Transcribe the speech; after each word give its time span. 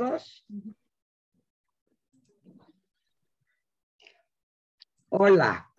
todos. 0.00 0.46
Hola. 5.10 5.70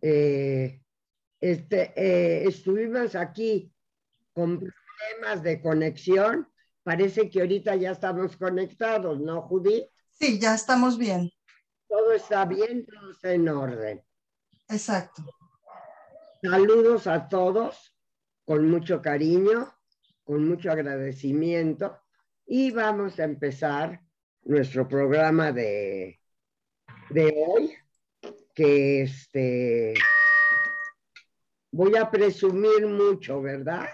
Eh, 0.00 0.80
este, 1.40 1.92
eh, 1.94 2.48
estuvimos 2.48 3.14
aquí 3.14 3.70
con 4.32 4.58
problemas 4.58 5.42
de 5.42 5.60
conexión. 5.60 6.48
Parece 6.82 7.28
que 7.28 7.40
ahorita 7.40 7.76
ya 7.76 7.90
estamos 7.90 8.36
conectados, 8.36 9.20
¿no, 9.20 9.42
Judith? 9.42 9.84
Sí, 10.12 10.40
ya 10.40 10.54
estamos 10.54 10.96
bien. 10.96 11.30
Todo 11.86 12.12
está 12.12 12.46
bien, 12.46 12.86
todo 12.86 13.10
está 13.10 13.32
en 13.32 13.48
orden. 13.48 14.02
Exacto. 14.68 15.22
Saludos 16.42 17.06
a 17.06 17.28
todos 17.28 17.94
con 18.46 18.70
mucho 18.70 19.02
cariño, 19.02 19.74
con 20.24 20.48
mucho 20.48 20.70
agradecimiento 20.70 21.98
y 22.48 22.70
vamos 22.70 23.20
a 23.20 23.24
empezar 23.24 24.00
nuestro 24.44 24.88
programa 24.88 25.52
de, 25.52 26.18
de 27.10 27.34
hoy, 27.46 27.74
que 28.54 29.02
este, 29.02 29.92
voy 31.70 31.94
a 31.96 32.10
presumir 32.10 32.86
mucho, 32.86 33.42
¿verdad? 33.42 33.86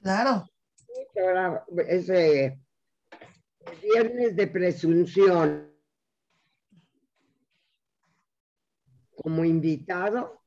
Claro. 0.00 0.46
Ese 1.86 2.58
viernes 3.82 4.34
de 4.34 4.46
presunción. 4.46 5.70
Como 9.14 9.44
invitado 9.44 10.40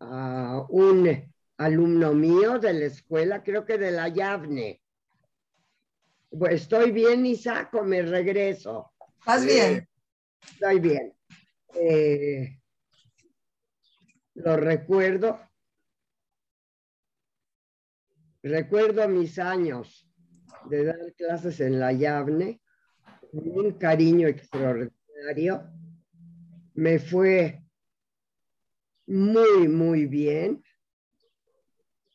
a 0.00 0.66
un 0.68 1.32
alumno 1.58 2.12
mío 2.12 2.58
de 2.58 2.72
la 2.72 2.86
escuela, 2.86 3.44
creo 3.44 3.64
que 3.64 3.78
de 3.78 3.92
la 3.92 4.08
Yavne. 4.08 4.81
Pues 6.38 6.62
estoy 6.62 6.92
bien, 6.92 7.26
Isaco, 7.26 7.84
me 7.84 8.00
regreso. 8.00 8.92
¿Estás 9.18 9.44
bien? 9.44 9.86
Estoy 10.40 10.80
bien. 10.80 11.14
Eh, 11.74 12.58
lo 14.34 14.56
recuerdo. 14.56 15.38
Recuerdo 18.42 19.06
mis 19.08 19.38
años 19.38 20.08
de 20.70 20.84
dar 20.84 21.12
clases 21.18 21.60
en 21.60 21.78
la 21.78 21.92
Yavne, 21.92 22.62
con 23.30 23.66
un 23.66 23.72
cariño 23.72 24.26
extraordinario. 24.26 25.70
Me 26.74 26.98
fue 26.98 27.62
muy, 29.06 29.68
muy 29.68 30.06
bien 30.06 30.64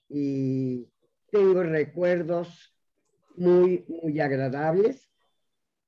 y 0.09 0.89
tengo 1.29 1.61
recuerdos 1.61 2.76
muy, 3.37 3.85
muy 3.87 4.19
agradables 4.19 5.09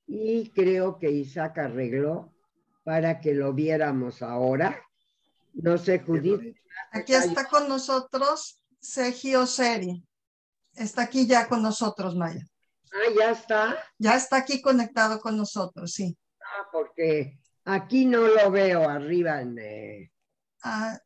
y 0.08 0.50
creo 0.52 0.98
que 0.98 1.12
Isaac 1.12 1.58
arregló 1.60 2.34
para 2.84 3.20
que 3.20 3.34
lo 3.34 3.54
viéramos 3.54 4.22
ahora. 4.22 4.82
No 5.54 5.78
sé, 5.78 6.00
Judith. 6.00 6.56
Aquí 6.92 7.14
está 7.14 7.46
con 7.46 7.68
nosotros 7.68 8.64
Sergio 8.80 9.46
Seri. 9.46 10.04
Está 10.76 11.04
aquí 11.04 11.28
ya 11.28 11.48
con 11.48 11.62
nosotros, 11.62 12.16
Maya. 12.16 12.46
Ah, 12.92 13.14
ya 13.18 13.32
está. 13.32 13.78
Ya 13.98 14.16
está 14.16 14.38
aquí 14.38 14.62
conectado 14.62 15.20
con 15.20 15.38
nosotros, 15.38 15.92
sí. 15.92 16.18
Ah, 16.42 16.68
porque 16.72 17.40
aquí 17.66 18.06
no 18.06 18.22
lo 18.22 18.50
veo 18.50 18.90
arriba 18.90 19.42
en... 19.42 19.58
Eh, 19.60 20.12
ah, 20.64 20.98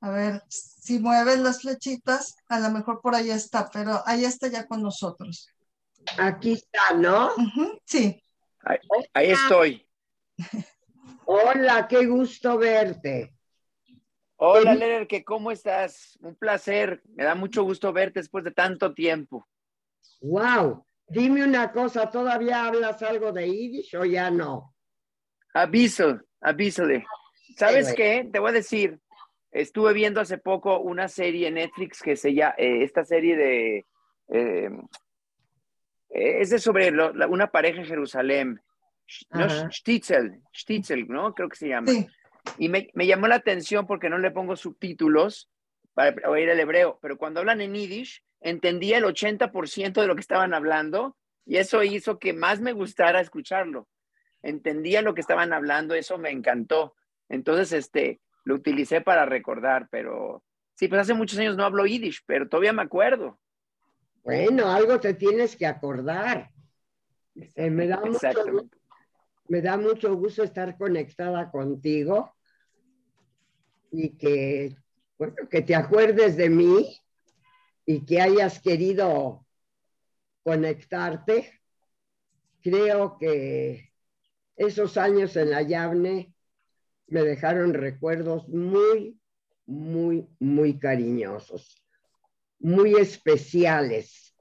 a 0.00 0.10
ver, 0.10 0.42
si 0.48 0.98
mueven 0.98 1.42
las 1.42 1.60
flechitas, 1.60 2.36
a 2.48 2.58
lo 2.58 2.70
mejor 2.70 3.00
por 3.00 3.14
ahí 3.14 3.30
está, 3.30 3.68
pero 3.70 4.00
ahí 4.06 4.24
está 4.24 4.48
ya 4.48 4.66
con 4.66 4.82
nosotros. 4.82 5.48
Aquí 6.18 6.52
está, 6.52 6.94
¿no? 6.94 7.30
sí. 7.84 8.22
Ahí, 9.14 9.30
estoy. 9.30 9.86
Hola, 11.26 11.86
qué 11.86 12.06
gusto 12.06 12.58
verte. 12.58 13.34
Hola, 14.36 14.74
Lerer, 14.74 15.06
que 15.06 15.22
cómo 15.22 15.50
estás? 15.50 16.18
Un 16.22 16.34
placer. 16.34 17.02
Me 17.14 17.24
da 17.24 17.34
mucho 17.34 17.62
gusto 17.62 17.92
verte 17.92 18.20
después 18.20 18.42
de 18.42 18.52
tanto 18.52 18.94
tiempo. 18.94 19.46
Wow. 20.22 20.84
Dime 21.06 21.44
una 21.44 21.72
cosa, 21.72 22.08
¿todavía 22.10 22.64
hablas 22.66 23.02
algo 23.02 23.32
de 23.32 23.50
Yiddish 23.50 23.96
o 23.96 24.04
ya 24.04 24.30
no? 24.30 24.74
Aviso, 25.52 26.20
avísale. 26.40 27.04
¿Sabes 27.56 27.92
qué? 27.94 28.28
Te 28.32 28.38
voy 28.38 28.50
a 28.50 28.54
decir, 28.54 28.98
estuve 29.50 29.92
viendo 29.92 30.20
hace 30.20 30.38
poco 30.38 30.78
una 30.78 31.08
serie 31.08 31.48
en 31.48 31.54
Netflix 31.54 32.02
que 32.02 32.16
se 32.16 32.34
llama, 32.34 32.54
eh, 32.58 32.82
esta 32.82 33.04
serie 33.04 33.36
de, 33.36 33.86
eh, 34.28 34.70
es 36.10 36.50
de 36.50 36.58
sobre 36.58 36.92
una 37.28 37.50
pareja 37.50 37.80
en 37.80 37.86
Jerusalén, 37.86 38.60
¿no? 39.30 39.70
Stitzel, 39.70 40.40
Stitzel, 40.54 41.08
¿no? 41.08 41.34
Creo 41.34 41.48
que 41.48 41.56
se 41.56 41.68
llama. 41.68 41.90
Y 42.58 42.68
me, 42.68 42.88
me, 42.94 43.06
llamó 43.06 43.28
la 43.28 43.36
atención 43.36 43.86
porque 43.86 44.08
no 44.08 44.18
le 44.18 44.30
pongo 44.30 44.56
subtítulos 44.56 45.50
para 45.94 46.28
oír 46.28 46.48
el 46.48 46.58
hebreo, 46.58 46.98
pero 47.02 47.18
cuando 47.18 47.40
hablan 47.40 47.60
en 47.60 47.74
Yiddish, 47.74 48.22
entendía 48.40 48.98
el 48.98 49.04
80% 49.04 50.00
de 50.00 50.06
lo 50.06 50.14
que 50.14 50.20
estaban 50.20 50.54
hablando 50.54 51.16
y 51.44 51.56
eso 51.56 51.82
hizo 51.82 52.18
que 52.18 52.32
más 52.32 52.60
me 52.60 52.72
gustara 52.72 53.20
escucharlo. 53.20 53.88
Entendía 54.42 55.02
lo 55.02 55.14
que 55.14 55.20
estaban 55.20 55.52
hablando, 55.52 55.94
eso 55.94 56.16
me 56.16 56.30
encantó. 56.30 56.94
Entonces, 57.28 57.72
este, 57.72 58.20
lo 58.44 58.54
utilicé 58.54 59.00
para 59.00 59.26
recordar, 59.26 59.88
pero 59.90 60.42
sí, 60.74 60.88
pues 60.88 61.02
hace 61.02 61.14
muchos 61.14 61.38
años 61.38 61.56
no 61.56 61.64
hablo 61.64 61.86
yiddish, 61.86 62.22
pero 62.26 62.48
todavía 62.48 62.72
me 62.72 62.82
acuerdo. 62.82 63.38
Bueno, 64.22 64.70
algo 64.70 65.00
te 65.00 65.14
tienes 65.14 65.56
que 65.56 65.66
acordar. 65.66 66.50
Eh, 67.54 67.70
me, 67.70 67.86
da 67.86 68.00
mucho, 68.00 68.28
me 69.48 69.62
da 69.62 69.76
mucho 69.76 70.14
gusto 70.14 70.42
estar 70.42 70.76
conectada 70.76 71.50
contigo 71.50 72.34
y 73.90 74.16
que, 74.16 74.76
bueno, 75.18 75.34
que 75.50 75.62
te 75.62 75.74
acuerdes 75.74 76.36
de 76.36 76.50
mí 76.50 77.00
y 77.86 78.04
que 78.04 78.20
hayas 78.20 78.60
querido 78.60 79.46
conectarte. 80.42 81.60
Creo 82.62 83.16
que 83.18 83.92
esos 84.56 84.96
años 84.96 85.36
en 85.36 85.50
la 85.50 85.62
Yavne 85.62 86.34
me 87.10 87.22
dejaron 87.22 87.74
recuerdos 87.74 88.48
muy, 88.48 89.20
muy, 89.66 90.28
muy 90.38 90.78
cariñosos, 90.78 91.84
muy 92.60 92.94
especiales. 92.94 94.34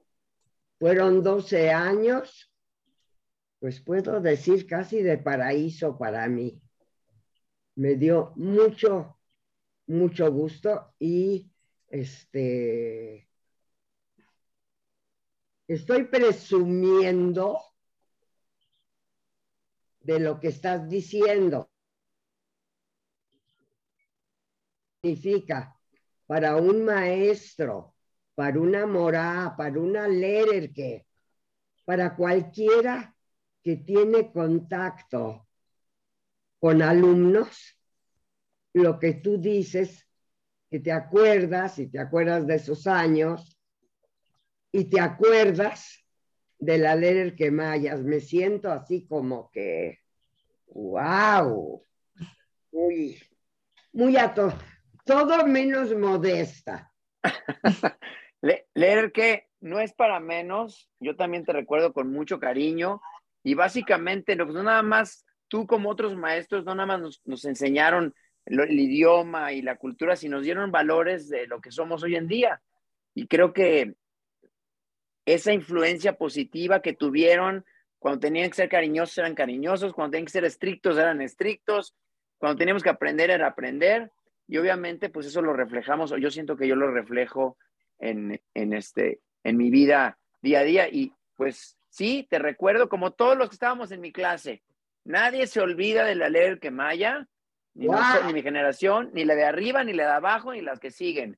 Fueron 0.78 1.24
12 1.24 1.72
años, 1.72 2.54
pues 3.60 3.82
puedo 3.82 4.22
decir 4.22 4.68
casi 4.68 5.02
de 5.02 5.18
paraíso 5.18 5.98
para 5.98 6.28
mí. 6.28 6.62
Me 7.76 7.96
dio 7.96 8.34
mucho, 8.36 9.20
mucho 9.88 10.32
gusto 10.32 10.94
y 11.00 11.52
este, 11.88 13.28
estoy 15.68 16.04
presumiendo 16.04 17.60
de 20.02 20.20
lo 20.20 20.40
que 20.40 20.50
estás 20.50 20.88
diciendo. 20.88 21.72
Significa 25.02 25.76
para 26.28 26.56
un 26.58 26.84
maestro, 26.84 27.96
para 28.36 28.60
una 28.60 28.86
morá, 28.86 29.54
para 29.58 29.80
una 29.80 30.08
que 30.74 31.06
para 31.86 32.16
cualquiera 32.16 33.16
que 33.64 33.78
tiene 33.78 34.32
contacto 34.32 35.48
con 36.60 36.82
alumnos, 36.82 37.78
lo 38.74 39.00
que 39.00 39.14
tú 39.14 39.38
dices, 39.38 40.06
que 40.70 40.80
te 40.80 40.92
acuerdas 40.92 41.80
y 41.80 41.88
te 41.88 42.00
acuerdas 42.00 42.46
de 42.46 42.56
esos 42.56 42.86
años 42.86 43.58
y 44.72 44.86
te 44.86 45.00
acuerdas 45.00 46.06
de 46.60 46.78
la 46.78 46.96
leer 46.96 47.36
que 47.36 47.50
mayas. 47.50 48.04
Me 48.04 48.20
siento 48.20 48.72
así 48.72 49.08
como 49.08 49.50
que, 49.50 50.00
wow, 50.68 51.84
muy, 52.72 53.20
muy 53.94 54.16
todo 55.10 55.48
menos 55.48 55.96
modesta. 55.96 56.94
leer 58.76 59.12
que 59.12 59.48
no 59.60 59.80
es 59.80 59.92
para 59.92 60.20
menos, 60.20 60.88
yo 61.00 61.16
también 61.16 61.44
te 61.44 61.52
recuerdo 61.52 61.94
con 61.94 62.12
mucho 62.12 62.40
cariño 62.40 63.02
y 63.44 63.56
básicamente 63.56 64.36
no, 64.36 64.46
nada 64.46 64.84
más 64.84 65.26
tú 65.48 65.66
como 65.66 65.90
otros 65.90 66.16
maestros 66.16 66.64
no 66.64 66.76
nada 66.76 67.00
más 67.00 67.20
nos, 67.26 67.46
enseñaron 67.46 68.14
el, 68.46 68.80
idioma 68.80 69.52
y 69.52 69.64
la 69.64 69.78
cultura, 69.78 70.16
sino 70.16 70.38
nos 70.38 70.46
dieron 70.46 70.72
valores 70.72 71.28
de 71.28 71.48
lo 71.48 71.60
que 71.60 71.72
somos 71.72 72.04
hoy 72.04 72.16
en 72.16 72.28
día. 72.28 72.62
Y 73.16 73.26
creo 73.26 73.52
que 73.52 73.96
esa 75.26 75.54
influencia 75.54 76.20
positiva 76.20 76.84
que 76.84 76.94
tuvieron 76.94 77.66
cuando 77.98 78.20
tenían 78.20 78.52
que 78.52 78.58
ser 78.58 78.70
cariñosos 78.70 79.18
eran 79.18 79.34
cariñosos, 79.34 79.92
cuando 79.92 80.12
tenían 80.12 80.28
que 80.28 80.34
ser 80.34 80.46
estrictos 80.46 81.00
eran 81.00 81.20
estrictos, 81.24 81.96
cuando 82.38 82.60
teníamos 82.60 82.84
que 82.84 82.90
aprender 82.90 83.32
era 83.32 83.48
aprender 83.48 84.12
y 84.50 84.58
obviamente, 84.58 85.10
pues 85.10 85.28
eso 85.28 85.44
lo 85.44 85.54
reflejamos, 85.54 86.12
o 86.12 86.18
yo 86.18 86.32
siento 86.32 86.58
que 86.58 86.68
yo 86.68 86.76
lo 86.76 86.90
reflejo 86.90 87.56
en, 88.00 88.42
en, 88.56 88.74
este, 88.74 89.22
en 89.44 89.58
mi 89.58 89.70
vida 89.70 90.18
día 90.42 90.62
a 90.62 90.64
día 90.64 90.90
y 90.90 91.14
pues 91.36 91.78
sí, 91.90 92.26
te 92.32 92.40
recuerdo 92.40 92.90
como 92.90 93.12
todos 93.12 93.38
los 93.38 93.50
que 93.50 93.54
estábamos 93.54 93.92
en 93.92 94.02
mi 94.02 94.12
clase. 94.12 94.64
Nadie 95.06 95.46
se 95.46 95.62
olvida 95.62 96.04
de 96.04 96.16
la 96.16 96.30
ley 96.30 96.58
que 96.58 96.72
Maya, 96.72 97.28
ni, 97.76 97.88
ni 98.26 98.34
mi 98.34 98.42
generación, 98.42 99.12
ni 99.14 99.24
la 99.24 99.36
de 99.36 99.46
arriba, 99.46 99.84
ni 99.84 99.94
la 99.94 100.06
de 100.06 100.14
abajo, 100.14 100.52
ni 100.52 100.62
las 100.62 100.80
que 100.80 100.90
siguen. 100.90 101.38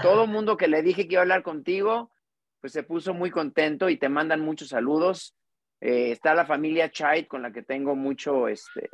Todo 0.00 0.24
el 0.24 0.30
mundo 0.30 0.56
que 0.56 0.68
le 0.68 0.82
dije 0.82 1.08
que 1.08 1.14
iba 1.14 1.22
a 1.22 1.24
hablar 1.24 1.42
contigo, 1.42 2.12
pues 2.60 2.72
se 2.72 2.84
puso 2.84 3.12
muy 3.12 3.32
contento 3.32 3.88
y 3.88 3.96
te 3.96 4.08
mandan 4.08 4.40
muchos 4.40 4.68
saludos. 4.68 5.34
Eh, 5.80 6.12
está 6.12 6.32
la 6.32 6.46
familia 6.46 6.92
Chait 6.92 7.26
con 7.26 7.42
la 7.42 7.50
que 7.50 7.62
tengo 7.62 7.96
mucho, 7.96 8.46
este, 8.46 8.88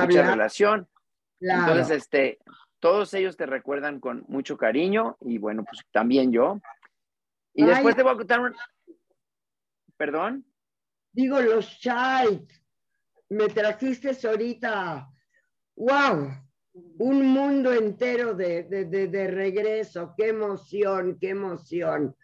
mucha 0.00 0.30
relación. 0.30 0.88
Entonces, 1.40 1.90
este, 1.90 2.38
todos 2.80 3.12
ellos 3.14 3.36
te 3.36 3.46
recuerdan 3.46 4.00
con 4.00 4.24
mucho 4.28 4.56
cariño 4.56 5.16
y 5.20 5.38
bueno, 5.38 5.64
pues 5.64 5.82
también 5.90 6.32
yo. 6.32 6.60
Y 7.54 7.64
después 7.64 7.96
te 7.96 8.02
voy 8.02 8.12
a 8.12 8.16
contar 8.16 8.40
un... 8.40 8.54
¿Perdón? 9.96 10.46
Digo, 11.12 11.40
los 11.40 11.80
Chait. 11.80 12.50
Me 13.30 13.48
trajiste 13.48 14.16
ahorita. 14.26 15.08
¡Wow! 15.76 16.30
Un 16.98 17.26
mundo 17.26 17.72
entero 17.72 18.34
de, 18.34 18.62
de, 18.64 18.84
de, 18.84 19.08
de 19.08 19.26
regreso. 19.28 20.14
¡Qué 20.16 20.28
emoción! 20.28 21.18
¡Qué 21.20 21.30
emoción! 21.30 22.16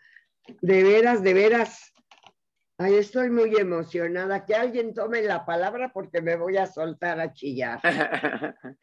De 0.60 0.82
veras, 0.84 1.22
de 1.22 1.34
veras 1.34 1.94
Ay, 2.76 2.96
estoy 2.96 3.30
muy 3.30 3.54
emocionada. 3.56 4.44
Que 4.44 4.54
alguien 4.54 4.94
tome 4.94 5.22
la 5.22 5.44
palabra 5.44 5.92
porque 5.92 6.20
me 6.20 6.36
voy 6.36 6.56
a 6.56 6.66
soltar 6.66 7.20
a 7.20 7.32
chillar. 7.32 7.80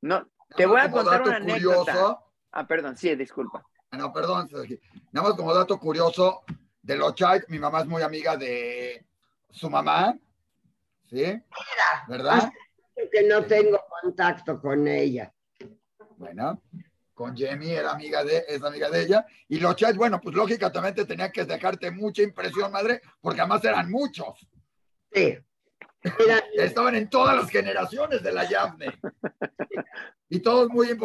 no, 0.00 0.26
te 0.56 0.66
voy 0.66 0.80
a 0.80 0.90
contar 0.90 1.22
una 1.22 1.36
anécdota. 1.36 2.18
Ah, 2.52 2.66
perdón, 2.66 2.96
sí, 2.96 3.14
disculpa. 3.14 3.64
Ah, 3.90 3.96
no, 3.96 4.12
perdón, 4.12 4.48
Nada 5.12 5.28
más 5.28 5.36
como 5.36 5.54
dato 5.54 5.78
curioso 5.78 6.44
de 6.82 6.96
los 6.96 7.14
Chai, 7.14 7.42
mi 7.48 7.58
mamá 7.58 7.80
es 7.80 7.86
muy 7.86 8.02
amiga 8.02 8.36
de 8.36 9.04
su 9.50 9.70
mamá. 9.70 10.16
¿Sí? 11.08 11.16
Mira, 11.16 12.04
¿verdad? 12.08 12.52
Que 13.12 13.22
no 13.28 13.44
tengo 13.44 13.78
contacto 14.02 14.60
con 14.60 14.86
ella. 14.88 15.32
Bueno, 16.16 16.62
con 17.14 17.36
Jamie, 17.36 17.76
era 17.76 17.92
amiga 17.92 18.24
de, 18.24 18.44
es 18.48 18.62
amiga 18.62 18.90
de 18.90 19.02
ella, 19.02 19.26
y 19.48 19.58
los 19.60 19.76
chats, 19.76 19.96
bueno, 19.96 20.20
pues 20.20 20.34
lógicamente 20.34 21.04
tenía 21.04 21.30
que 21.30 21.44
dejarte 21.44 21.90
mucha 21.90 22.22
impresión, 22.22 22.72
madre, 22.72 23.00
porque 23.20 23.40
además 23.40 23.64
eran 23.64 23.90
muchos. 23.90 24.46
Sí. 25.12 25.38
Estaban 26.56 26.94
en 26.94 27.10
todas 27.10 27.36
las 27.36 27.50
generaciones 27.50 28.22
de 28.22 28.32
la 28.32 28.48
Yavne. 28.48 28.98
Y 30.28 30.40
todos 30.40 30.68
muy, 30.70 30.98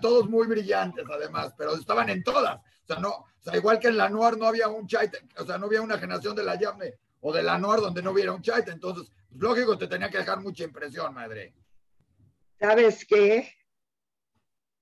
todos 0.00 0.28
muy 0.28 0.46
brillantes, 0.46 1.04
además, 1.10 1.54
pero 1.56 1.74
estaban 1.74 2.10
en 2.10 2.22
todas. 2.22 2.58
O 2.58 2.86
sea, 2.86 2.98
no, 2.98 3.10
o 3.10 3.26
sea, 3.38 3.56
igual 3.56 3.78
que 3.78 3.88
en 3.88 3.96
la 3.96 4.08
Noir 4.08 4.36
no 4.36 4.46
había 4.46 4.68
un 4.68 4.86
chat, 4.86 5.14
o 5.38 5.46
sea, 5.46 5.56
no 5.56 5.66
había 5.66 5.80
una 5.80 5.98
generación 5.98 6.36
de 6.36 6.42
la 6.42 6.58
Yavne 6.58 6.94
o 7.20 7.32
de 7.32 7.42
la 7.42 7.56
Noir 7.56 7.80
donde 7.80 8.02
no 8.02 8.10
hubiera 8.10 8.32
un 8.32 8.42
chat, 8.42 8.68
entonces, 8.68 9.10
lógico, 9.36 9.78
te 9.78 9.86
tenía 9.86 10.10
que 10.10 10.18
dejar 10.18 10.40
mucha 10.40 10.64
impresión, 10.64 11.14
madre. 11.14 11.54
¿Sabes 12.58 13.06
qué? 13.06 13.48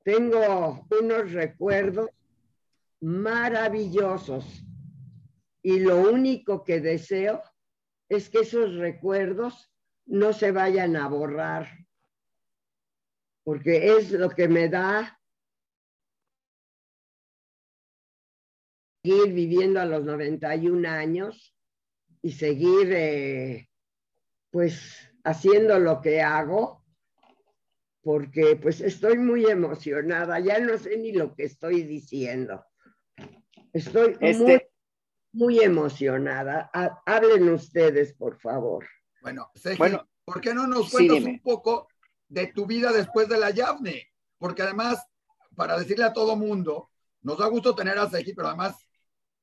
tengo 0.04 0.86
unos 1.00 1.32
recuerdos 1.32 2.10
maravillosos 3.00 4.64
y 5.62 5.80
lo 5.80 6.00
único 6.00 6.64
que 6.64 6.80
deseo 6.80 7.42
es 8.08 8.28
que 8.28 8.40
esos 8.40 8.74
recuerdos 8.76 9.71
no 10.06 10.32
se 10.32 10.52
vayan 10.52 10.96
a 10.96 11.08
borrar, 11.08 11.68
porque 13.44 13.96
es 13.96 14.10
lo 14.12 14.30
que 14.30 14.48
me 14.48 14.68
da 14.68 15.20
seguir 19.02 19.32
viviendo 19.32 19.80
a 19.80 19.86
los 19.86 20.04
91 20.04 20.88
años 20.88 21.54
y 22.22 22.32
seguir 22.32 22.92
eh, 22.92 23.68
pues 24.50 25.10
haciendo 25.24 25.78
lo 25.78 26.00
que 26.00 26.20
hago 26.20 26.82
porque 28.02 28.56
pues 28.56 28.80
estoy 28.80 29.16
muy 29.16 29.46
emocionada, 29.46 30.40
ya 30.40 30.58
no 30.58 30.76
sé 30.76 30.98
ni 30.98 31.12
lo 31.12 31.34
que 31.34 31.44
estoy 31.44 31.84
diciendo. 31.84 32.64
Estoy 33.72 34.16
este 34.20 34.70
muy, 35.32 35.60
emocionada. 35.60 36.70
Hablen 37.06 37.48
ustedes, 37.48 38.12
por 38.14 38.38
favor. 38.38 38.86
Bueno, 39.22 39.50
bueno, 39.78 40.08
¿por 40.24 40.40
qué 40.40 40.52
no 40.52 40.66
nos 40.66 40.90
cuentas 40.90 41.22
un 41.22 41.40
poco 41.40 41.88
de 42.28 42.48
tu 42.48 42.66
vida 42.66 42.92
después 42.92 43.28
de 43.28 43.38
la 43.38 43.50
Yavne? 43.50 44.08
Porque 44.36 44.62
además, 44.62 45.06
para 45.54 45.78
decirle 45.78 46.04
a 46.04 46.12
todo 46.12 46.36
mundo, 46.36 46.90
nos 47.22 47.38
da 47.38 47.46
gusto 47.46 47.74
tener 47.74 47.98
a 47.98 48.10
Seji, 48.10 48.34
pero 48.34 48.48
además 48.48 48.76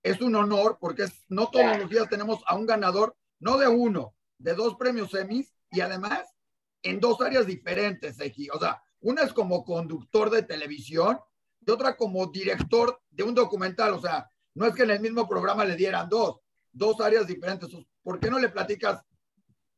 es 0.03 0.19
un 0.21 0.35
honor 0.35 0.77
porque 0.79 1.03
es, 1.03 1.23
no 1.29 1.49
todos 1.49 1.77
los 1.77 1.89
días 1.89 2.09
tenemos 2.09 2.41
a 2.45 2.55
un 2.55 2.65
ganador, 2.65 3.15
no 3.39 3.57
de 3.57 3.69
uno, 3.69 4.15
de 4.37 4.53
dos 4.53 4.75
premios 4.75 5.11
semis 5.11 5.53
y 5.71 5.79
además 5.79 6.35
en 6.83 6.99
dos 6.99 7.21
áreas 7.21 7.45
diferentes, 7.45 8.19
Eji. 8.19 8.49
O 8.49 8.59
sea, 8.59 8.81
una 8.99 9.23
es 9.23 9.33
como 9.33 9.63
conductor 9.63 10.29
de 10.29 10.43
televisión 10.43 11.19
y 11.65 11.71
otra 11.71 11.95
como 11.95 12.27
director 12.27 12.99
de 13.09 13.23
un 13.23 13.33
documental. 13.33 13.93
O 13.93 14.01
sea, 14.01 14.29
no 14.55 14.65
es 14.65 14.75
que 14.75 14.83
en 14.83 14.91
el 14.91 14.99
mismo 14.99 15.27
programa 15.27 15.63
le 15.63 15.75
dieran 15.75 16.09
dos, 16.09 16.41
dos 16.71 16.99
áreas 16.99 17.27
diferentes. 17.27 17.69
¿Por 18.01 18.19
qué 18.19 18.29
no 18.29 18.39
le 18.39 18.49
platicas 18.49 19.03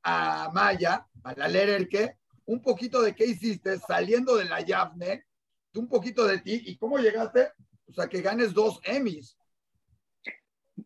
a 0.04 0.50
Maya, 0.54 1.08
a 1.24 1.34
la 1.34 1.48
Lererke, 1.48 2.18
un 2.46 2.62
poquito 2.62 3.02
de 3.02 3.16
qué 3.16 3.26
hiciste 3.26 3.78
saliendo 3.80 4.36
de 4.36 4.46
la 4.46 4.62
Yavne, 4.62 5.26
un 5.76 5.88
poquito 5.88 6.28
de 6.28 6.40
ti 6.40 6.64
y 6.66 6.78
cómo 6.78 6.98
llegaste 6.98 7.52
o 7.92 7.94
sea, 7.94 8.08
que 8.08 8.22
ganes 8.22 8.54
dos 8.54 8.80
Emmys? 8.86 9.38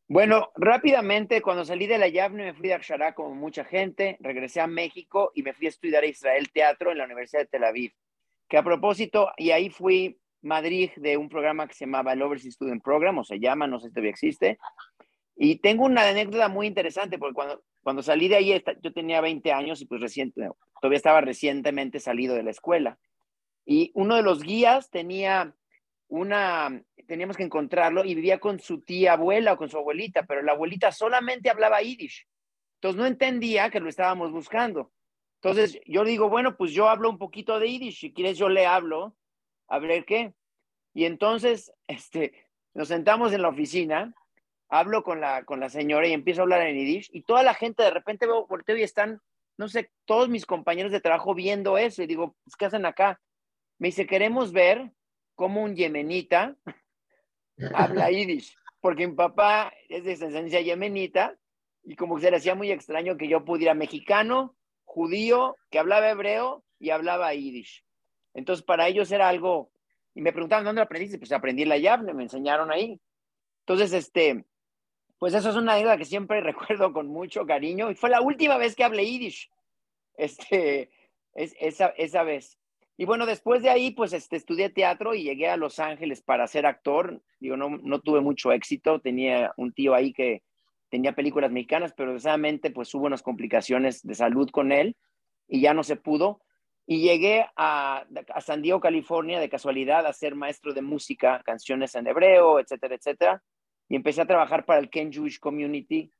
Bueno, 0.07 0.51
rápidamente, 0.55 1.41
cuando 1.41 1.63
salí 1.63 1.85
de 1.85 1.99
la 1.99 2.07
Yavne 2.07 2.45
me 2.45 2.53
fui 2.53 2.67
de 2.67 2.73
Akshara 2.73 3.13
como 3.13 3.35
mucha 3.35 3.63
gente, 3.63 4.17
regresé 4.19 4.59
a 4.59 4.67
México 4.67 5.31
y 5.35 5.43
me 5.43 5.53
fui 5.53 5.67
a 5.67 5.69
estudiar 5.69 6.03
a 6.03 6.07
Israel 6.07 6.51
Teatro 6.51 6.91
en 6.91 6.97
la 6.97 7.05
Universidad 7.05 7.43
de 7.43 7.47
Tel 7.47 7.63
Aviv. 7.63 7.91
Que 8.49 8.57
a 8.57 8.63
propósito, 8.63 9.31
y 9.37 9.51
ahí 9.51 9.69
fui 9.69 10.19
Madrid 10.41 10.89
de 10.95 11.15
un 11.17 11.29
programa 11.29 11.67
que 11.67 11.75
se 11.75 11.85
llamaba 11.85 12.13
el 12.13 12.21
Overseas 12.23 12.55
Student 12.55 12.83
Program, 12.83 13.19
o 13.19 13.23
se 13.23 13.39
llama, 13.39 13.67
no 13.67 13.79
sé 13.79 13.87
si 13.87 13.93
todavía 13.93 14.11
existe. 14.11 14.57
Y 15.35 15.57
tengo 15.57 15.85
una 15.85 16.07
anécdota 16.07 16.49
muy 16.49 16.65
interesante, 16.65 17.19
porque 17.19 17.35
cuando, 17.35 17.63
cuando 17.85 18.01
salí 18.01 18.27
de 18.27 18.37
ahí, 18.37 18.63
yo 18.81 18.93
tenía 18.93 19.21
20 19.21 19.51
años 19.51 19.79
y 19.79 19.85
pues 19.85 20.01
reciente, 20.01 20.49
todavía 20.81 20.97
estaba 20.97 21.21
recientemente 21.21 21.99
salido 21.99 22.33
de 22.33 22.41
la 22.41 22.49
escuela. 22.49 22.97
Y 23.63 23.91
uno 23.93 24.15
de 24.15 24.23
los 24.23 24.41
guías 24.41 24.89
tenía 24.89 25.55
una, 26.07 26.83
teníamos 27.07 27.37
que 27.37 27.43
encontrarlo 27.43 28.03
y 28.03 28.15
vivía 28.15 28.39
con 28.39 28.59
su 28.59 28.81
tía 28.81 29.13
abuela 29.13 29.53
o 29.53 29.57
con 29.57 29.69
su 29.69 29.77
abuelita, 29.77 30.23
pero 30.23 30.41
la 30.41 30.53
abuelita 30.53 30.91
solamente 30.91 31.51
hablaba 31.51 31.79
yiddish. 31.79 32.27
Entonces 32.77 32.99
no 32.99 33.05
entendía 33.05 33.69
que 33.69 33.79
lo 33.79 33.87
estábamos 33.87 34.31
buscando. 34.31 34.91
Entonces 35.35 35.79
yo 35.85 36.03
digo, 36.03 36.27
bueno, 36.27 36.57
pues 36.57 36.71
yo 36.71 36.89
hablo 36.89 37.07
un 37.07 37.19
poquito 37.19 37.59
de 37.59 37.69
yiddish, 37.69 37.99
si 37.99 38.13
quieres 38.15 38.35
yo 38.35 38.49
le 38.49 38.65
hablo, 38.65 39.15
a 39.67 39.77
ver 39.77 40.05
qué. 40.05 40.33
Y 40.95 41.05
entonces 41.05 41.71
este, 41.87 42.47
nos 42.73 42.87
sentamos 42.87 43.31
en 43.31 43.43
la 43.43 43.49
oficina, 43.49 44.15
hablo 44.69 45.03
con 45.03 45.21
la, 45.21 45.43
con 45.43 45.59
la 45.59 45.69
señora 45.69 46.07
y 46.07 46.13
empiezo 46.13 46.41
a 46.41 46.43
hablar 46.43 46.61
en 46.61 46.75
yiddish 46.77 47.09
y 47.13 47.23
toda 47.23 47.43
la 47.43 47.53
gente 47.53 47.83
de 47.83 47.91
repente 47.91 48.25
veo, 48.25 48.47
volteo 48.47 48.77
y 48.77 48.83
están, 48.83 49.21
no 49.57 49.67
sé, 49.67 49.91
todos 50.05 50.29
mis 50.29 50.45
compañeros 50.45 50.91
de 50.91 51.01
trabajo 51.01 51.33
viendo 51.33 51.77
eso 51.77 52.03
y 52.03 52.07
digo, 52.07 52.35
pues, 52.43 52.55
¿qué 52.55 52.65
hacen 52.65 52.85
acá? 52.85 53.21
Me 53.77 53.89
dice, 53.89 54.07
queremos 54.07 54.51
ver 54.51 54.91
cómo 55.35 55.63
un 55.63 55.75
yemenita 55.75 56.55
habla 57.73 58.09
yiddish, 58.09 58.57
porque 58.81 59.07
mi 59.07 59.15
papá 59.15 59.73
es 59.89 60.03
de 60.03 60.11
descendencia 60.11 60.61
yemenita 60.61 61.37
y 61.83 61.95
como 61.95 62.15
que 62.15 62.23
se 62.23 62.31
le 62.31 62.37
hacía 62.37 62.55
muy 62.55 62.71
extraño 62.71 63.17
que 63.17 63.27
yo 63.27 63.45
pudiera 63.45 63.73
mexicano, 63.73 64.55
judío, 64.83 65.55
que 65.69 65.79
hablaba 65.79 66.09
hebreo 66.09 66.63
y 66.79 66.89
hablaba 66.89 67.33
yiddish. 67.33 67.85
Entonces 68.33 68.65
para 68.65 68.87
ellos 68.87 69.11
era 69.11 69.29
algo, 69.29 69.71
y 70.15 70.21
me 70.21 70.31
preguntaban, 70.31 70.65
¿dónde 70.65 70.81
aprendiste? 70.81 71.19
Pues 71.19 71.31
aprendí 71.31 71.63
en 71.63 71.69
la 71.69 71.77
Yavne, 71.77 72.13
me 72.13 72.23
enseñaron 72.23 72.71
ahí. 72.71 72.99
Entonces, 73.67 73.93
este, 73.93 74.45
pues 75.19 75.33
eso 75.33 75.49
es 75.49 75.55
una 75.55 75.73
anécdota 75.73 75.97
que 75.97 76.05
siempre 76.05 76.41
recuerdo 76.41 76.93
con 76.93 77.07
mucho 77.07 77.45
cariño 77.45 77.91
y 77.91 77.95
fue 77.95 78.09
la 78.09 78.21
última 78.21 78.57
vez 78.57 78.75
que 78.75 78.83
hablé 78.83 79.05
yiddish, 79.05 79.49
este, 80.17 80.89
es, 81.33 81.55
esa, 81.59 81.87
esa 81.97 82.23
vez. 82.23 82.57
Y 82.97 83.05
bueno, 83.05 83.25
después 83.25 83.61
de 83.61 83.69
ahí, 83.69 83.91
pues 83.91 84.13
este, 84.13 84.37
estudié 84.37 84.69
teatro 84.69 85.13
y 85.13 85.23
llegué 85.23 85.49
a 85.49 85.57
Los 85.57 85.79
Ángeles 85.79 86.21
para 86.21 86.47
ser 86.47 86.65
actor. 86.65 87.21
Digo, 87.39 87.57
no, 87.57 87.69
no 87.69 87.99
tuve 87.99 88.21
mucho 88.21 88.53
éxito. 88.53 89.01
Tenía 89.01 89.53
un 89.57 89.73
tío 89.73 89.93
ahí 89.93 90.13
que 90.13 90.43
tenía 90.89 91.13
películas 91.13 91.51
mexicanas, 91.51 91.93
pero 91.93 92.11
desgraciadamente 92.11 92.71
pues 92.71 92.93
hubo 92.95 93.05
unas 93.05 93.21
complicaciones 93.21 94.01
de 94.01 94.15
salud 94.15 94.49
con 94.49 94.71
él 94.71 94.95
y 95.47 95.59
ya 95.59 95.73
no 95.73 95.83
se 95.83 95.97
pudo. 95.97 96.41
Y 96.87 97.01
llegué 97.01 97.45
a, 97.57 98.05
a 98.33 98.41
San 98.41 98.61
Diego, 98.61 98.79
California, 98.79 99.41
de 99.41 99.49
casualidad, 99.49 100.05
a 100.05 100.13
ser 100.13 100.35
maestro 100.35 100.73
de 100.73 100.81
música, 100.81 101.41
canciones 101.43 101.95
en 101.95 102.07
hebreo, 102.07 102.59
etcétera, 102.59 102.95
etcétera. 102.95 103.43
Y 103.87 103.95
empecé 103.95 104.21
a 104.21 104.27
trabajar 104.27 104.65
para 104.65 104.79
el 104.79 104.89
Ken 104.89 105.11
Jewish 105.11 105.39
Community 105.39 106.11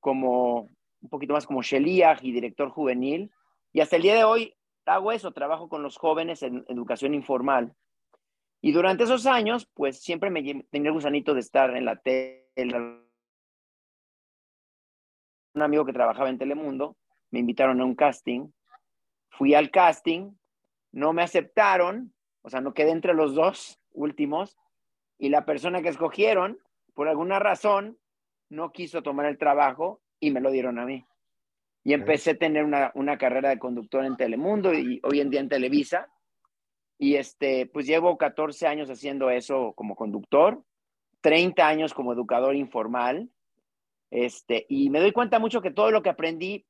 como 0.00 0.70
un 1.00 1.08
poquito 1.08 1.34
más 1.34 1.46
como 1.46 1.62
Sheliach 1.62 2.22
y 2.22 2.32
director 2.32 2.70
juvenil. 2.70 3.30
Y 3.72 3.80
hasta 3.80 3.96
el 3.96 4.02
día 4.02 4.14
de 4.14 4.24
hoy 4.24 4.54
hago 4.86 5.12
eso, 5.12 5.32
trabajo 5.32 5.68
con 5.68 5.82
los 5.82 5.96
jóvenes 5.96 6.42
en 6.42 6.64
educación 6.68 7.14
informal. 7.14 7.74
Y 8.60 8.72
durante 8.72 9.04
esos 9.04 9.26
años, 9.26 9.68
pues 9.74 10.00
siempre 10.00 10.30
me 10.30 10.42
tenía 10.70 10.88
el 10.88 10.94
gusanito 10.94 11.34
de 11.34 11.40
estar 11.40 11.76
en 11.76 11.84
la 11.84 11.96
tele, 11.96 13.00
un 15.54 15.62
amigo 15.62 15.84
que 15.84 15.92
trabajaba 15.92 16.30
en 16.30 16.38
Telemundo, 16.38 16.96
me 17.30 17.40
invitaron 17.40 17.80
a 17.80 17.84
un 17.84 17.94
casting, 17.94 18.48
fui 19.30 19.54
al 19.54 19.70
casting, 19.70 20.32
no 20.92 21.12
me 21.12 21.22
aceptaron, 21.22 22.14
o 22.42 22.50
sea, 22.50 22.60
no 22.60 22.72
quedé 22.72 22.90
entre 22.90 23.14
los 23.14 23.34
dos 23.34 23.80
últimos, 23.92 24.56
y 25.18 25.28
la 25.28 25.44
persona 25.44 25.82
que 25.82 25.88
escogieron, 25.88 26.58
por 26.94 27.08
alguna 27.08 27.38
razón, 27.38 27.98
no 28.48 28.72
quiso 28.72 29.02
tomar 29.02 29.26
el 29.26 29.38
trabajo 29.38 30.02
y 30.20 30.30
me 30.30 30.40
lo 30.40 30.50
dieron 30.50 30.78
a 30.78 30.84
mí. 30.84 31.06
Y 31.84 31.94
empecé 31.94 32.32
a 32.32 32.38
tener 32.38 32.64
una, 32.64 32.92
una 32.94 33.18
carrera 33.18 33.48
de 33.48 33.58
conductor 33.58 34.04
en 34.04 34.16
Telemundo 34.16 34.72
y 34.72 35.00
hoy 35.02 35.20
en 35.20 35.30
día 35.30 35.40
en 35.40 35.48
Televisa. 35.48 36.08
Y 36.98 37.16
este, 37.16 37.66
pues 37.66 37.86
llevo 37.86 38.16
14 38.16 38.68
años 38.68 38.88
haciendo 38.88 39.30
eso 39.30 39.72
como 39.74 39.96
conductor, 39.96 40.62
30 41.22 41.66
años 41.66 41.94
como 41.94 42.12
educador 42.12 42.54
informal. 42.54 43.30
Este, 44.10 44.66
y 44.68 44.90
me 44.90 45.00
doy 45.00 45.10
cuenta 45.10 45.40
mucho 45.40 45.62
que 45.62 45.72
todo 45.72 45.90
lo 45.90 46.02
que 46.02 46.10
aprendí, 46.10 46.66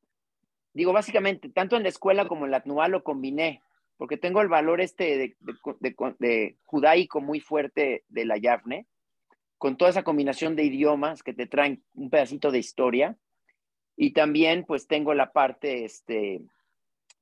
digo, 0.72 0.92
básicamente, 0.92 1.50
tanto 1.50 1.76
en 1.76 1.82
la 1.82 1.90
escuela 1.90 2.26
como 2.26 2.46
en 2.46 2.52
la 2.52 2.60
TNUA 2.60 2.88
lo 2.88 3.02
combiné, 3.02 3.60
porque 3.98 4.16
tengo 4.16 4.40
el 4.40 4.48
valor 4.48 4.80
este 4.80 5.18
de, 5.18 5.36
de, 5.40 5.94
de 6.18 6.56
judaico 6.64 7.20
muy 7.20 7.40
fuerte 7.40 8.04
de 8.08 8.24
la 8.24 8.38
Yavne, 8.38 8.86
con 9.62 9.76
toda 9.76 9.92
esa 9.92 10.02
combinación 10.02 10.56
de 10.56 10.64
idiomas 10.64 11.22
que 11.22 11.32
te 11.32 11.46
traen 11.46 11.84
un 11.94 12.10
pedacito 12.10 12.50
de 12.50 12.58
historia. 12.58 13.16
Y 13.96 14.12
también, 14.12 14.64
pues, 14.64 14.88
tengo 14.88 15.14
la 15.14 15.30
parte, 15.30 15.84
este, 15.84 16.40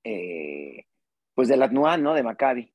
eh, 0.05 0.87
pues, 1.35 1.49
de 1.49 1.59
la 1.59 1.69
TNUA, 1.69 1.99
¿no? 1.99 2.15
De 2.15 2.23
Maccabi 2.23 2.73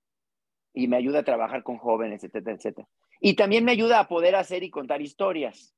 y 0.72 0.88
me 0.88 0.98
ayuda 0.98 1.22
a 1.22 1.24
trabajar 1.24 1.64
con 1.64 1.80
jóvenes, 1.80 2.24
etcétera, 2.24 2.56
etcétera. 2.56 2.88
Y 3.20 3.34
también 3.34 3.66
me 3.66 3.72
ayuda 3.72 4.00
a 4.00 4.08
poder 4.08 4.36
hacer 4.36 4.62
y 4.62 4.70
contar 4.70 5.02
historias. 5.02 5.74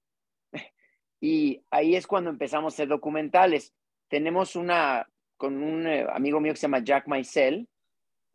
Y 1.22 1.64
ahí 1.72 1.96
es 1.96 2.08
cuando 2.08 2.30
empezamos 2.30 2.74
a 2.74 2.76
hacer 2.76 2.90
documentales. 2.90 3.74
Tenemos 4.10 4.58
una, 4.58 5.08
con 5.38 5.64
un 5.64 5.88
eh, 5.88 6.06
amigo 6.12 6.42
mío 6.42 6.52
que 6.52 6.58
se 6.58 6.64
llama 6.64 6.84
Jack 6.84 7.08
Maisel, 7.08 7.70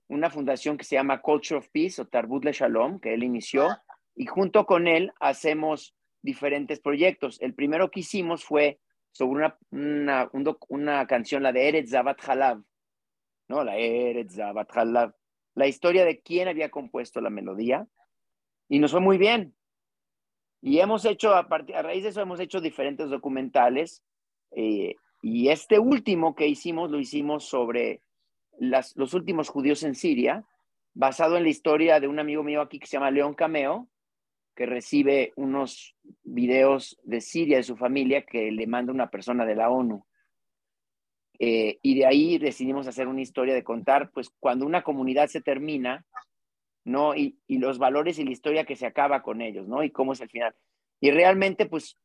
una 0.08 0.30
fundación 0.30 0.78
que 0.78 0.84
se 0.84 0.96
llama 0.96 1.20
Culture 1.20 1.58
of 1.58 1.68
Peace 1.68 2.00
o 2.00 2.06
Tarbut 2.06 2.42
Le 2.42 2.52
Shalom, 2.52 3.00
que 3.00 3.12
él 3.12 3.22
inició, 3.22 3.68
y 4.14 4.26
junto 4.26 4.66
con 4.66 4.86
él 4.86 5.12
hacemos 5.20 5.94
diferentes 6.22 6.80
proyectos. 6.80 7.40
El 7.40 7.54
primero 7.54 7.90
que 7.90 8.00
hicimos 8.00 8.44
fue 8.44 8.80
sobre 9.10 9.52
una, 9.70 10.30
una, 10.68 11.06
canción, 11.06 11.42
la 11.42 11.52
de 11.52 11.68
Eretz 11.68 11.90
Zabat 11.90 12.18
Halav, 12.28 12.62
¿no? 13.48 13.64
La 13.64 13.76
Eretz 13.76 14.36
Zabat 14.36 14.76
Halav 14.76 15.14
la 15.54 15.66
historia 15.66 16.04
de 16.04 16.20
quién 16.20 16.48
había 16.48 16.70
compuesto 16.70 17.20
la 17.20 17.30
melodía 17.30 17.86
y 18.68 18.78
nos 18.78 18.92
fue 18.92 19.00
muy 19.00 19.18
bien. 19.18 19.54
Y 20.60 20.78
hemos 20.78 21.04
hecho, 21.04 21.34
a, 21.34 21.48
partir, 21.48 21.74
a 21.74 21.82
raíz 21.82 22.04
de 22.04 22.10
eso, 22.10 22.20
hemos 22.20 22.40
hecho 22.40 22.60
diferentes 22.60 23.10
documentales. 23.10 24.02
Eh, 24.52 24.94
y 25.20 25.48
este 25.48 25.78
último 25.78 26.34
que 26.34 26.46
hicimos, 26.46 26.90
lo 26.90 26.98
hicimos 26.98 27.44
sobre 27.44 28.00
las, 28.58 28.96
los 28.96 29.12
últimos 29.14 29.48
judíos 29.48 29.82
en 29.82 29.94
Siria, 29.94 30.44
basado 30.94 31.36
en 31.36 31.42
la 31.42 31.48
historia 31.48 32.00
de 32.00 32.08
un 32.08 32.18
amigo 32.18 32.42
mío 32.42 32.60
aquí 32.60 32.78
que 32.78 32.86
se 32.86 32.96
llama 32.96 33.10
León 33.10 33.34
Cameo, 33.34 33.88
que 34.54 34.66
recibe 34.66 35.32
unos 35.36 35.96
videos 36.22 36.98
de 37.04 37.20
Siria 37.20 37.56
de 37.56 37.62
su 37.62 37.76
familia 37.76 38.22
que 38.22 38.50
le 38.50 38.66
manda 38.66 38.92
una 38.92 39.10
persona 39.10 39.44
de 39.46 39.54
la 39.54 39.70
ONU. 39.70 40.04
Eh, 41.38 41.78
y 41.82 41.98
de 41.98 42.06
ahí 42.06 42.38
decidimos 42.38 42.86
hacer 42.86 43.08
una 43.08 43.22
historia 43.22 43.54
de 43.54 43.64
contar, 43.64 44.10
pues, 44.12 44.30
cuando 44.38 44.66
una 44.66 44.82
comunidad 44.82 45.28
se 45.28 45.40
termina, 45.40 46.04
¿no? 46.84 47.14
Y, 47.14 47.38
y, 47.46 47.58
los 47.58 47.78
valores 47.78 48.18
y 48.18 48.24
la 48.24 48.30
historia 48.30 48.64
que 48.64 48.76
se 48.76 48.86
acaba 48.86 49.22
con 49.22 49.40
ellos, 49.40 49.66
¿no? 49.66 49.82
Y 49.82 49.90
cómo 49.90 50.12
es 50.12 50.20
el 50.20 50.30
final. 50.30 50.54
Y 51.00 51.10
realmente, 51.10 51.66
pues, 51.66 51.96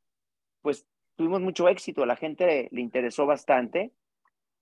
pues 0.61 0.87
tuvimos 1.15 1.41
mucho 1.41 1.67
éxito, 1.67 2.03
a 2.03 2.07
la 2.07 2.15
gente 2.15 2.69
le 2.71 2.81
interesó 2.81 3.25
bastante 3.25 3.91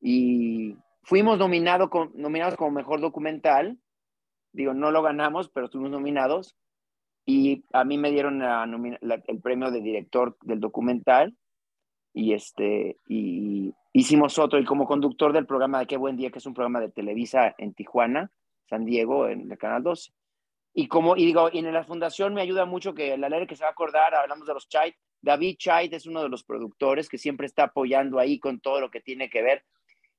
y 0.02 0.76
fuimos 1.04 1.38
nominado 1.38 1.90
nominados 2.16 2.56
como 2.56 2.72
mejor 2.72 3.02
documental. 3.02 3.78
Digo, 4.52 4.74
no 4.74 4.92
lo 4.92 5.02
ganamos, 5.02 5.50
pero 5.50 5.66
estuvimos 5.66 5.92
nominados. 5.92 6.56
Y 7.26 7.64
a 7.74 7.84
mí 7.84 7.98
me 7.98 8.12
dieron 8.12 8.42
el 8.42 9.42
premio 9.42 9.72
de 9.72 9.82
director 9.82 10.38
del 10.44 10.60
documental. 10.60 11.36
Y 12.14 12.34
este, 12.34 12.98
y 13.08 13.74
Hicimos 13.98 14.38
otro, 14.40 14.60
y 14.60 14.66
como 14.66 14.86
conductor 14.86 15.32
del 15.32 15.46
programa 15.46 15.80
de 15.80 15.88
Qué 15.88 15.96
Buen 15.96 16.18
Día, 16.18 16.30
que 16.30 16.40
es 16.40 16.46
un 16.46 16.54
programa 16.54 16.82
de 16.82 16.90
Televisa 16.90 17.56
en 17.58 17.74
Tijuana, 17.74 18.30
San 18.70 18.84
Diego, 18.84 19.30
en 19.30 19.50
el 19.50 19.58
Canal 19.58 19.84
12. 19.84 20.12
Y 20.74 20.90
como, 20.90 21.16
y 21.16 21.26
digo, 21.26 21.50
y 21.50 21.60
en 21.60 21.72
la 21.72 21.86
fundación 21.86 22.34
me 22.34 22.42
ayuda 22.42 22.66
mucho 22.66 22.94
que 22.94 23.18
la 23.18 23.30
ley 23.30 23.48
que 23.48 23.56
se 23.56 23.64
va 23.64 23.70
a 23.70 23.72
acordar, 23.72 24.14
hablamos 24.14 24.46
de 24.48 24.54
los 24.54 24.68
Chait, 24.68 24.96
David 25.22 25.56
Chait 25.58 25.94
es 25.94 26.08
uno 26.08 26.22
de 26.22 26.28
los 26.28 26.44
productores 26.44 27.08
que 27.08 27.18
siempre 27.18 27.48
está 27.48 27.64
apoyando 27.64 28.20
ahí 28.20 28.38
con 28.38 28.60
todo 28.60 28.82
lo 28.82 28.92
que 28.92 29.00
tiene 29.00 29.30
que 29.30 29.42
ver. 29.42 29.64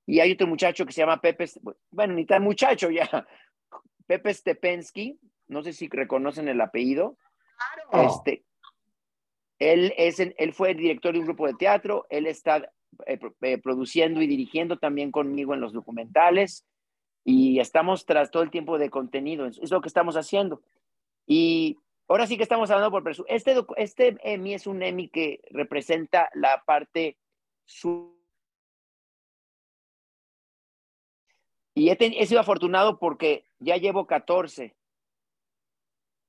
Y 0.07 0.21
hay 0.21 0.33
otro 0.33 0.47
muchacho 0.47 0.87
que 0.87 0.95
se 0.95 1.03
llama 1.03 1.21
Pepe, 1.21 1.45
bueno, 1.91 2.15
ni 2.15 2.25
tan 2.25 2.43
muchacho 2.43 2.89
ya, 2.89 3.11
Pepe 4.07 4.33
Stepensky, 4.33 5.21
no 5.49 5.63
sé 5.63 5.73
si 5.73 5.89
reconocen 5.89 6.49
el 6.49 6.61
apellido. 6.61 7.17
Claro. 7.91 8.09
Este, 8.09 8.45
él, 9.59 9.95
es, 9.97 10.21
él 10.21 10.53
fue 10.53 10.73
el 10.73 10.77
director 10.77 11.13
de 11.13 11.21
un 11.21 11.27
grupo 11.27 11.47
de 11.47 11.55
teatro, 11.55 12.07
él 12.11 12.27
está 12.27 12.71
eh, 13.07 13.19
eh, 13.43 13.59
produciendo 13.59 14.21
y 14.23 14.27
dirigiendo 14.27 14.79
también 14.79 15.11
conmigo 15.11 15.55
en 15.55 15.61
los 15.61 15.73
documentales 15.73 16.67
y 17.25 17.59
estamos 17.59 18.07
tras 18.07 18.31
todo 18.31 18.43
el 18.43 18.51
tiempo 18.51 18.79
de 18.79 18.91
contenido, 18.91 19.47
es, 19.47 19.71
lo 19.71 19.81
que 19.81 19.89
estamos 19.89 20.17
haciendo. 20.17 20.63
Y 21.27 21.77
ahora 22.07 22.27
sí 22.27 22.37
que 22.37 22.45
estamos 22.45 22.71
hablando 22.71 22.93
por 22.93 23.11
Este, 23.29 23.57
este 23.77 24.17
Emmy 24.23 24.55
es 24.55 24.67
un 24.67 24.83
Emmy 24.83 25.09
que 25.09 25.41
representa 25.51 26.31
la 26.35 26.63
parte 26.65 27.19
su 27.65 28.17
y 31.75 31.91
he, 31.91 32.27
sido 32.27 32.41
afortunado 32.41 32.99
porque 32.99 33.45
ya 33.59 33.77
llevo 33.77 34.07
14. 34.07 34.76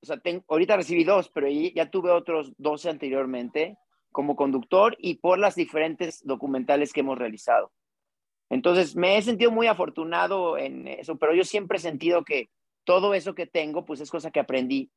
Sea, 0.08 0.22
ahorita 0.48 0.78
recibí 0.78 1.04
dos, 1.04 1.30
pero 1.30 1.48
ya 1.50 1.90
tuve 1.92 2.12
otros 2.12 2.54
12 2.58 2.90
anteriormente 2.90 3.78
como 4.12 4.36
conductor 4.36 4.96
y 5.00 5.16
por 5.16 5.38
las 5.38 5.56
diferentes 5.56 6.26
documentales 6.26 6.94
que 6.94 7.02
hemos 7.02 7.18
realizado. 7.18 7.72
Entonces, 8.50 8.96
me 8.96 9.18
he 9.18 9.22
sentido 9.22 9.52
muy 9.52 9.68
afortunado 9.68 10.58
en 10.58 10.88
eso, 10.88 11.18
pero 11.18 11.34
yo 11.34 11.44
siempre 11.44 11.78
he 11.78 11.82
sentido 11.82 12.24
que 12.24 12.50
todo 12.84 13.14
eso 13.14 13.36
que 13.36 13.46
tengo, 13.46 13.86
pues 13.86 14.00
es 14.00 14.10
cosa 14.10 14.32
que 14.32 14.40
aprendí, 14.40 14.90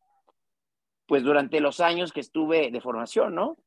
pues 1.07 1.25
durante 1.25 1.61
los 1.61 1.81
años 1.81 2.13
que 2.13 2.21
estuve 2.21 2.71
de 2.71 2.81
formación, 2.81 3.35
¿no? 3.35 3.59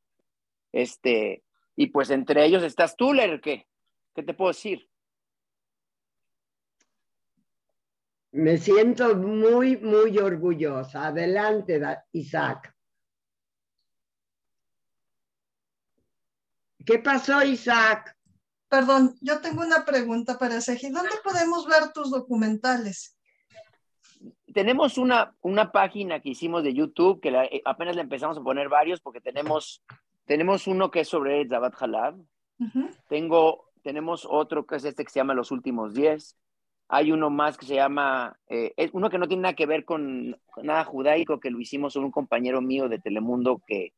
Este, 0.72 1.44
y 1.76 1.88
pues 1.88 2.10
entre 2.10 2.46
ellos 2.46 2.64
estás 2.64 2.96
tú, 2.96 3.14
Ler, 3.14 3.42
¿qué? 3.42 3.68
¿Qué 4.16 4.24
te 4.24 4.34
puedo 4.34 4.52
decir? 4.52 4.90
Me 8.34 8.58
siento 8.58 9.16
muy, 9.16 9.78
muy 9.78 10.18
orgullosa. 10.18 11.08
Adelante, 11.08 11.80
Isaac. 12.14 12.76
¿Qué 16.84 16.98
pasó, 16.98 17.44
Isaac? 17.44 18.18
Perdón, 18.68 19.16
yo 19.22 19.40
tengo 19.40 19.62
una 19.62 19.86
pregunta 19.86 20.40
para 20.40 20.62
Seji. 20.62 20.90
¿Dónde 20.90 21.12
podemos 21.24 21.68
ver 21.68 21.94
tus 21.94 22.10
documentales? 22.10 23.16
Tenemos 24.52 24.98
una, 24.98 25.36
una 25.42 25.72
página 25.72 26.20
que 26.20 26.30
hicimos 26.30 26.64
de 26.64 26.74
YouTube, 26.74 27.22
que 27.22 27.30
eh, 27.30 27.62
apenas 27.66 27.96
le 27.96 28.02
empezamos 28.02 28.40
a 28.40 28.44
poner 28.44 28.68
varios, 28.68 29.00
porque 29.00 29.22
tenemos, 29.22 29.84
tenemos 30.26 30.66
uno 30.66 30.90
que 30.90 31.02
es 31.02 31.08
sobre 31.08 31.48
Zabat 31.48 31.76
Halab. 31.80 32.16
Tengo, 33.08 33.70
tenemos 33.84 34.26
otro 34.28 34.66
que 34.66 34.78
es 34.78 34.86
este 34.86 35.06
que 35.06 35.12
se 35.12 35.20
llama 35.20 35.36
Los 35.36 35.52
Últimos 35.52 35.94
Diez. 35.94 36.36
Hay 36.90 37.12
uno 37.12 37.30
más 37.30 37.58
que 37.58 37.66
se 37.66 37.76
llama, 37.76 38.38
eh, 38.50 38.74
es 38.78 38.92
uno 38.94 39.10
que 39.10 39.18
no 39.18 39.28
tiene 39.28 39.44
nada 39.44 39.56
que 39.56 39.66
ver 39.66 39.86
con, 39.86 40.40
nada 40.62 40.84
judaico, 40.84 41.40
que 41.40 41.50
lo 41.50 41.60
hicimos 41.60 41.94
con 41.94 42.04
un 42.04 42.12
compañero 42.12 42.62
mío 42.62 42.90
de 42.90 43.00
Telemundo 43.00 43.62
que 43.66 43.94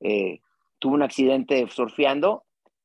eh, 0.00 0.40
tuvo 0.78 0.94
un 0.94 1.02
accidente 1.02 1.66
surfeando 1.68 2.44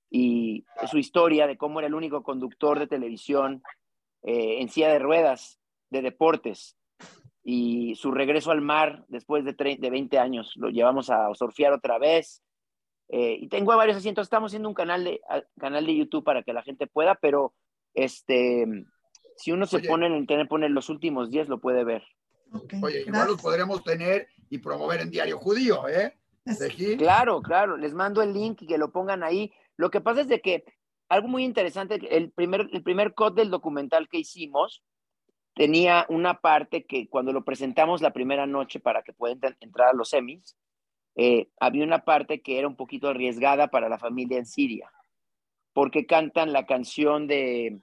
y 0.10 0.66
su 0.90 0.98
historia 0.98 1.48
de 1.48 1.58
cómo 1.58 1.80
era 1.80 1.88
el 1.88 1.96
único 1.96 2.24
conductor 2.24 2.80
de 2.80 2.88
televisión 2.88 3.64
eh, 4.24 4.62
en 4.62 4.70
silla 4.70 4.90
de 4.90 5.00
ruedas 5.00 5.60
de 5.90 6.02
deportes 6.02 6.78
y 7.44 7.96
su 7.96 8.12
regreso 8.12 8.52
al 8.52 8.62
mar 8.62 9.06
después 9.08 9.44
de, 9.44 9.54
de 9.54 9.90
20 9.90 10.18
años. 10.18 10.54
Lo 10.56 10.70
llevamos 10.70 11.10
a 11.10 11.34
surfear 11.34 11.74
otra 11.74 12.00
vez. 12.00 12.42
Eh, 13.10 13.38
y 13.42 13.48
tengo 13.50 13.76
varios 13.76 13.98
asientos. 13.98 14.26
Estamos 14.26 14.52
haciendo 14.52 14.70
un 14.70 14.76
canal 14.76 15.04
de, 15.04 15.22
canal 15.60 15.86
de 15.86 15.96
YouTube 15.96 16.24
para 16.24 16.44
que 16.44 16.54
la 16.54 16.64
gente 16.64 16.88
pueda, 16.88 17.16
pero 17.16 17.54
este, 17.94 18.66
si 19.38 19.52
uno 19.52 19.66
se 19.66 19.80
pone 19.80 20.08
en 20.08 20.16
internet, 20.16 20.48
pone 20.48 20.70
los 20.70 20.90
últimos 20.90 21.30
10, 21.30 21.50
lo 21.50 21.60
puede 21.60 21.84
ver. 21.84 22.04
Oye, 22.82 23.04
igual 23.06 23.28
los 23.28 23.42
podremos 23.42 23.84
tener 23.84 24.28
y 24.50 24.60
promover 24.60 25.02
en 25.02 25.10
Diario 25.10 25.38
Judío, 25.38 25.88
¿eh? 25.88 26.18
Claro, 26.98 27.42
claro, 27.42 27.78
les 27.78 27.94
mando 27.94 28.22
el 28.22 28.34
link 28.34 28.62
y 28.62 28.68
que 28.68 28.78
lo 28.78 28.92
pongan 28.92 29.24
ahí. 29.24 29.52
Lo 29.78 29.90
que 29.90 30.02
pasa 30.02 30.22
es 30.22 30.28
de 30.28 30.42
que 30.42 30.64
algo 31.10 31.28
muy 31.28 31.44
interesante, 31.44 32.00
el 32.16 32.32
primer, 32.32 32.70
el 32.72 32.84
primer 32.84 33.14
code 33.14 33.42
del 33.42 33.50
documental 33.50 34.08
que 34.10 34.20
hicimos 34.20 34.84
tenía 35.56 36.06
una 36.10 36.40
parte 36.40 36.86
que 36.86 37.08
cuando 37.08 37.32
lo 37.32 37.46
presentamos 37.46 38.02
la 38.02 38.14
primera 38.14 38.46
noche 38.46 38.80
para 38.80 39.04
que 39.04 39.14
puedan 39.14 39.40
entrar 39.60 39.90
a 39.90 39.94
los 39.94 40.10
semis, 40.10 40.58
eh, 41.16 41.50
había 41.60 41.84
una 41.84 42.04
parte 42.04 42.42
que 42.42 42.58
era 42.58 42.68
un 42.68 42.76
poquito 42.76 43.08
arriesgada 43.08 43.68
para 43.68 43.90
la 43.90 44.00
familia 44.00 44.38
en 44.38 44.46
Siria. 44.46 44.92
porque 45.76 46.06
cantan 46.06 46.54
la 46.54 46.68
canción 46.68 47.26
de, 47.26 47.82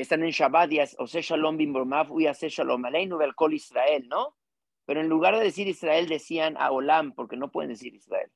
están 0.00 0.22
en 0.22 0.30
Shabbat 0.30 0.72
y 0.72 0.80
Ose 0.98 1.22
Shalom 1.22 1.56
Bimbormav 1.56 2.18
y 2.20 2.26
Ose 2.26 2.48
Shalom 2.48 2.84
Aleinu 2.84 3.18
Kol 3.34 3.54
Israel, 3.54 4.06
¿no? 4.08 4.36
Pero 4.84 5.00
en 5.00 5.08
lugar 5.08 5.36
de 5.36 5.44
decir 5.44 5.68
Israel 5.68 6.08
decían 6.08 6.56
a 6.58 6.70
Olam, 6.70 7.12
porque 7.12 7.36
no 7.36 7.50
pueden 7.50 7.70
decir 7.70 7.94
Israel. 7.94 8.30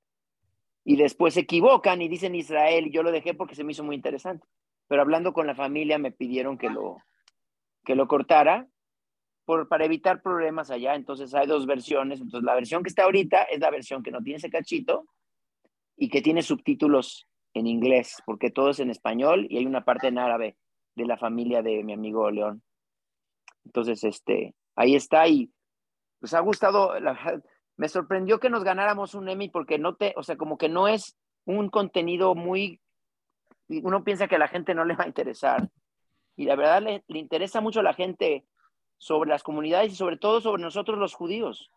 Y 0.84 0.96
después 0.96 1.34
se 1.34 1.40
equivocan 1.40 2.00
y 2.00 2.08
dicen 2.08 2.34
Israel, 2.34 2.86
y 2.86 2.92
yo 2.92 3.02
lo 3.02 3.10
dejé 3.10 3.34
porque 3.34 3.54
se 3.54 3.64
me 3.64 3.72
hizo 3.72 3.82
muy 3.82 3.96
interesante. 3.96 4.46
Pero 4.86 5.02
hablando 5.02 5.32
con 5.32 5.46
la 5.46 5.54
familia 5.54 5.98
me 5.98 6.12
pidieron 6.12 6.58
que 6.58 6.70
lo, 6.70 6.98
que 7.84 7.96
lo 7.96 8.06
cortara 8.06 8.68
por, 9.44 9.68
para 9.68 9.84
evitar 9.84 10.22
problemas 10.22 10.70
allá. 10.70 10.94
Entonces 10.94 11.34
hay 11.34 11.46
dos 11.46 11.66
versiones. 11.66 12.20
Entonces 12.20 12.44
la 12.44 12.54
versión 12.54 12.82
que 12.82 12.88
está 12.88 13.04
ahorita 13.04 13.42
es 13.44 13.58
la 13.58 13.70
versión 13.70 14.02
que 14.02 14.12
no 14.12 14.22
tiene 14.22 14.36
ese 14.38 14.50
cachito 14.50 15.06
y 15.96 16.08
que 16.08 16.22
tiene 16.22 16.42
subtítulos 16.42 17.26
en 17.54 17.66
inglés, 17.66 18.22
porque 18.26 18.50
todo 18.50 18.70
es 18.70 18.80
en 18.80 18.90
español 18.90 19.46
y 19.48 19.56
hay 19.56 19.66
una 19.66 19.84
parte 19.84 20.08
en 20.08 20.18
árabe 20.18 20.56
de 20.96 21.06
la 21.06 21.16
familia 21.16 21.62
de 21.62 21.84
mi 21.84 21.92
amigo 21.92 22.30
León. 22.30 22.62
Entonces, 23.64 24.02
este, 24.02 24.54
ahí 24.74 24.96
está 24.96 25.28
y 25.28 25.50
pues 26.18 26.34
ha 26.34 26.40
gustado, 26.40 26.98
la, 26.98 27.40
me 27.76 27.88
sorprendió 27.88 28.40
que 28.40 28.50
nos 28.50 28.64
ganáramos 28.64 29.14
un 29.14 29.28
Emmy 29.28 29.48
porque 29.48 29.78
no 29.78 29.94
te, 29.94 30.14
o 30.16 30.22
sea, 30.22 30.36
como 30.36 30.56
que 30.56 30.68
no 30.68 30.88
es 30.88 31.16
un 31.44 31.68
contenido 31.68 32.34
muy, 32.34 32.80
uno 33.68 34.02
piensa 34.02 34.26
que 34.26 34.36
a 34.36 34.40
la 34.40 34.48
gente 34.48 34.74
no 34.74 34.84
le 34.84 34.96
va 34.96 35.04
a 35.04 35.08
interesar 35.08 35.68
y 36.36 36.46
la 36.46 36.56
verdad 36.56 36.82
le, 36.82 37.04
le 37.06 37.18
interesa 37.18 37.60
mucho 37.60 37.80
a 37.80 37.84
la 37.84 37.94
gente 37.94 38.46
sobre 38.98 39.28
las 39.28 39.42
comunidades 39.42 39.92
y 39.92 39.96
sobre 39.96 40.16
todo 40.16 40.40
sobre 40.40 40.62
nosotros 40.62 40.98
los 40.98 41.14
judíos. 41.14 41.70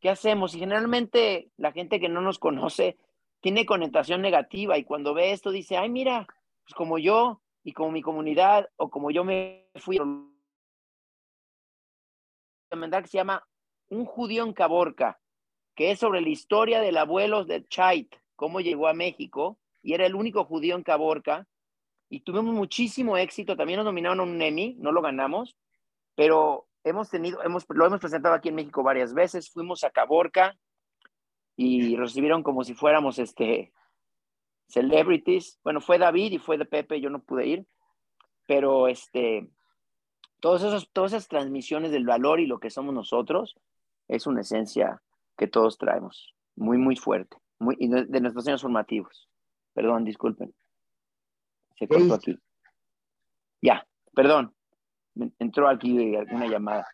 ¿Qué 0.00 0.08
hacemos? 0.08 0.54
Y 0.54 0.58
generalmente 0.58 1.50
la 1.56 1.72
gente 1.72 2.00
que 2.00 2.08
no 2.08 2.20
nos 2.20 2.38
conoce 2.38 2.96
tiene 3.40 3.66
connotación 3.66 4.22
negativa 4.22 4.78
y 4.78 4.84
cuando 4.84 5.12
ve 5.12 5.32
esto 5.32 5.50
dice, 5.50 5.76
ay, 5.76 5.90
mira, 5.90 6.26
pues 6.64 6.74
como 6.74 6.98
yo 6.98 7.42
y 7.64 7.72
como 7.72 7.90
mi 7.90 8.02
comunidad 8.02 8.68
o 8.76 8.90
como 8.90 9.10
yo 9.10 9.24
me 9.24 9.68
fui, 9.76 9.98
que 12.70 13.08
se 13.08 13.18
llama 13.18 13.46
Un 13.88 14.04
judío 14.04 14.44
en 14.44 14.52
Caborca, 14.52 15.18
que 15.74 15.90
es 15.90 15.98
sobre 15.98 16.20
la 16.20 16.28
historia 16.28 16.80
del 16.80 16.98
abuelo 16.98 17.44
de 17.44 17.64
Chait, 17.64 18.14
cómo 18.36 18.60
llegó 18.60 18.86
a 18.86 18.94
México 18.94 19.58
y 19.82 19.94
era 19.94 20.06
el 20.06 20.14
único 20.14 20.44
judío 20.44 20.76
en 20.76 20.82
Caborca 20.82 21.46
y 22.08 22.20
tuvimos 22.20 22.54
muchísimo 22.54 23.16
éxito, 23.16 23.56
también 23.56 23.78
nos 23.78 23.86
nominaron 23.86 24.20
a 24.20 24.22
un 24.24 24.40
Emmy, 24.40 24.76
no 24.78 24.92
lo 24.92 25.02
ganamos, 25.02 25.56
pero 26.14 26.68
hemos 26.84 27.08
tenido, 27.08 27.42
hemos, 27.42 27.64
lo 27.70 27.86
hemos 27.86 28.00
presentado 28.00 28.34
aquí 28.34 28.50
en 28.50 28.56
México 28.56 28.82
varias 28.82 29.14
veces, 29.14 29.50
fuimos 29.50 29.82
a 29.84 29.90
Caborca, 29.90 30.56
y 31.56 31.96
recibieron 31.96 32.42
como 32.42 32.64
si 32.64 32.74
fuéramos 32.74 33.18
este 33.18 33.72
celebrities. 34.68 35.60
Bueno, 35.62 35.80
fue 35.80 35.98
David 35.98 36.32
y 36.32 36.38
fue 36.38 36.58
de 36.58 36.64
Pepe, 36.64 37.00
yo 37.00 37.10
no 37.10 37.22
pude 37.22 37.46
ir, 37.46 37.66
pero 38.46 38.88
este, 38.88 39.48
todos 40.40 40.62
esos, 40.62 40.90
todas 40.92 41.12
esas 41.12 41.28
transmisiones 41.28 41.90
del 41.90 42.04
valor 42.04 42.40
y 42.40 42.46
lo 42.46 42.58
que 42.58 42.70
somos 42.70 42.94
nosotros 42.94 43.56
es 44.08 44.26
una 44.26 44.42
esencia 44.42 45.02
que 45.36 45.46
todos 45.46 45.78
traemos, 45.78 46.34
muy, 46.54 46.78
muy 46.78 46.96
fuerte, 46.96 47.36
muy, 47.58 47.76
y 47.78 47.88
de, 47.88 48.20
nuestros 48.20 48.46
años 48.46 48.62
formativos. 48.62 49.28
Perdón, 49.72 50.04
disculpen. 50.04 50.54
Se 51.76 51.88
cortó 51.88 52.14
aquí. 52.14 52.38
Ya, 53.60 53.86
perdón. 54.14 54.54
Entró 55.38 55.68
aquí 55.68 56.14
alguna 56.14 56.46
llamada. 56.46 56.86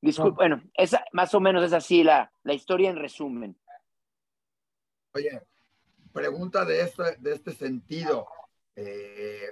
Disculpen, 0.00 0.36
bueno, 0.36 0.62
esa, 0.74 1.04
más 1.12 1.32
o 1.34 1.40
menos 1.40 1.64
es 1.64 1.72
así 1.72 2.02
la, 2.02 2.30
la 2.42 2.52
historia 2.52 2.90
en 2.90 2.96
resumen. 2.96 3.58
Oye, 5.14 5.42
pregunta 6.12 6.64
de 6.64 6.82
este, 6.82 7.16
de 7.18 7.32
este 7.32 7.52
sentido, 7.52 8.26
eh, 8.76 9.50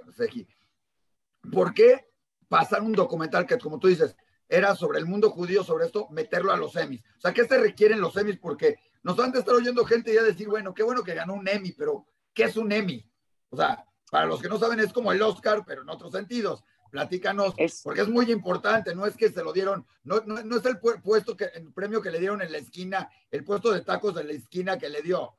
¿Por 1.52 1.74
qué 1.74 2.06
pasar 2.48 2.82
un 2.82 2.92
documental 2.92 3.46
que, 3.46 3.58
como 3.58 3.78
tú 3.78 3.88
dices, 3.88 4.16
era 4.48 4.74
sobre 4.76 4.98
el 4.98 5.06
mundo 5.06 5.30
judío, 5.30 5.64
sobre 5.64 5.86
esto, 5.86 6.08
meterlo 6.10 6.52
a 6.52 6.56
los 6.56 6.76
Emmys? 6.76 7.02
O 7.18 7.20
sea, 7.20 7.32
¿qué 7.32 7.44
se 7.44 7.58
requieren 7.58 8.00
los 8.00 8.16
Emmys? 8.16 8.38
Porque 8.38 8.78
nos 9.02 9.16
van 9.16 9.34
a 9.34 9.38
estar 9.38 9.54
oyendo 9.54 9.84
gente 9.84 10.14
ya 10.14 10.22
decir, 10.22 10.48
bueno, 10.48 10.74
qué 10.74 10.82
bueno 10.82 11.02
que 11.02 11.14
ganó 11.14 11.34
un 11.34 11.48
Emmy, 11.48 11.72
pero 11.72 12.06
¿qué 12.32 12.44
es 12.44 12.56
un 12.56 12.72
Emmy? 12.72 13.08
O 13.50 13.56
sea, 13.56 13.84
para 14.10 14.26
los 14.26 14.40
que 14.40 14.48
no 14.48 14.58
saben, 14.58 14.80
es 14.80 14.92
como 14.92 15.12
el 15.12 15.22
Oscar, 15.22 15.64
pero 15.66 15.82
en 15.82 15.90
otros 15.90 16.12
sentidos. 16.12 16.62
Platícanos, 16.90 17.54
porque 17.82 18.00
es 18.00 18.08
muy 18.08 18.30
importante, 18.30 18.94
no 18.94 19.06
es 19.06 19.16
que 19.16 19.28
se 19.28 19.42
lo 19.42 19.52
dieron, 19.52 19.86
no, 20.04 20.20
no, 20.24 20.42
no 20.42 20.56
es 20.56 20.64
el 20.64 20.78
puesto 20.78 21.36
que, 21.36 21.46
el 21.46 21.72
premio 21.72 22.00
que 22.00 22.12
le 22.12 22.20
dieron 22.20 22.40
en 22.42 22.52
la 22.52 22.58
esquina, 22.58 23.10
el 23.30 23.44
puesto 23.44 23.72
de 23.72 23.80
tacos 23.80 24.14
de 24.14 24.24
la 24.24 24.32
esquina 24.32 24.78
que 24.78 24.88
le 24.88 25.02
dio. 25.02 25.34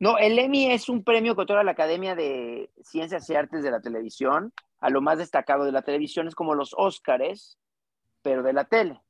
No, 0.00 0.16
el 0.16 0.38
Emmy 0.38 0.70
es 0.72 0.88
un 0.88 1.04
premio 1.04 1.36
que 1.36 1.42
otorga 1.42 1.62
la 1.62 1.72
Academia 1.72 2.14
de 2.14 2.70
Ciencias 2.82 3.28
y 3.28 3.34
Artes 3.34 3.62
de 3.62 3.70
la 3.70 3.82
Televisión 3.82 4.52
a 4.80 4.88
lo 4.88 5.02
más 5.02 5.18
destacado 5.18 5.64
de 5.66 5.72
la 5.72 5.82
televisión. 5.82 6.26
Es 6.26 6.34
como 6.34 6.54
los 6.54 6.74
Óscares, 6.76 7.58
pero 8.22 8.42
de 8.42 8.54
la 8.54 8.64
tele. 8.64 9.02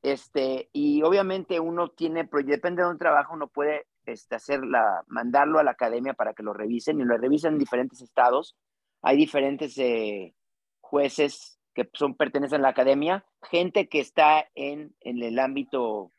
Este, 0.00 0.70
y 0.72 1.02
obviamente 1.02 1.60
uno 1.60 1.90
tiene, 1.90 2.28
depende 2.44 2.82
de 2.82 2.88
un 2.88 2.96
trabajo, 2.96 3.34
uno 3.34 3.48
puede 3.48 3.86
este, 4.06 4.36
hacerla, 4.36 5.04
mandarlo 5.06 5.58
a 5.58 5.64
la 5.64 5.72
academia 5.72 6.14
para 6.14 6.32
que 6.32 6.42
lo 6.42 6.54
revisen 6.54 6.98
y 6.98 7.04
lo 7.04 7.18
revisen 7.18 7.52
en 7.52 7.58
diferentes 7.58 8.00
estados. 8.00 8.56
Hay 9.02 9.18
diferentes 9.18 9.76
eh, 9.76 10.34
jueces 10.80 11.58
que 11.74 11.90
son, 11.92 12.14
pertenecen 12.14 12.60
a 12.60 12.62
la 12.62 12.68
academia, 12.70 13.26
gente 13.42 13.90
que 13.90 14.00
está 14.00 14.46
en, 14.54 14.96
en 15.00 15.22
el 15.22 15.38
ámbito 15.38 16.10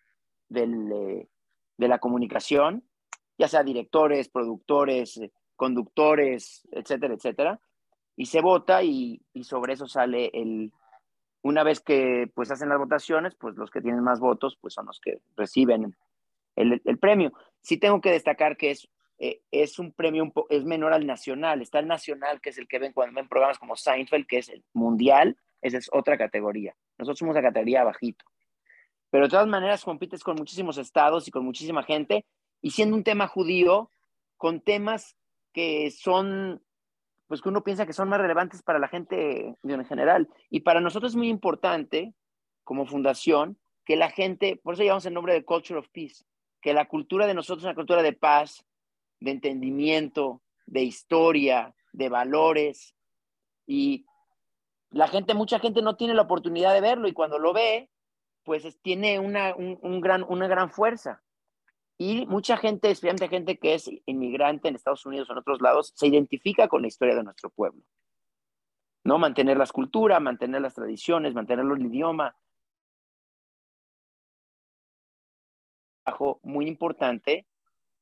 del, 0.49 0.91
eh, 0.91 1.29
de 1.77 1.87
la 1.87 1.97
comunicación, 1.97 2.83
ya 3.37 3.47
sea 3.47 3.63
directores, 3.63 4.29
productores, 4.29 5.17
eh, 5.17 5.31
conductores, 5.55 6.67
etcétera, 6.71 7.13
etcétera, 7.15 7.59
y 8.15 8.25
se 8.25 8.41
vota 8.41 8.83
y, 8.83 9.21
sobre 9.43 9.73
eso 9.73 9.87
sale 9.87 10.31
el, 10.33 10.71
una 11.43 11.63
vez 11.63 11.79
que 11.79 12.29
pues 12.33 12.51
hacen 12.51 12.69
las 12.69 12.79
votaciones, 12.79 13.35
pues 13.35 13.55
los 13.55 13.69
que 13.69 13.81
tienen 13.81 14.03
más 14.03 14.19
votos 14.19 14.57
pues 14.59 14.73
son 14.73 14.87
los 14.87 14.99
que 14.99 15.19
reciben 15.35 15.95
el, 16.55 16.99
premio. 16.99 17.31
Sí 17.61 17.77
tengo 17.77 18.01
que 18.01 18.11
destacar 18.11 18.57
que 18.57 18.71
es, 18.71 18.89
eh, 19.19 19.41
es 19.51 19.77
un 19.77 19.93
premio, 19.93 20.31
es 20.49 20.65
menor 20.65 20.93
al 20.93 21.05
nacional, 21.05 21.61
está 21.61 21.79
el 21.79 21.87
nacional, 21.87 22.41
que 22.41 22.49
es 22.49 22.57
el 22.57 22.67
que 22.67 22.79
ven 22.79 22.93
cuando 22.93 23.15
ven 23.15 23.27
programas 23.27 23.59
como 23.59 23.75
Seinfeld, 23.75 24.25
que 24.25 24.39
es 24.39 24.49
el 24.49 24.63
mundial, 24.73 25.37
esa 25.61 25.77
es 25.77 25.89
otra 25.91 26.17
categoría. 26.17 26.75
Nosotros 26.97 27.19
somos 27.19 27.35
la 27.35 27.43
categoría 27.43 27.83
bajito. 27.83 28.25
Pero 29.09 29.25
de 29.25 29.29
todas 29.29 29.47
maneras 29.47 29.83
compites 29.83 30.23
con 30.23 30.35
muchísimos 30.35 30.77
estados 30.77 31.27
y 31.27 31.31
con 31.31 31.45
muchísima 31.45 31.83
gente 31.83 32.25
y 32.61 32.71
siendo 32.71 32.95
un 32.95 33.03
tema 33.03 33.27
judío, 33.27 33.89
con 34.37 34.61
temas 34.61 35.15
que 35.53 35.91
son, 35.91 36.63
pues 37.27 37.41
que 37.41 37.49
uno 37.49 37.63
piensa 37.63 37.85
que 37.85 37.93
son 37.93 38.09
más 38.09 38.21
relevantes 38.21 38.61
para 38.61 38.79
la 38.79 38.87
gente 38.87 39.55
en 39.63 39.85
general. 39.85 40.29
Y 40.49 40.61
para 40.61 40.81
nosotros 40.81 41.13
es 41.13 41.15
muy 41.15 41.29
importante, 41.29 42.13
como 42.63 42.85
fundación, 42.85 43.57
que 43.85 43.95
la 43.95 44.09
gente, 44.09 44.59
por 44.61 44.73
eso 44.73 44.83
llevamos 44.83 45.05
el 45.05 45.13
nombre 45.13 45.33
de 45.33 45.45
Culture 45.45 45.79
of 45.79 45.89
Peace, 45.89 46.25
que 46.61 46.73
la 46.73 46.87
cultura 46.87 47.25
de 47.25 47.33
nosotros 47.33 47.63
es 47.63 47.67
una 47.67 47.75
cultura 47.75 48.03
de 48.03 48.13
paz, 48.13 48.65
de 49.19 49.31
entendimiento, 49.31 50.41
de 50.65 50.83
historia, 50.83 51.73
de 51.93 52.09
valores. 52.09 52.95
Y 53.65 54.05
la 54.89 55.07
gente, 55.07 55.33
mucha 55.33 55.59
gente 55.59 55.81
no 55.81 55.95
tiene 55.95 56.13
la 56.13 56.23
oportunidad 56.23 56.73
de 56.73 56.81
verlo 56.81 57.07
y 57.07 57.13
cuando 57.13 57.39
lo 57.39 57.53
ve, 57.53 57.89
pues 58.43 58.79
tiene 58.81 59.19
una, 59.19 59.55
un 59.55 60.01
gran, 60.01 60.23
una 60.27 60.47
gran 60.47 60.69
fuerza. 60.69 61.23
Y 61.97 62.27
mucha 62.27 62.57
gente, 62.57 62.91
especialmente 62.91 63.27
gente 63.27 63.57
que 63.57 63.73
es 63.73 63.89
inmigrante 64.05 64.67
en 64.67 64.75
Estados 64.75 65.05
Unidos 65.05 65.29
o 65.29 65.33
en 65.33 65.39
otros 65.39 65.61
lados, 65.61 65.93
se 65.95 66.07
identifica 66.07 66.67
con 66.67 66.83
la 66.83 66.87
historia 66.87 67.15
de 67.15 67.23
nuestro 67.23 67.49
pueblo. 67.49 67.81
¿No? 69.03 69.17
Mantener 69.17 69.57
las 69.57 69.71
culturas, 69.71 70.21
mantener 70.21 70.61
las 70.61 70.75
tradiciones, 70.75 71.33
mantener 71.33 71.65
el 71.65 71.85
idioma. 71.85 72.35
Muy 76.43 76.67
importante 76.67 77.47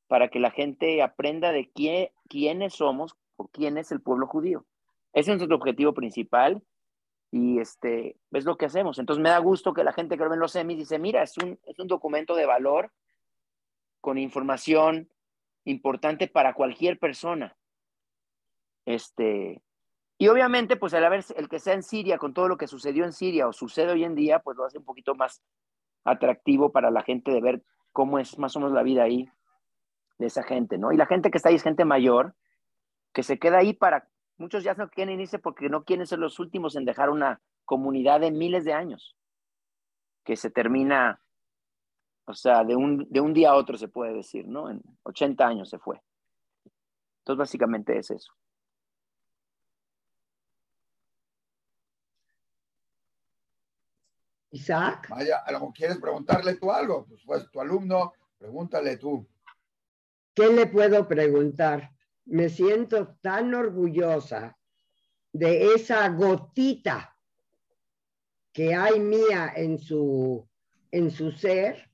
para 0.06 0.28
que 0.28 0.40
la 0.40 0.50
gente 0.50 1.02
aprenda 1.02 1.52
de 1.52 1.70
quién, 1.70 2.10
quiénes 2.28 2.74
somos 2.74 3.16
o 3.36 3.48
quién 3.48 3.78
es 3.78 3.90
el 3.92 4.00
pueblo 4.00 4.26
judío. 4.26 4.64
Ese 5.12 5.32
es 5.32 5.38
nuestro 5.38 5.56
objetivo 5.56 5.92
principal 5.94 6.62
y 7.30 7.58
este 7.58 8.16
es 8.30 8.44
lo 8.44 8.56
que 8.56 8.66
hacemos. 8.66 8.98
Entonces 8.98 9.22
me 9.22 9.30
da 9.30 9.38
gusto 9.38 9.72
que 9.72 9.84
la 9.84 9.92
gente 9.92 10.16
que 10.16 10.24
lo 10.24 10.30
ve 10.30 10.36
en 10.36 10.40
los 10.40 10.52
semis 10.52 10.78
dice, 10.78 10.98
mira, 10.98 11.22
es 11.22 11.36
un, 11.38 11.58
es 11.64 11.78
un 11.78 11.88
documento 11.88 12.34
de 12.34 12.46
valor 12.46 12.92
con 14.06 14.18
información 14.18 15.08
importante 15.64 16.28
para 16.28 16.54
cualquier 16.54 16.96
persona. 16.96 17.56
Este, 18.84 19.60
y 20.16 20.28
obviamente, 20.28 20.76
pues 20.76 20.94
al 20.94 21.04
haber 21.04 21.24
el 21.34 21.48
que 21.48 21.58
sea 21.58 21.74
en 21.74 21.82
Siria, 21.82 22.16
con 22.16 22.32
todo 22.32 22.46
lo 22.46 22.56
que 22.56 22.68
sucedió 22.68 23.04
en 23.04 23.12
Siria 23.12 23.48
o 23.48 23.52
sucede 23.52 23.90
hoy 23.90 24.04
en 24.04 24.14
día, 24.14 24.38
pues 24.38 24.56
lo 24.56 24.64
hace 24.64 24.78
un 24.78 24.84
poquito 24.84 25.16
más 25.16 25.42
atractivo 26.04 26.70
para 26.70 26.92
la 26.92 27.02
gente 27.02 27.32
de 27.32 27.40
ver 27.40 27.64
cómo 27.90 28.20
es 28.20 28.38
más 28.38 28.54
o 28.54 28.60
menos 28.60 28.74
la 28.74 28.84
vida 28.84 29.02
ahí 29.02 29.28
de 30.18 30.26
esa 30.26 30.44
gente, 30.44 30.78
¿no? 30.78 30.92
Y 30.92 30.96
la 30.96 31.06
gente 31.06 31.32
que 31.32 31.38
está 31.38 31.48
ahí 31.48 31.56
es 31.56 31.64
gente 31.64 31.84
mayor, 31.84 32.36
que 33.12 33.24
se 33.24 33.40
queda 33.40 33.58
ahí 33.58 33.72
para, 33.72 34.08
muchos 34.36 34.62
ya 34.62 34.74
no 34.74 34.88
quieren 34.88 35.20
irse 35.20 35.40
porque 35.40 35.68
no 35.68 35.82
quieren 35.82 36.06
ser 36.06 36.20
los 36.20 36.38
últimos 36.38 36.76
en 36.76 36.84
dejar 36.84 37.10
una 37.10 37.40
comunidad 37.64 38.20
de 38.20 38.30
miles 38.30 38.64
de 38.64 38.72
años, 38.72 39.16
que 40.22 40.36
se 40.36 40.48
termina 40.48 41.20
o 42.26 42.34
sea, 42.34 42.64
de 42.64 42.74
un, 42.74 43.06
de 43.08 43.20
un 43.20 43.32
día 43.32 43.50
a 43.50 43.56
otro 43.56 43.78
se 43.78 43.88
puede 43.88 44.12
decir, 44.12 44.46
¿no? 44.48 44.68
En 44.68 44.82
80 45.04 45.46
años 45.46 45.70
se 45.70 45.78
fue. 45.78 46.00
Entonces, 47.20 47.38
básicamente 47.38 47.96
es 47.96 48.10
eso. 48.10 48.32
Isaac. 54.50 55.08
Vaya, 55.10 55.42
¿quieres 55.74 55.98
preguntarle 55.98 56.54
tú 56.56 56.72
algo? 56.72 57.06
Pues, 57.06 57.22
pues 57.24 57.50
tu 57.50 57.60
alumno, 57.60 58.12
pregúntale 58.38 58.96
tú. 58.96 59.26
¿Qué 60.34 60.48
le 60.48 60.66
puedo 60.66 61.06
preguntar? 61.06 61.90
Me 62.24 62.48
siento 62.48 63.16
tan 63.20 63.54
orgullosa 63.54 64.56
de 65.32 65.74
esa 65.74 66.08
gotita 66.08 67.16
que 68.52 68.74
hay 68.74 68.98
mía 68.98 69.52
en 69.54 69.78
su, 69.78 70.48
en 70.90 71.10
su 71.10 71.30
ser, 71.30 71.90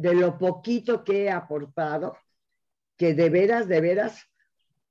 de 0.00 0.14
lo 0.14 0.38
poquito 0.38 1.04
que 1.04 1.24
he 1.24 1.30
aportado, 1.30 2.16
que 2.96 3.12
de 3.12 3.28
veras, 3.28 3.68
de 3.68 3.82
veras, 3.82 4.26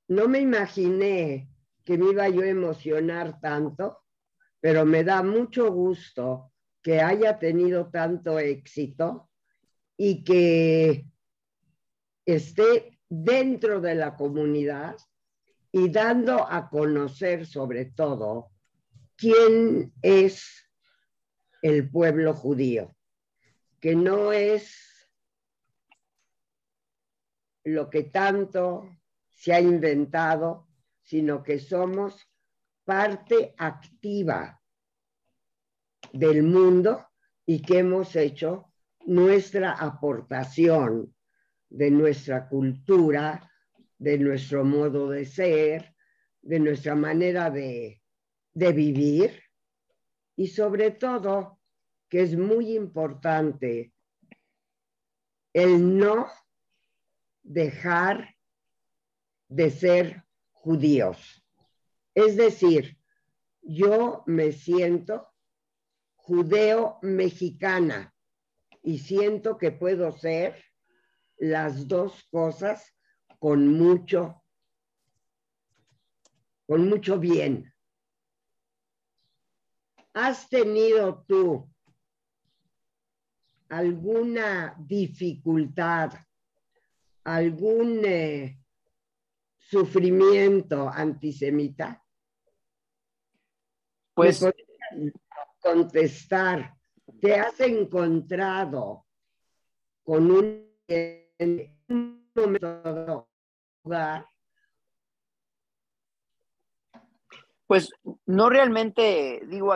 no 0.07 0.27
me 0.27 0.39
imaginé 0.39 1.49
que 1.83 1.97
me 1.97 2.11
iba 2.11 2.29
yo 2.29 2.43
a 2.43 2.47
emocionar 2.47 3.39
tanto, 3.41 4.03
pero 4.59 4.85
me 4.85 5.03
da 5.03 5.23
mucho 5.23 5.71
gusto 5.71 6.51
que 6.83 7.01
haya 7.01 7.39
tenido 7.39 7.89
tanto 7.89 8.37
éxito 8.37 9.31
y 9.97 10.23
que 10.23 11.07
esté 12.23 12.99
dentro 13.09 13.81
de 13.81 13.95
la 13.95 14.15
comunidad 14.15 14.95
y 15.71 15.89
dando 15.89 16.47
a 16.47 16.69
conocer 16.69 17.47
sobre 17.47 17.85
todo 17.85 18.51
quién 19.15 19.91
es 20.03 20.69
el 21.63 21.89
pueblo 21.89 22.35
judío, 22.35 22.95
que 23.79 23.95
no 23.95 24.31
es 24.31 24.88
lo 27.63 27.89
que 27.89 28.03
tanto 28.03 28.89
se 29.29 29.53
ha 29.53 29.61
inventado, 29.61 30.67
sino 31.03 31.43
que 31.43 31.59
somos 31.59 32.27
parte 32.83 33.53
activa 33.57 34.61
del 36.13 36.43
mundo 36.43 37.07
y 37.45 37.61
que 37.61 37.79
hemos 37.79 38.15
hecho 38.15 38.71
nuestra 39.05 39.73
aportación 39.73 41.15
de 41.69 41.91
nuestra 41.91 42.47
cultura, 42.47 43.51
de 43.97 44.17
nuestro 44.17 44.63
modo 44.63 45.09
de 45.09 45.25
ser, 45.25 45.95
de 46.41 46.59
nuestra 46.59 46.95
manera 46.95 47.49
de, 47.49 48.01
de 48.53 48.73
vivir. 48.73 49.43
Y 50.35 50.47
sobre 50.47 50.91
todo 50.91 51.59
que 52.07 52.21
es 52.21 52.35
muy 52.35 52.75
importante 52.75 53.93
el 55.53 55.97
no 55.97 56.27
dejar 57.43 58.35
de 59.47 59.71
ser 59.71 60.23
judíos. 60.51 61.43
Es 62.13 62.35
decir, 62.35 62.97
yo 63.61 64.23
me 64.25 64.51
siento 64.51 65.27
judeo 66.15 66.99
mexicana 67.01 68.13
y 68.83 68.99
siento 68.99 69.57
que 69.57 69.71
puedo 69.71 70.11
ser 70.11 70.63
las 71.37 71.87
dos 71.87 72.27
cosas 72.31 72.95
con 73.39 73.67
mucho, 73.67 74.43
con 76.67 76.87
mucho 76.87 77.19
bien. 77.19 77.73
¿Has 80.13 80.49
tenido 80.49 81.23
tú 81.27 81.69
alguna 83.69 84.75
dificultad, 84.79 86.11
algún 87.35 88.01
eh, 88.05 88.59
sufrimiento 89.57 90.89
antisemita? 90.89 92.03
Pues 94.13 94.45
contestar, 95.59 96.73
¿te 97.21 97.35
has 97.35 97.59
encontrado 97.61 99.05
con 100.03 100.31
un 100.31 100.69
en 100.87 101.77
un 101.87 102.31
momento 102.35 103.29
Pues 107.67 107.91
no 108.25 108.49
realmente, 108.49 109.43
digo, 109.47 109.73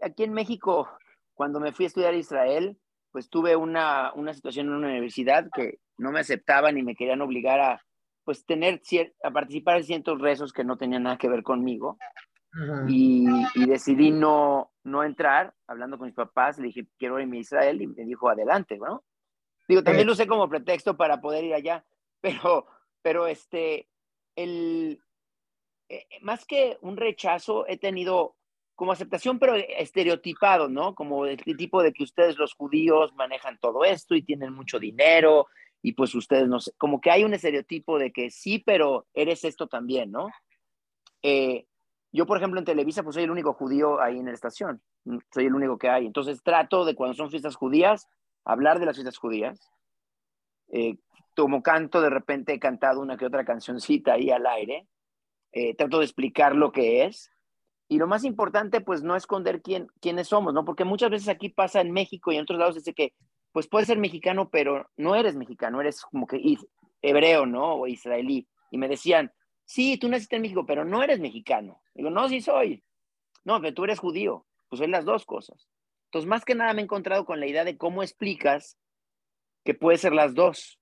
aquí, 0.00 0.22
en 0.22 0.32
México, 0.32 0.88
cuando 1.34 1.58
me 1.58 1.72
fui 1.72 1.84
a 1.84 1.88
estudiar 1.88 2.14
a 2.14 2.16
Israel, 2.16 2.78
pues 3.10 3.28
tuve 3.28 3.56
una, 3.56 4.12
una 4.14 4.32
situación 4.32 4.68
en 4.68 4.74
una 4.74 4.88
universidad 4.88 5.48
que 5.52 5.80
no 6.02 6.12
me 6.12 6.20
aceptaban 6.20 6.76
y 6.76 6.82
me 6.82 6.94
querían 6.94 7.22
obligar 7.22 7.60
a, 7.60 7.82
pues, 8.24 8.44
tener, 8.44 8.82
a 9.22 9.30
participar 9.30 9.78
en 9.78 9.84
ciertos 9.84 10.20
rezos 10.20 10.52
que 10.52 10.64
no 10.64 10.76
tenían 10.76 11.04
nada 11.04 11.16
que 11.16 11.28
ver 11.28 11.42
conmigo. 11.42 11.98
Y, 12.86 13.26
y, 13.54 13.66
decidí 13.66 14.10
no, 14.10 14.72
no 14.84 15.04
entrar, 15.04 15.54
hablando 15.66 15.96
con 15.96 16.06
mis 16.06 16.14
papás, 16.14 16.58
le 16.58 16.66
dije, 16.66 16.86
quiero 16.98 17.18
irme 17.18 17.38
a 17.38 17.40
Israel, 17.40 17.80
y 17.80 17.86
me 17.86 18.04
dijo, 18.04 18.28
adelante, 18.28 18.76
¿no? 18.76 19.04
Digo, 19.66 19.82
también 19.82 20.06
lo 20.06 20.12
usé 20.12 20.26
como 20.26 20.50
pretexto 20.50 20.94
para 20.94 21.18
poder 21.22 21.44
ir 21.44 21.54
allá, 21.54 21.82
pero, 22.20 22.66
pero 23.00 23.26
este, 23.26 23.88
el, 24.36 25.00
eh, 25.88 26.06
más 26.20 26.44
que 26.44 26.76
un 26.82 26.98
rechazo, 26.98 27.66
he 27.66 27.78
tenido 27.78 28.36
como 28.74 28.92
aceptación, 28.92 29.38
pero 29.38 29.54
estereotipado, 29.54 30.68
¿no? 30.68 30.94
Como 30.94 31.24
el 31.24 31.38
tipo 31.56 31.82
de 31.82 31.92
que 31.92 32.04
ustedes 32.04 32.36
los 32.36 32.54
judíos 32.54 33.14
manejan 33.14 33.58
todo 33.58 33.84
esto 33.84 34.14
y 34.14 34.22
tienen 34.22 34.52
mucho 34.52 34.78
dinero 34.78 35.46
y 35.82 35.92
pues 35.92 36.14
ustedes 36.14 36.48
no 36.48 36.60
sé, 36.60 36.72
como 36.78 37.00
que 37.00 37.10
hay 37.10 37.24
un 37.24 37.34
estereotipo 37.34 37.98
de 37.98 38.12
que 38.12 38.30
sí, 38.30 38.60
pero 38.64 39.06
eres 39.12 39.44
esto 39.44 39.66
también, 39.66 40.12
¿no? 40.12 40.28
Eh, 41.22 41.66
yo, 42.12 42.26
por 42.26 42.36
ejemplo, 42.36 42.60
en 42.60 42.66
Televisa, 42.66 43.02
pues 43.02 43.14
soy 43.14 43.24
el 43.24 43.30
único 43.30 43.54
judío 43.54 44.00
ahí 44.00 44.18
en 44.18 44.26
la 44.26 44.32
estación, 44.32 44.82
soy 45.32 45.46
el 45.46 45.54
único 45.54 45.78
que 45.78 45.88
hay. 45.88 46.06
Entonces 46.06 46.42
trato 46.42 46.84
de 46.84 46.94
cuando 46.94 47.14
son 47.14 47.30
fiestas 47.30 47.56
judías, 47.56 48.06
hablar 48.44 48.78
de 48.78 48.86
las 48.86 48.96
fiestas 48.96 49.16
judías. 49.16 49.60
Eh, 50.68 50.96
como 51.34 51.62
canto, 51.62 52.00
de 52.02 52.10
repente 52.10 52.52
he 52.52 52.58
cantado 52.58 53.00
una 53.00 53.16
que 53.16 53.24
otra 53.24 53.44
cancioncita 53.44 54.12
ahí 54.12 54.30
al 54.30 54.46
aire. 54.46 54.86
Eh, 55.52 55.74
trato 55.74 55.98
de 55.98 56.04
explicar 56.04 56.54
lo 56.54 56.70
que 56.70 57.04
es. 57.04 57.30
Y 57.88 57.98
lo 57.98 58.06
más 58.06 58.24
importante, 58.24 58.80
pues 58.80 59.02
no 59.02 59.16
esconder 59.16 59.62
quién, 59.62 59.88
quiénes 60.00 60.28
somos, 60.28 60.52
¿no? 60.52 60.64
Porque 60.64 60.84
muchas 60.84 61.10
veces 61.10 61.28
aquí 61.28 61.48
pasa 61.48 61.80
en 61.80 61.92
México 61.92 62.30
y 62.30 62.36
en 62.36 62.42
otros 62.42 62.58
lados 62.58 62.74
dice 62.74 62.94
que, 62.94 63.14
pues 63.52 63.68
puedes 63.68 63.86
ser 63.86 63.98
mexicano, 63.98 64.48
pero 64.50 64.90
no 64.96 65.14
eres 65.14 65.36
mexicano, 65.36 65.80
eres 65.80 66.00
como 66.02 66.26
que 66.26 66.40
hebreo, 67.02 67.46
¿no? 67.46 67.74
O 67.74 67.86
israelí. 67.86 68.48
Y 68.70 68.78
me 68.78 68.88
decían, 68.88 69.32
sí, 69.64 69.98
tú 69.98 70.08
naciste 70.08 70.36
en 70.36 70.42
México, 70.42 70.64
pero 70.66 70.84
no 70.84 71.02
eres 71.02 71.20
mexicano. 71.20 71.82
Digo, 71.94 72.10
no, 72.10 72.28
sí 72.28 72.40
soy. 72.40 72.82
No, 73.44 73.60
pero 73.60 73.74
tú 73.74 73.84
eres 73.84 73.98
judío. 73.98 74.46
Pues 74.68 74.78
soy 74.78 74.88
las 74.88 75.04
dos 75.04 75.26
cosas. 75.26 75.68
Entonces, 76.06 76.28
más 76.28 76.44
que 76.44 76.54
nada 76.54 76.72
me 76.72 76.80
he 76.80 76.84
encontrado 76.84 77.24
con 77.26 77.40
la 77.40 77.46
idea 77.46 77.64
de 77.64 77.76
cómo 77.76 78.02
explicas 78.02 78.78
que 79.64 79.74
puede 79.74 79.98
ser 79.98 80.12
las 80.12 80.34
dos 80.34 80.78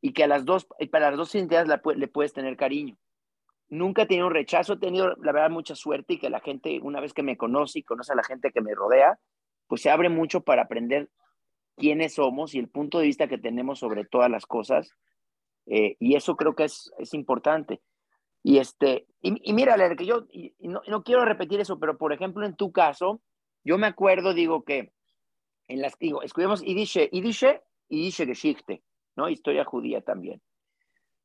y 0.00 0.12
que 0.12 0.24
a 0.24 0.26
las 0.26 0.44
dos, 0.44 0.66
para 0.90 1.10
las 1.10 1.16
dos 1.16 1.34
identidades 1.34 1.68
le 1.96 2.08
puedes 2.08 2.32
tener 2.32 2.56
cariño. 2.56 2.96
Nunca 3.68 4.02
he 4.02 4.06
tenido 4.06 4.26
un 4.26 4.34
rechazo, 4.34 4.74
he 4.74 4.78
tenido, 4.78 5.16
la 5.16 5.32
verdad, 5.32 5.50
mucha 5.50 5.74
suerte 5.74 6.14
y 6.14 6.18
que 6.18 6.30
la 6.30 6.40
gente, 6.40 6.78
una 6.82 7.00
vez 7.00 7.12
que 7.12 7.22
me 7.22 7.36
conoce 7.36 7.80
y 7.80 7.82
conoce 7.82 8.12
a 8.12 8.16
la 8.16 8.22
gente 8.22 8.52
que 8.52 8.60
me 8.60 8.74
rodea, 8.74 9.18
pues 9.66 9.82
se 9.82 9.90
abre 9.90 10.08
mucho 10.08 10.42
para 10.42 10.62
aprender 10.62 11.08
quiénes 11.76 12.14
somos 12.14 12.54
y 12.54 12.58
el 12.58 12.68
punto 12.68 12.98
de 12.98 13.06
vista 13.06 13.28
que 13.28 13.38
tenemos 13.38 13.78
sobre 13.78 14.04
todas 14.04 14.30
las 14.30 14.46
cosas. 14.46 14.90
Eh, 15.66 15.96
y 15.98 16.16
eso 16.16 16.36
creo 16.36 16.54
que 16.54 16.64
es, 16.64 16.92
es 16.98 17.14
importante. 17.14 17.80
Y, 18.42 18.58
este, 18.58 19.06
y, 19.20 19.52
mira, 19.52 19.76
que 19.96 20.06
yo 20.06 20.26
no, 20.60 20.80
no, 20.86 21.02
quiero 21.02 21.24
repetir 21.24 21.58
eso, 21.60 21.80
pero 21.80 21.98
por 21.98 22.12
ejemplo, 22.12 22.46
en 22.46 22.54
tu 22.54 22.70
caso, 22.70 23.20
yo 23.64 23.76
me 23.76 23.88
acuerdo, 23.88 24.34
digo 24.34 24.62
que 24.62 24.92
en 25.66 25.80
las, 25.80 25.98
digo, 25.98 26.22
escribimos 26.22 26.62
Idische, 26.62 27.08
Idische, 27.10 27.62
Idische 27.88 28.24
Geschichte, 28.24 28.84
¿no? 29.16 29.28
Historia 29.28 29.64
judía 29.64 30.00
también. 30.00 30.40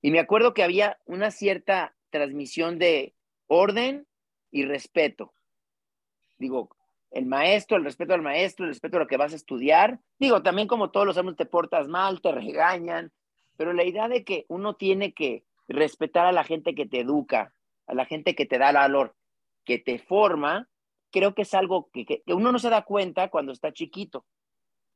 Y 0.01 0.09
me 0.09 0.19
acuerdo 0.19 0.55
que 0.55 0.63
había 0.63 0.97
una 1.05 1.29
cierta 1.29 1.95
transmisión 2.09 2.79
de 2.79 3.13
orden 3.45 4.07
y 4.49 4.65
respeto. 4.65 5.33
Digo, 6.39 6.75
el 7.11 7.25
maestro, 7.25 7.77
el 7.77 7.83
respeto 7.83 8.13
al 8.13 8.21
maestro, 8.21 8.65
el 8.65 8.71
respeto 8.71 8.97
a 8.97 9.01
lo 9.01 9.07
que 9.07 9.17
vas 9.17 9.33
a 9.33 9.35
estudiar. 9.35 9.99
Digo, 10.17 10.41
también 10.41 10.67
como 10.67 10.91
todos 10.91 11.05
los 11.05 11.17
años 11.17 11.35
te 11.35 11.45
portas 11.45 11.87
mal, 11.87 12.21
te 12.21 12.31
regañan, 12.31 13.11
pero 13.57 13.73
la 13.73 13.83
idea 13.83 14.07
de 14.07 14.23
que 14.23 14.45
uno 14.47 14.75
tiene 14.75 15.13
que 15.13 15.45
respetar 15.67 16.25
a 16.25 16.31
la 16.31 16.43
gente 16.43 16.73
que 16.73 16.85
te 16.85 17.01
educa, 17.01 17.53
a 17.87 17.93
la 17.93 18.05
gente 18.05 18.35
que 18.35 18.45
te 18.45 18.57
da 18.57 18.71
valor, 18.71 19.15
que 19.63 19.77
te 19.77 19.99
forma, 19.99 20.69
creo 21.11 21.35
que 21.35 21.43
es 21.43 21.53
algo 21.53 21.89
que, 21.91 22.23
uno 22.27 22.51
no 22.51 22.59
se 22.59 22.69
da 22.69 22.83
cuenta 22.83 23.29
cuando 23.29 23.51
está 23.51 23.71
chiquito, 23.71 24.25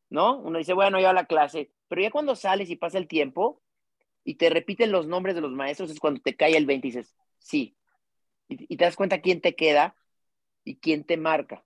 ¿no? 0.10 0.40
Uno 0.40 0.58
dice, 0.58 0.74
bueno, 0.74 1.00
ya 1.00 1.12
a 1.12 1.14
la 1.14 1.26
clase, 1.26 1.72
pero 1.88 2.02
ya 2.02 2.12
cuando 2.12 2.36
sales 2.36 2.70
y 2.70 2.76
pasa 2.76 2.98
el 2.98 3.08
tiempo 3.08 3.62
y 4.24 4.36
te 4.36 4.50
repiten 4.50 4.92
los 4.92 5.08
nombres 5.08 5.36
de 5.36 5.42
los 5.42 5.52
maestros, 5.52 5.92
es 5.92 6.00
cuando 6.00 6.22
te 6.22 6.36
cae 6.36 6.58
el 6.58 6.66
20 6.66 6.88
y 6.88 6.92
dices, 6.92 7.16
sí. 7.38 7.78
Y, 8.48 8.78
te 8.78 8.86
das 8.86 8.96
cuenta 8.96 9.22
quién 9.22 9.42
te 9.42 9.56
queda 9.56 9.96
y 10.64 10.78
quién 10.78 11.04
te 11.04 11.18
marca. 11.18 11.64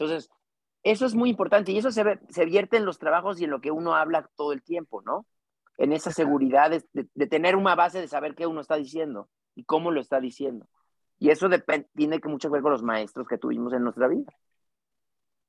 Entonces, 0.00 0.30
eso 0.82 1.06
es 1.06 1.14
muy 1.14 1.30
importante 1.30 1.72
y 1.72 1.78
eso 1.78 1.90
se, 1.90 2.02
se 2.28 2.44
vierte 2.44 2.76
en 2.76 2.84
los 2.84 2.98
trabajos 2.98 3.40
y 3.40 3.44
en 3.44 3.50
lo 3.50 3.60
que 3.60 3.70
uno 3.70 3.94
habla 3.94 4.30
todo 4.36 4.52
el 4.52 4.62
tiempo, 4.62 5.02
¿no? 5.02 5.26
en 5.80 5.94
esa 5.94 6.12
seguridad 6.12 6.70
de, 6.70 7.26
tener 7.26 7.56
una 7.56 7.74
base 7.74 8.02
de 8.02 8.06
saber 8.06 8.34
qué 8.34 8.46
uno 8.46 8.60
está 8.60 8.76
diciendo 8.76 9.30
y 9.54 9.64
cómo 9.64 9.90
lo 9.90 10.02
está 10.02 10.20
diciendo. 10.20 10.68
Y 11.18 11.30
eso 11.30 11.48
depende, 11.48 11.88
tiene 11.94 12.20
que 12.20 12.28
mucho 12.28 12.48
que 12.48 12.52
ver 12.52 12.62
con 12.62 12.72
los 12.72 12.82
maestros 12.82 13.26
que 13.26 13.38
tuvimos 13.38 13.72
en 13.72 13.84
nuestra 13.84 14.06
vida. 14.06 14.30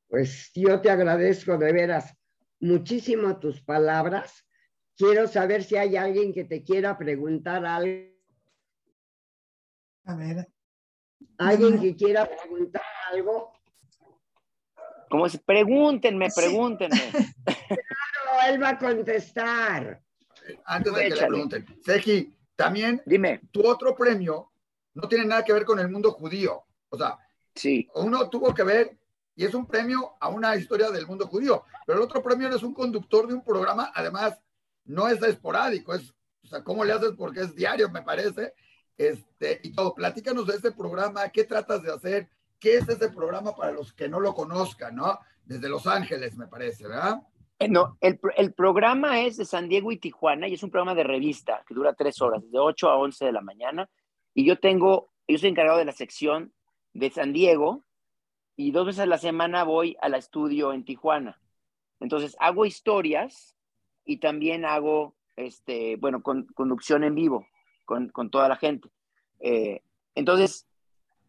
Pues 0.08 0.50
yo 0.56 0.80
te 0.80 0.90
agradezco 0.90 1.58
de 1.58 1.74
veras 1.74 2.16
muchísimo 2.62 3.40
tus 3.40 3.62
palabras. 3.62 4.48
Quiero 4.96 5.28
saber 5.28 5.64
si 5.64 5.76
hay 5.76 5.98
alguien 5.98 6.34
que 6.34 6.46
te 6.46 6.64
quiera 6.64 6.98
preguntar 6.98 7.66
algo. 7.66 8.16
A 10.06 10.16
ver. 10.16 10.48
¿Alguien 11.40 11.82
que 11.82 11.94
quiera 11.94 12.26
preguntar 12.26 12.84
algo? 13.12 13.52
Como 15.12 15.28
si 15.28 15.38
pregúntenme, 15.38 16.30
pregúntenme. 16.34 16.97
Claro, 18.24 18.54
él 18.54 18.63
va 18.63 18.69
a 18.69 18.78
contestar. 18.78 20.02
Antes 20.65 20.93
de 20.93 21.04
que 21.04 21.10
le 21.10 21.28
pregunten, 21.28 21.65
Sergi, 21.84 22.34
también 22.56 23.02
Dime. 23.06 23.41
tu 23.52 23.67
otro 23.67 23.93
premio 23.93 24.52
no 24.93 25.08
tiene 25.10 25.26
nada 25.26 25.43
que 25.43 25.52
ver 25.52 25.65
con 25.65 25.80
el 25.80 25.89
mundo 25.89 26.12
judío. 26.12 26.63
O 26.89 26.97
sea, 26.97 27.17
sí. 27.56 27.89
uno 27.95 28.30
tuvo 28.30 28.54
que 28.54 28.63
ver 28.63 28.97
y 29.36 29.43
es 29.43 29.54
un 29.54 29.65
premio 29.65 30.13
a 30.19 30.30
una 30.30 30.56
historia 30.56 30.89
del 30.91 31.08
mundo 31.08 31.28
judío, 31.28 31.63
pero 31.86 32.00
el 32.00 32.06
otro 32.06 32.24
premio 32.24 32.47
es 32.47 32.63
un 32.63 32.74
conductor 32.74 33.28
de 33.28 33.34
un 33.34 33.43
programa, 33.43 33.91
además 33.93 34.39
no 34.86 35.10
es 35.10 35.21
esporádico, 35.21 35.93
es, 35.93 36.13
o 36.43 36.47
sea, 36.47 36.63
¿cómo 36.63 36.86
le 36.86 36.93
haces? 36.93 37.12
Porque 37.17 37.41
es 37.41 37.56
diario, 37.56 37.89
me 37.89 38.02
parece, 38.02 38.54
este, 38.97 39.60
y 39.63 39.74
todo. 39.74 39.93
Platícanos 39.93 40.47
de 40.47 40.56
este 40.56 40.71
programa, 40.71 41.28
qué 41.30 41.43
tratas 41.43 41.84
de 41.84 41.91
hacer, 41.91 42.30
qué 42.62 42.78
es 42.78 42.88
ese 42.88 43.10
programa 43.10 43.54
para 43.54 43.74
los 43.74 43.91
que 43.91 44.08
no 44.08 44.19
lo 44.21 44.34
conozcan, 44.34 44.95
¿no? 44.95 45.19
Desde 45.43 45.67
Los 45.67 45.88
Ángeles, 45.88 46.38
me 46.38 46.47
parece, 46.47 46.88
¿verdad? 46.88 47.21
Eh, 47.60 47.67
no, 47.67 47.97
el, 48.00 48.54
programa 48.54 49.21
es 49.21 49.36
de 49.38 49.45
San 49.45 49.67
Diego 49.67 49.91
y 49.91 49.97
Tijuana 49.97 50.47
y 50.47 50.54
es 50.54 50.63
un 50.63 50.69
programa 50.69 50.95
de 50.95 51.04
revista 51.04 51.63
que 51.67 51.74
dura 51.74 51.93
tres 51.93 52.21
horas, 52.21 52.50
de 52.50 52.60
8 52.60 52.89
a 52.89 52.97
11 52.97 53.26
de 53.26 53.32
la 53.32 53.41
mañana. 53.41 53.89
Y 54.34 54.45
yo 54.45 54.60
tengo, 54.60 55.12
yo 55.28 55.38
soy 55.38 55.50
encargado 55.50 55.80
de 55.80 55.86
la 55.86 55.91
sección 55.91 56.54
de 56.93 57.10
San 57.10 57.34
Diego 57.34 57.84
y 58.56 58.71
dos 58.71 58.86
veces 58.86 59.02
a 59.02 59.06
la 59.08 59.17
semana 59.17 59.63
voy 59.63 59.97
al 60.00 60.13
estudio 60.13 60.71
en 60.71 60.86
Tijuana. 60.86 61.41
Entonces 62.00 62.36
hago 62.39 62.65
historias 62.65 63.56
y 64.06 64.17
también 64.17 64.65
hago, 64.65 65.15
este, 65.36 65.97
bueno, 65.97 66.21
con, 66.21 66.45
conducción 66.54 67.04
en 67.04 67.15
vivo 67.15 67.47
con, 67.86 68.10
con 68.10 68.30
toda 68.30 68.47
la 68.47 68.56
gente. 68.56 68.89
Eh, 69.39 69.82
entonces, 70.15 70.67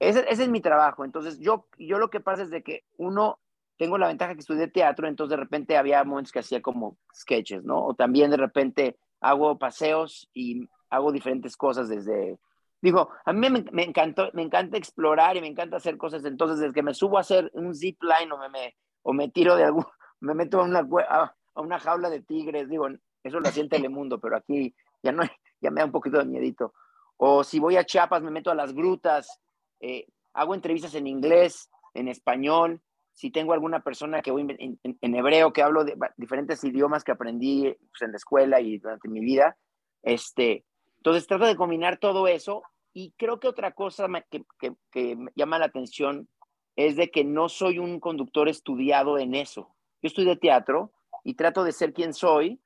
ese, 0.08 0.24
ese, 0.28 0.44
es 0.44 0.48
mi 0.48 0.60
trabajo. 0.60 1.04
Entonces, 1.04 1.38
yo, 1.40 1.66
yo 1.78 1.98
lo 1.98 2.10
que 2.10 2.20
pasa 2.20 2.42
es 2.42 2.50
de 2.50 2.62
que 2.62 2.84
uno 2.96 3.38
tengo 3.76 3.98
la 3.98 4.08
ventaja 4.08 4.34
que 4.34 4.40
estudié 4.40 4.68
teatro, 4.68 5.08
entonces 5.08 5.30
de 5.30 5.42
repente 5.42 5.76
había 5.76 6.04
momentos 6.04 6.32
que 6.32 6.40
hacía 6.40 6.60
como 6.62 6.98
sketches, 7.14 7.64
¿no? 7.64 7.84
O 7.84 7.94
también 7.94 8.30
de 8.30 8.36
repente 8.36 8.98
hago 9.20 9.58
paseos 9.58 10.28
y 10.34 10.68
hago 10.90 11.12
diferentes 11.12 11.56
cosas 11.56 11.88
desde... 11.88 12.38
Digo, 12.80 13.10
a 13.24 13.32
mí 13.32 13.48
me, 13.48 13.64
me, 13.70 13.84
encantó, 13.84 14.30
me 14.32 14.42
encanta 14.42 14.76
explorar 14.76 15.36
y 15.36 15.40
me 15.40 15.46
encanta 15.46 15.76
hacer 15.76 15.96
cosas, 15.96 16.24
entonces 16.24 16.58
desde 16.58 16.74
que 16.74 16.82
me 16.82 16.94
subo 16.94 17.16
a 17.16 17.20
hacer 17.20 17.48
un 17.54 17.74
zip 17.74 18.02
line 18.02 18.32
o 18.32 18.38
me, 18.38 18.48
me 18.48 18.74
o 19.02 19.12
me 19.12 19.28
tiro 19.28 19.54
de 19.56 19.64
algún, 19.64 19.86
me 20.20 20.34
meto 20.34 20.60
a 20.60 20.64
una, 20.64 20.86
a, 21.08 21.34
a 21.54 21.60
una 21.60 21.78
jaula 21.78 22.10
de 22.10 22.22
tigres, 22.22 22.68
digo, 22.68 22.88
eso 23.22 23.40
lo 23.40 23.48
hacía 23.48 23.62
en 23.62 23.68
Telemundo, 23.68 24.20
pero 24.20 24.36
aquí 24.36 24.74
ya 25.02 25.12
no, 25.12 25.22
ya 25.60 25.70
me 25.70 25.80
da 25.80 25.86
un 25.86 25.92
poquito 25.92 26.18
de 26.18 26.24
miedito. 26.24 26.74
O 27.16 27.44
si 27.44 27.58
voy 27.60 27.76
a 27.76 27.84
Chiapas, 27.84 28.22
me 28.22 28.30
meto 28.30 28.50
a 28.50 28.54
las 28.54 28.72
grutas, 28.72 29.40
eh, 29.82 30.06
hago 30.32 30.54
entrevistas 30.54 30.94
en 30.94 31.06
inglés, 31.06 31.70
en 31.92 32.08
español, 32.08 32.80
si 33.12 33.30
tengo 33.30 33.52
alguna 33.52 33.82
persona 33.82 34.22
que 34.22 34.30
voy 34.30 34.46
en, 34.48 34.80
en, 34.82 35.14
hebreo, 35.14 35.52
que 35.52 35.62
hablo 35.62 35.84
de 35.84 35.96
diferentes 36.16 36.64
idiomas 36.64 37.04
que 37.04 37.12
aprendí 37.12 37.64
pues, 37.64 38.02
en 38.02 38.12
la 38.12 38.16
escuela 38.16 38.60
y 38.60 38.78
durante 38.78 39.08
mi 39.08 39.20
vida, 39.20 39.58
este, 40.02 40.64
entonces 40.98 41.26
trato 41.26 41.44
de 41.44 41.56
combinar 41.56 41.98
todo 41.98 42.26
eso 42.26 42.62
y 42.94 43.12
creo 43.18 43.38
que 43.38 43.48
otra 43.48 43.72
cosa 43.72 44.06
que, 44.30 44.44
que, 44.58 44.74
que 44.90 45.18
llama 45.34 45.58
la 45.58 45.66
atención 45.66 46.28
es 46.76 46.96
de 46.96 47.10
que 47.10 47.24
no 47.24 47.48
soy 47.48 47.78
un 47.78 48.00
conductor 48.00 48.48
estudiado 48.48 49.18
en 49.18 49.34
eso. 49.34 49.74
Yo 50.00 50.06
estudié 50.06 50.36
teatro 50.36 50.92
y 51.22 51.34
trato 51.34 51.64
de 51.64 51.72
ser 51.72 51.92
quien 51.92 52.14
soy, 52.14 52.60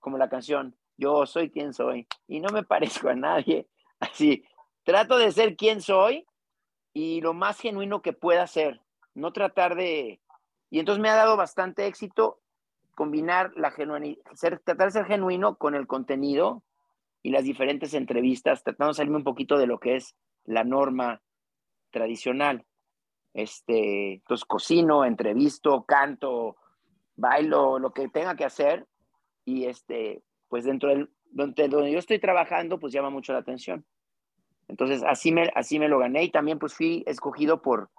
como 0.00 0.18
la 0.18 0.28
canción, 0.28 0.76
yo 0.98 1.24
soy 1.24 1.50
quien 1.50 1.72
soy 1.72 2.06
y 2.26 2.40
no 2.40 2.50
me 2.50 2.62
parezco 2.64 3.08
a 3.08 3.14
nadie. 3.14 3.68
Así, 4.00 4.44
trato 4.84 5.16
de 5.16 5.32
ser 5.32 5.56
quien 5.56 5.80
soy 5.80 6.26
y 6.98 7.20
lo 7.20 7.32
más 7.32 7.60
genuino 7.60 8.02
que 8.02 8.12
pueda 8.12 8.44
ser 8.48 8.80
no 9.14 9.32
tratar 9.32 9.76
de... 9.76 10.20
Y 10.68 10.80
entonces 10.80 11.00
me 11.00 11.08
ha 11.08 11.14
dado 11.14 11.36
bastante 11.36 11.86
éxito 11.86 12.40
combinar 12.96 13.52
la 13.54 13.70
genuinidad, 13.70 14.20
tratar 14.64 14.88
de 14.88 14.90
ser 14.90 15.04
genuino 15.04 15.54
con 15.58 15.76
el 15.76 15.86
contenido 15.86 16.64
y 17.22 17.30
las 17.30 17.44
diferentes 17.44 17.94
entrevistas, 17.94 18.64
tratando 18.64 18.88
de 18.88 18.96
salirme 18.96 19.18
un 19.18 19.22
poquito 19.22 19.58
de 19.58 19.68
lo 19.68 19.78
que 19.78 19.94
es 19.94 20.16
la 20.44 20.64
norma 20.64 21.22
tradicional. 21.92 22.66
Este, 23.32 24.14
entonces 24.14 24.44
cocino, 24.44 25.04
entrevisto, 25.04 25.84
canto, 25.84 26.56
bailo, 27.14 27.78
lo 27.78 27.92
que 27.92 28.08
tenga 28.08 28.34
que 28.34 28.44
hacer 28.44 28.88
y 29.44 29.66
este, 29.66 30.24
pues 30.48 30.64
dentro 30.64 30.88
del 30.88 31.10
donde, 31.30 31.68
donde 31.68 31.92
yo 31.92 32.00
estoy 32.00 32.18
trabajando, 32.18 32.80
pues 32.80 32.92
llama 32.92 33.10
mucho 33.10 33.32
la 33.32 33.38
atención. 33.38 33.86
Entonces 34.68 35.02
así 35.02 35.32
me, 35.32 35.50
así 35.54 35.78
me 35.78 35.88
lo 35.88 35.98
gané 35.98 36.24
y 36.24 36.30
también 36.30 36.58
pues 36.58 36.74
fui 36.74 37.02
escogido 37.06 37.62
por, 37.62 37.90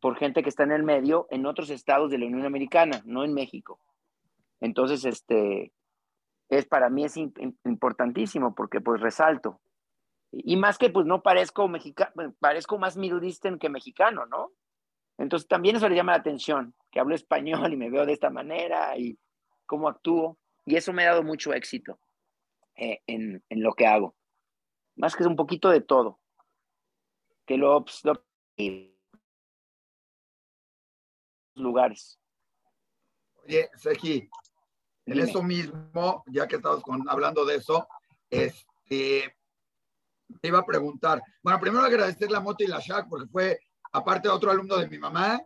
por 0.00 0.16
gente 0.16 0.42
que 0.42 0.48
está 0.48 0.62
en 0.62 0.72
el 0.72 0.82
medio 0.82 1.26
en 1.30 1.46
otros 1.46 1.70
estados 1.70 2.10
de 2.10 2.18
la 2.18 2.26
Unión 2.26 2.46
Americana, 2.46 3.02
no 3.04 3.24
en 3.24 3.34
México. 3.34 3.80
Entonces, 4.60 5.04
este, 5.04 5.72
es 6.48 6.66
para 6.66 6.88
mí 6.88 7.04
es 7.04 7.16
importantísimo 7.16 8.54
porque 8.54 8.80
pues 8.80 9.00
resalto. 9.00 9.60
Y 10.30 10.56
más 10.56 10.78
que 10.78 10.90
pues 10.90 11.06
no 11.06 11.22
parezco 11.22 11.68
mexicano, 11.68 12.34
parezco 12.40 12.78
más 12.78 12.96
Middle 12.96 13.26
Eastern 13.26 13.58
que 13.58 13.68
mexicano, 13.68 14.26
¿no? 14.26 14.50
Entonces 15.16 15.46
también 15.48 15.76
eso 15.76 15.88
le 15.88 15.94
llama 15.94 16.12
la 16.12 16.18
atención, 16.18 16.74
que 16.90 16.98
hablo 16.98 17.14
español 17.14 17.72
y 17.72 17.76
me 17.76 17.90
veo 17.90 18.04
de 18.04 18.14
esta 18.14 18.30
manera 18.30 18.96
y 18.98 19.16
cómo 19.66 19.88
actúo. 19.88 20.38
Y 20.66 20.76
eso 20.76 20.92
me 20.92 21.04
ha 21.04 21.10
dado 21.10 21.22
mucho 21.22 21.52
éxito 21.52 21.98
eh, 22.76 23.00
en, 23.06 23.44
en, 23.48 23.62
lo 23.62 23.74
que 23.74 23.86
hago. 23.86 24.14
Más 24.96 25.16
que 25.16 25.22
es 25.22 25.28
un 25.28 25.36
poquito 25.36 25.70
de 25.70 25.80
todo. 25.80 26.20
Que 27.46 27.56
lo, 27.56 27.84
lo 28.04 28.24
lugares. 31.56 32.18
Oye, 33.44 33.70
Sergi, 33.76 34.28
en 35.06 35.18
eso 35.18 35.42
mismo, 35.42 36.24
ya 36.26 36.46
que 36.46 36.56
estamos 36.56 36.82
hablando 37.08 37.44
de 37.44 37.56
eso, 37.56 37.86
este, 38.30 39.36
te 40.40 40.48
iba 40.48 40.60
a 40.60 40.66
preguntar. 40.66 41.22
Bueno, 41.42 41.60
primero 41.60 41.84
agradecerle 41.84 42.36
a 42.36 42.40
Moti 42.40 42.64
y 42.64 42.68
la 42.68 42.80
Shaq, 42.80 43.08
porque 43.08 43.28
fue, 43.28 43.60
aparte 43.92 44.28
de 44.28 44.34
otro 44.34 44.50
alumno 44.50 44.76
de 44.76 44.88
mi 44.88 44.98
mamá, 44.98 45.40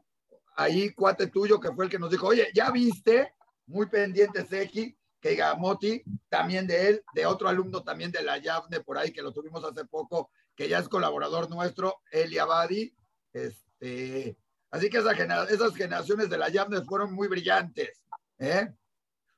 ahí 0.57 0.93
cuate 0.93 1.29
tuyo 1.29 1.61
que 1.61 1.73
fue 1.73 1.87
el 1.87 1.91
que 1.91 1.99
nos 1.99 2.11
dijo, 2.11 2.27
oye, 2.27 2.49
ya 2.55 2.71
viste, 2.71 3.35
muy 3.67 3.87
pendiente 3.87 4.45
Sergi, 4.45 4.97
que 5.21 5.31
diga 5.31 5.55
Moti, 5.55 6.03
también 6.29 6.67
de 6.67 6.89
él, 6.89 7.05
de 7.15 7.27
otro 7.27 7.49
alumno 7.49 7.83
también 7.83 8.13
de 8.13 8.23
la 8.23 8.39
Yavne, 8.39 8.81
por 8.81 8.99
ahí 8.99 9.13
que 9.13 9.23
lo 9.23 9.33
tuvimos 9.33 9.65
hace 9.65 9.85
poco, 9.85 10.31
que 10.55 10.69
ya 10.69 10.79
es 10.79 10.89
colaborador 10.89 11.51
nuestro, 11.51 12.03
Eli 12.11 12.39
Abadi, 12.39 12.95
este, 13.33 14.37
Así 14.71 14.91
que 14.91 14.99
esas 14.99 15.75
generaciones 15.75 16.29
de 16.29 16.39
la 16.39 16.49
Yamnes 16.49 16.85
fueron 16.85 17.15
muy 17.15 17.29
brillantes. 17.29 18.05
¿eh? 18.39 18.69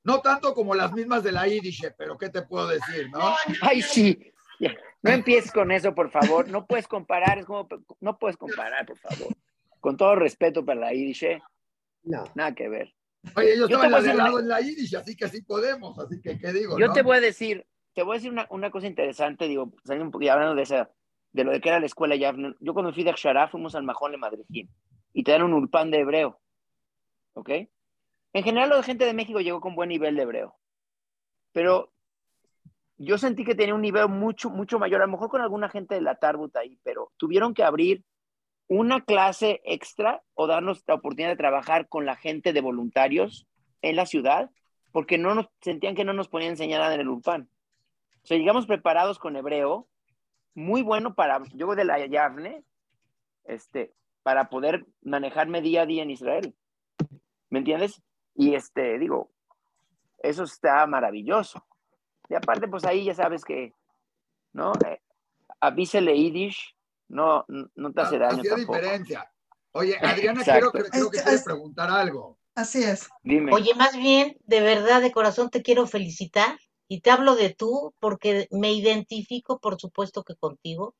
No 0.03 0.21
tanto 0.21 0.55
como 0.55 0.75
las 0.75 0.93
mismas 0.93 1.23
de 1.23 1.33
la 1.33 1.47
Yiddish, 1.47 1.93
pero 1.97 2.19
¿qué 2.19 2.31
te 2.31 2.43
puedo 2.43 2.67
decir, 2.67 3.11
no? 3.11 3.35
Ay, 3.63 3.83
sí. 3.83 4.33
No 5.03 5.11
empieces 5.11 5.53
con 5.53 5.71
eso, 5.71 5.95
por 5.95 6.11
favor. 6.11 6.49
No 6.49 6.67
puedes 6.67 6.89
comparar, 6.89 7.39
es 7.39 7.47
como, 7.47 7.69
no 8.01 8.19
puedes 8.19 8.37
comparar, 8.37 8.85
por 8.87 8.99
favor. 8.99 9.29
Con 9.79 9.97
todo 9.97 10.15
respeto 10.15 10.65
para 10.65 10.81
la 10.81 10.93
Yiddish, 10.93 11.41
no. 12.03 12.25
nada 12.35 12.55
que 12.55 12.69
ver. 12.69 12.95
Oye, 13.37 13.59
yo, 13.59 13.67
estaba 13.67 13.99
en 13.99 14.17
la, 14.17 14.29
en 14.29 14.49
la 14.49 14.61
Yiddish, 14.61 14.97
así 14.97 15.15
que 15.15 15.29
sí 15.29 15.43
podemos, 15.43 15.99
así 15.99 16.21
que, 16.21 16.39
¿qué 16.39 16.53
digo? 16.53 16.79
Yo 16.79 16.93
te 16.93 17.03
voy 17.03 17.19
a 17.19 17.21
decir, 17.21 17.67
te 17.95 18.03
voy 18.03 18.15
a 18.15 18.19
decir 18.19 18.31
una, 18.31 18.47
una 18.51 18.71
cosa 18.71 18.87
interesante, 18.87 19.47
digo, 19.47 19.73
hablando 19.87 20.55
de 20.55 20.63
esa, 20.63 20.91
de 21.33 21.45
lo 21.45 21.53
de 21.53 21.61
que 21.61 21.69
era 21.69 21.81
la 21.81 21.87
escuela 21.87 22.17
ya. 22.17 22.35
Yo 22.61 22.75
cuando 22.75 22.93
fui 22.93 23.05
de 23.05 23.11
Akshara 23.11 23.49
fuimos 23.49 23.75
al 23.75 23.83
Majón 23.83 24.13
de 24.13 24.19
Madrid 24.19 24.69
y 25.13 25.23
te 25.23 25.33
dan 25.33 25.43
un 25.43 25.53
ulpan 25.53 25.91
de 25.91 25.99
hebreo. 25.99 26.41
¿Ok? 27.35 27.51
En 28.33 28.45
general, 28.45 28.71
la 28.71 28.83
gente 28.83 29.05
de 29.05 29.15
México 29.15 29.41
llegó 29.41 29.61
con 29.61 29.75
buen 29.75 29.89
nivel 29.89 30.17
de 30.17 30.23
hebreo. 30.23 30.57
Pero 31.53 31.93
yo 32.97 33.19
sentí 33.19 33.45
que 33.45 33.55
tenía 33.55 33.75
un 33.75 33.81
nivel 33.81 34.09
mucho, 34.09 34.51
mucho 34.51 34.79
mayor, 34.79 35.03
a 35.03 35.07
lo 35.07 35.13
mejor 35.13 35.31
con 35.31 35.41
alguna 35.41 35.69
gente 35.69 35.95
de 35.95 36.01
la 36.01 36.17
Tarbut 36.17 36.55
ahí, 36.57 36.79
pero 36.83 37.13
tuvieron 37.17 37.55
que 37.55 37.65
abrir 37.65 38.05
una 38.71 39.01
clase 39.01 39.61
extra 39.65 40.23
o 40.35 40.47
darnos 40.47 40.85
la 40.87 40.95
oportunidad 40.95 41.31
de 41.31 41.37
trabajar 41.37 41.89
con 41.89 42.07
la 42.07 42.15
gente 42.15 42.53
de 42.53 42.61
voluntarios 42.61 43.49
en 43.83 43.97
la 43.97 44.07
ciudad, 44.07 44.49
porque 44.93 45.19
no 45.19 45.35
nos 45.35 45.49
sentían 45.61 45.97
que 45.97 46.05
no 46.05 46.13
nos 46.13 46.29
ponían 46.29 46.53
enseñar 46.53 46.81
nada 46.81 46.95
en 46.95 47.01
el 47.01 47.09
Ulpan. 47.09 47.51
O 48.23 48.27
sea, 48.27 48.39
llegamos 48.39 48.67
preparados 48.67 49.19
con 49.19 49.35
hebreo, 49.35 49.89
muy 50.55 50.83
bueno 50.83 51.17
para, 51.17 51.43
yo 51.53 51.75
de 51.75 51.85
la 51.85 52.07
Yavne, 52.07 52.63
este, 53.43 53.93
para 54.23 54.49
poder 54.49 54.87
manejarme 55.03 55.63
día 55.63 55.83
a 55.83 55.87
día 55.87 56.05
en 56.05 56.13
Israel. 56.13 56.55
¿Me 57.49 57.59
entiendes? 57.59 58.01
Y 58.37 58.55
este, 58.55 59.01
digo, 59.01 59.33
eso 60.23 60.45
está 60.45 60.87
maravilloso. 60.87 61.67
Y 62.29 62.37
aparte, 62.37 62.69
pues 62.69 62.85
ahí 62.85 63.05
ya 63.05 63.15
sabes 63.15 63.45
que, 63.45 63.75
¿no? 64.53 64.75
Eh, 64.87 65.01
avísele 65.59 66.17
Yiddish, 66.17 66.77
no, 67.11 67.45
no 67.49 67.93
te 67.93 68.01
hace 68.01 68.19
daño. 68.19 68.41
Hacía 68.41 68.55
diferencia. 68.55 69.31
Oye, 69.73 69.97
Adriana, 70.01 70.43
creo, 70.43 70.73
que 70.73 70.83
quiere 70.85 71.39
preguntar 71.45 71.91
algo. 71.91 72.39
Así 72.55 72.83
es. 72.83 73.09
Dime. 73.23 73.53
Oye, 73.53 73.75
más 73.75 73.97
bien, 73.97 74.37
de 74.47 74.61
verdad, 74.61 75.01
de 75.01 75.13
corazón 75.13 75.51
te 75.51 75.63
quiero 75.63 75.87
felicitar 75.87 76.59
y 76.89 77.01
te 77.01 77.11
hablo 77.11 77.37
de 77.37 77.51
tú 77.51 77.95
porque 78.01 78.49
me 78.51 78.73
identifico, 78.73 79.61
por 79.61 79.81
supuesto 79.81 80.25
que 80.25 80.35
contigo. 80.35 80.95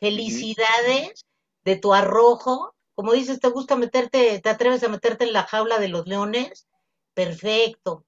Felicidades 0.00 1.24
de 1.62 1.76
tu 1.76 1.94
arrojo. 1.94 2.74
Como 2.94 3.12
dices, 3.12 3.40
te 3.40 3.48
gusta 3.48 3.76
meterte, 3.76 4.40
te 4.40 4.48
atreves 4.48 4.82
a 4.82 4.88
meterte 4.88 5.24
en 5.24 5.32
la 5.32 5.44
jaula 5.44 5.78
de 5.78 5.88
los 5.88 6.06
leones. 6.06 6.68
Perfecto. 7.12 8.04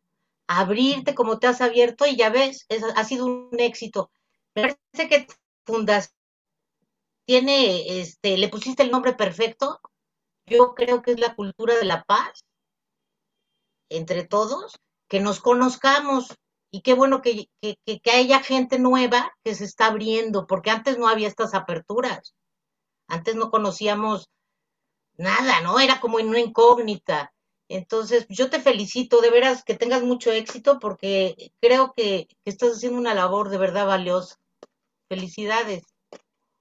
Abrirte 0.49 1.15
como 1.15 1.39
te 1.39 1.47
has 1.47 1.61
abierto 1.61 2.07
y 2.07 2.17
ya 2.17 2.31
ves, 2.31 2.67
ha 2.95 3.05
sido 3.05 3.27
un 3.27 3.51
éxito. 3.59 4.11
Me 4.55 4.63
parece 4.63 5.09
que 5.09 5.27
fundas 5.65 6.16
tiene, 7.27 8.01
este, 8.01 8.39
le 8.39 8.49
pusiste 8.49 8.83
el 8.83 8.91
nombre 8.91 9.13
perfecto. 9.13 9.81
Yo 10.47 10.75
creo 10.75 11.03
que 11.03 11.13
es 11.13 11.21
la 11.21 11.35
cultura 11.35 11.75
de 11.75 11.85
la 11.85 12.05
paz 12.05 12.45
entre 13.91 14.25
todos, 14.25 14.77
que 15.09 15.21
nos 15.21 15.41
conozcamos 15.41 16.35
y 16.71 16.83
qué 16.83 16.95
bueno 16.95 17.23
que, 17.23 17.49
que, 17.61 18.11
haya 18.11 18.43
gente 18.43 18.79
nueva 18.79 19.33
que 19.45 19.55
se 19.55 19.65
está 19.65 19.87
abriendo, 19.87 20.47
porque 20.47 20.71
antes 20.71 20.99
no 20.99 21.09
había 21.09 21.29
estas 21.29 21.55
aperturas. 21.55 22.35
Antes 23.09 23.35
no 23.35 23.51
conocíamos 23.51 24.29
nada, 25.17 25.61
¿no? 25.63 25.81
Era 25.81 26.01
como 26.01 26.17
una 26.17 26.41
incógnita. 26.41 27.33
Entonces, 27.69 28.27
yo 28.29 28.51
te 28.51 28.61
felicito, 28.61 29.21
de 29.21 29.31
veras 29.31 29.65
que 29.65 29.75
tengas 29.75 30.03
mucho 30.03 30.31
éxito 30.31 30.79
porque 30.79 31.53
creo 31.61 31.93
que, 31.97 32.29
que 32.45 32.51
estás 32.51 32.77
haciendo 32.77 32.99
una 32.99 33.15
labor 33.15 33.49
de 33.49 33.59
verdad 33.59 33.87
valiosa. 33.87 34.37
Felicidades 35.09 35.83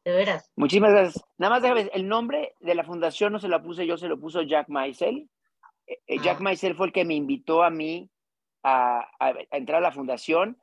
de 0.05 0.13
veras. 0.13 0.51
Muchísimas 0.55 0.91
gracias. 0.91 1.25
Nada 1.37 1.55
más 1.55 1.61
déjame, 1.63 1.89
el 1.93 2.07
nombre 2.07 2.53
de 2.59 2.75
la 2.75 2.83
fundación 2.83 3.33
no 3.33 3.39
se 3.39 3.47
lo 3.47 3.61
puse 3.61 3.87
yo, 3.87 3.97
se 3.97 4.07
lo 4.07 4.19
puso 4.19 4.43
Jack 4.43 4.69
Maisel. 4.69 5.27
Eh, 5.87 5.99
eh, 6.07 6.19
Jack 6.19 6.37
ah. 6.39 6.43
Maisel 6.43 6.75
fue 6.75 6.87
el 6.87 6.93
que 6.93 7.05
me 7.05 7.15
invitó 7.15 7.63
a 7.63 7.71
mí 7.71 8.09
a, 8.63 9.07
entrar 9.51 9.79
a 9.79 9.87
la 9.87 9.91
fundación 9.91 10.57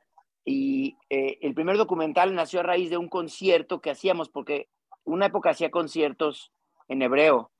y 0.45 0.97
eh, 1.09 1.39
el 1.41 1.53
primer 1.53 1.77
documental 1.77 2.33
nació 2.33 2.61
a 2.61 2.63
raíz 2.63 2.89
de 2.89 2.97
un 2.97 3.09
concierto 3.09 3.81
que 3.81 3.91
hacíamos, 3.91 4.29
porque 4.29 4.69
una 5.03 5.27
época 5.27 5.51
hacía 5.51 5.71
conciertos 5.71 6.51
en 6.87 7.01
hebreo 7.01 7.51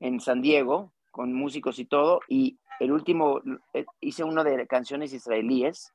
en 0.00 0.20
San 0.20 0.40
Diego, 0.40 0.92
con 1.10 1.32
músicos 1.32 1.78
y 1.80 1.84
todo, 1.84 2.20
y 2.28 2.58
el 2.78 2.92
último 2.92 3.40
hice 4.00 4.22
uno 4.22 4.44
de 4.44 4.68
canciones 4.68 5.12
israelíes, 5.12 5.92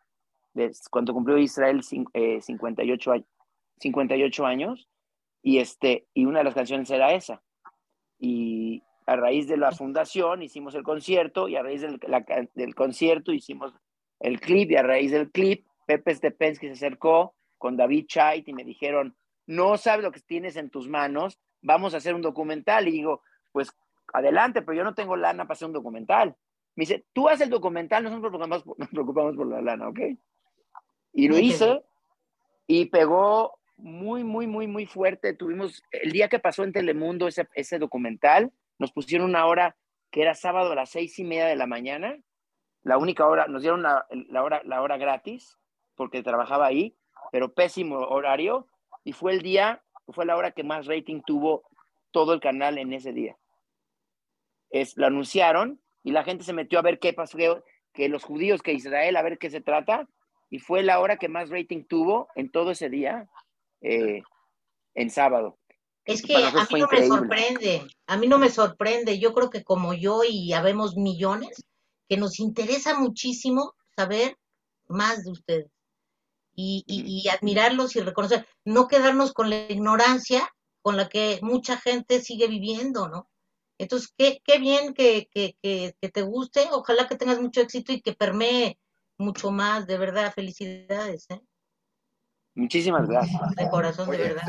de, 0.54 0.72
cuando 0.92 1.14
cumplió 1.14 1.38
Israel 1.38 1.82
58, 1.82 3.12
58 3.80 4.46
años, 4.46 4.90
y, 5.44 5.60
este, 5.60 6.08
y 6.14 6.26
una 6.26 6.40
de 6.40 6.46
las 6.46 6.56
canciones 6.56 6.90
era 6.90 7.14
esa. 7.14 7.44
Y 8.18 8.82
a 9.06 9.16
raíz 9.18 9.48
de 9.48 9.58
la 9.58 9.72
fundación 9.72 10.42
hicimos 10.42 10.74
el 10.74 10.84
concierto 10.84 11.50
y 11.50 11.58
a 11.58 11.62
raíz 11.62 11.82
del, 11.82 12.00
del 12.56 12.74
concierto 12.74 13.34
hicimos 13.34 13.74
el 14.20 14.40
clip 14.40 14.72
y 14.72 14.78
a 14.78 14.84
raíz 14.84 15.12
del 15.12 15.30
clip 15.30 15.66
Pepe 15.86 16.16
Stepensky 16.16 16.68
se 16.68 16.74
acercó 16.74 17.36
con 17.58 17.78
David 17.78 18.06
Chait 18.08 18.48
y 18.48 18.54
me 18.54 18.64
dijeron, 18.64 19.16
no 19.46 19.78
sabes 19.78 20.04
lo 20.04 20.12
que 20.12 20.22
tienes 20.22 20.56
en 20.56 20.70
tus 20.70 20.88
manos, 20.88 21.40
vamos 21.62 21.94
a 21.94 21.98
hacer 21.98 22.16
un 22.16 22.22
documental. 22.22 22.88
Y 22.88 22.92
digo, 22.92 23.22
pues 23.52 23.70
adelante, 24.14 24.62
pero 24.62 24.78
yo 24.78 24.84
no 24.84 24.96
tengo 24.96 25.16
lana 25.16 25.44
para 25.44 25.54
hacer 25.54 25.68
un 25.68 25.74
documental. 25.74 26.36
Me 26.76 26.84
dice, 26.84 27.06
tú 27.14 27.28
haces 27.28 27.42
el 27.42 27.50
documental, 27.50 28.04
nosotros 28.04 28.48
nos 28.48 28.66
nos 28.78 28.90
preocupamos 28.90 29.36
por 29.36 29.48
la 29.48 29.62
lana, 29.62 29.90
¿ok? 29.90 30.00
Y 31.14 31.28
lo 31.28 31.38
hice 31.38 31.84
y 32.66 32.86
pegó 32.86 33.60
muy, 33.78 34.24
muy, 34.24 34.48
muy, 34.48 34.68
muy 34.68 34.86
fuerte. 34.86 35.34
Tuvimos, 35.34 35.84
el 35.92 36.12
día 36.12 36.30
que 36.30 36.40
pasó 36.40 36.64
en 36.64 36.74
Telemundo 36.74 37.28
ese, 37.28 37.48
ese 37.54 37.80
documental, 37.80 38.52
nos 38.80 38.92
pusieron 38.92 39.30
una 39.30 39.46
hora 39.46 39.76
que 40.12 40.22
era 40.22 40.36
sábado 40.36 40.72
a 40.72 40.76
las 40.76 40.92
seis 40.92 41.18
y 41.20 41.24
media 41.24 41.48
de 41.48 41.56
la 41.56 41.66
mañana, 41.66 42.18
la 42.84 42.98
única 42.98 43.26
hora, 43.26 43.48
nos 43.48 43.62
dieron 43.62 43.82
la, 43.82 44.06
hora, 44.44 44.62
la 44.66 44.82
hora 44.82 44.98
gratis, 44.98 45.58
porque 45.96 46.22
trabajaba 46.22 46.68
ahí, 46.68 46.96
pero 47.32 47.54
pésimo 47.54 47.98
horario, 47.98 48.68
y 49.04 49.14
fue 49.14 49.34
el 49.34 49.42
día, 49.42 49.82
fue 50.10 50.26
la 50.26 50.38
hora 50.38 50.52
que 50.52 50.64
más 50.64 50.86
rating 50.86 51.22
tuvo 51.26 51.64
todo 52.12 52.34
el 52.34 52.42
canal 52.42 52.78
en 52.78 52.94
ese 52.94 53.14
día. 53.14 53.38
Es, 54.70 54.98
lo 54.98 55.08
anunciaron 55.08 55.82
y 56.04 56.12
la 56.12 56.24
gente 56.24 56.44
se 56.44 56.54
metió 56.54 56.78
a 56.78 56.84
ver 56.84 57.00
qué 57.00 57.14
pasó, 57.14 57.38
que 57.94 58.10
los 58.10 58.24
judíos, 58.24 58.62
que 58.62 58.74
Israel, 58.74 59.16
a 59.16 59.24
ver 59.24 59.38
qué 59.38 59.50
se 59.50 59.62
trata, 59.62 60.08
y 60.50 60.60
fue 60.60 60.84
la 60.84 61.00
hora 61.00 61.18
que 61.18 61.30
más 61.30 61.50
rating 61.50 61.84
tuvo 61.86 62.28
en 62.36 62.52
todo 62.52 62.72
ese 62.72 62.90
día 62.90 63.30
eh, 63.84 64.24
en 64.96 65.10
sábado. 65.10 65.58
Es 66.06 66.22
que 66.22 66.36
a 66.36 66.52
mí 66.70 66.80
no 66.80 66.88
me 66.88 67.08
sorprende, 67.08 67.88
a 68.08 68.18
mí 68.18 68.28
no 68.28 68.38
me 68.38 68.50
sorprende. 68.50 69.20
Yo 69.20 69.34
creo 69.34 69.50
que 69.50 69.64
como 69.64 69.94
yo 69.94 70.24
y 70.28 70.52
habemos 70.54 70.98
millones, 70.98 71.64
que 72.10 72.18
nos 72.18 72.40
interesa 72.40 73.00
muchísimo 73.00 73.74
saber 73.96 74.38
más 74.88 75.24
de 75.24 75.32
ustedes 75.32 75.72
y, 76.56 76.84
y, 76.88 77.28
admirarlos 77.30 77.96
y 77.96 78.02
reconocer, 78.02 78.48
no 78.66 78.88
quedarnos 78.88 79.34
con 79.34 79.50
la 79.50 79.72
ignorancia 79.72 80.54
con 80.82 80.98
la 80.98 81.08
que 81.08 81.40
mucha 81.42 81.78
gente 81.78 82.22
sigue 82.22 82.48
viviendo, 82.48 83.08
¿no? 83.08 83.30
Entonces, 83.78 84.14
qué, 84.18 84.42
qué 84.44 84.60
bien 84.60 84.94
que, 84.94 85.28
que, 85.32 85.56
que, 85.62 85.96
que 86.00 86.10
te 86.10 86.22
guste, 86.22 86.68
ojalá 86.72 87.08
que 87.08 87.16
tengas 87.16 87.42
mucho 87.42 87.62
éxito 87.62 87.92
y 87.92 88.02
que 88.02 88.14
permee 88.14 88.78
mucho 89.18 89.52
más, 89.52 89.88
de 89.88 89.98
verdad, 89.98 90.34
felicidades. 90.34 91.26
¿eh? 91.30 91.42
Muchísimas 92.56 93.08
gracias. 93.08 93.42
De 93.56 93.70
corazón, 93.70 94.10
de 94.12 94.18
verdad. 94.18 94.44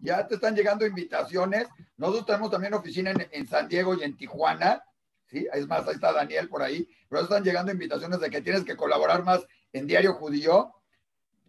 ya 0.00 0.26
te 0.26 0.34
están 0.34 0.54
llegando 0.54 0.86
invitaciones. 0.86 1.66
Nosotros 1.96 2.26
tenemos 2.26 2.50
también 2.50 2.74
oficina 2.74 3.12
en, 3.30 3.46
San 3.46 3.68
Diego 3.68 3.94
y 3.94 4.02
en 4.02 4.16
Tijuana. 4.16 4.84
¿sí? 5.26 5.46
Es 5.52 5.66
más, 5.66 5.86
ahí 5.88 5.94
está 5.94 6.12
Daniel 6.12 6.48
por 6.48 6.62
ahí. 6.62 6.86
Pero 7.08 7.22
están 7.22 7.42
llegando 7.42 7.72
invitaciones 7.72 8.20
de 8.20 8.28
que 8.28 8.42
tienes 8.42 8.64
que 8.64 8.76
colaborar 8.76 9.24
más 9.24 9.46
en 9.72 9.86
Diario 9.86 10.14
Judío. 10.14 10.74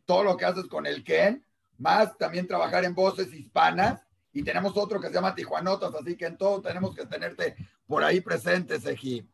Todo 0.06 0.24
lo 0.24 0.38
que 0.38 0.46
haces 0.46 0.68
con 0.68 0.86
el 0.86 1.04
Ken. 1.04 1.46
Más 1.78 2.18
también 2.18 2.48
trabajar 2.48 2.86
en 2.86 2.96
voces 2.96 3.34
hispanas. 3.34 4.02
Y 4.32 4.44
tenemos 4.44 4.78
otro 4.78 5.02
que 5.02 5.08
se 5.08 5.14
llama 5.14 5.36
Tijuanotas. 5.36 5.94
Así 5.96 6.16
que 6.16 6.28
en 6.28 6.38
todo 6.38 6.62
tenemos 6.62 6.96
que 6.96 7.06
tenerte 7.08 7.56
por 7.86 8.04
ahí 8.04 8.22
presente, 8.22 8.80
Seji. 8.80 9.28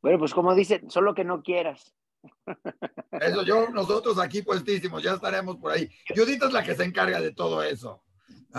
Bueno, 0.00 0.18
pues 0.18 0.32
como 0.32 0.54
dice, 0.54 0.82
solo 0.88 1.14
que 1.14 1.24
no 1.24 1.42
quieras. 1.42 1.94
Eso 3.20 3.42
yo, 3.42 3.68
nosotros 3.70 4.18
aquí 4.18 4.42
puestísimos, 4.42 5.02
ya 5.02 5.14
estaremos 5.14 5.56
por 5.56 5.72
ahí. 5.72 5.88
Judith 6.14 6.42
es 6.42 6.52
la 6.52 6.62
que 6.62 6.74
se 6.74 6.84
encarga 6.84 7.20
de 7.20 7.32
todo 7.32 7.62
eso. 7.62 8.02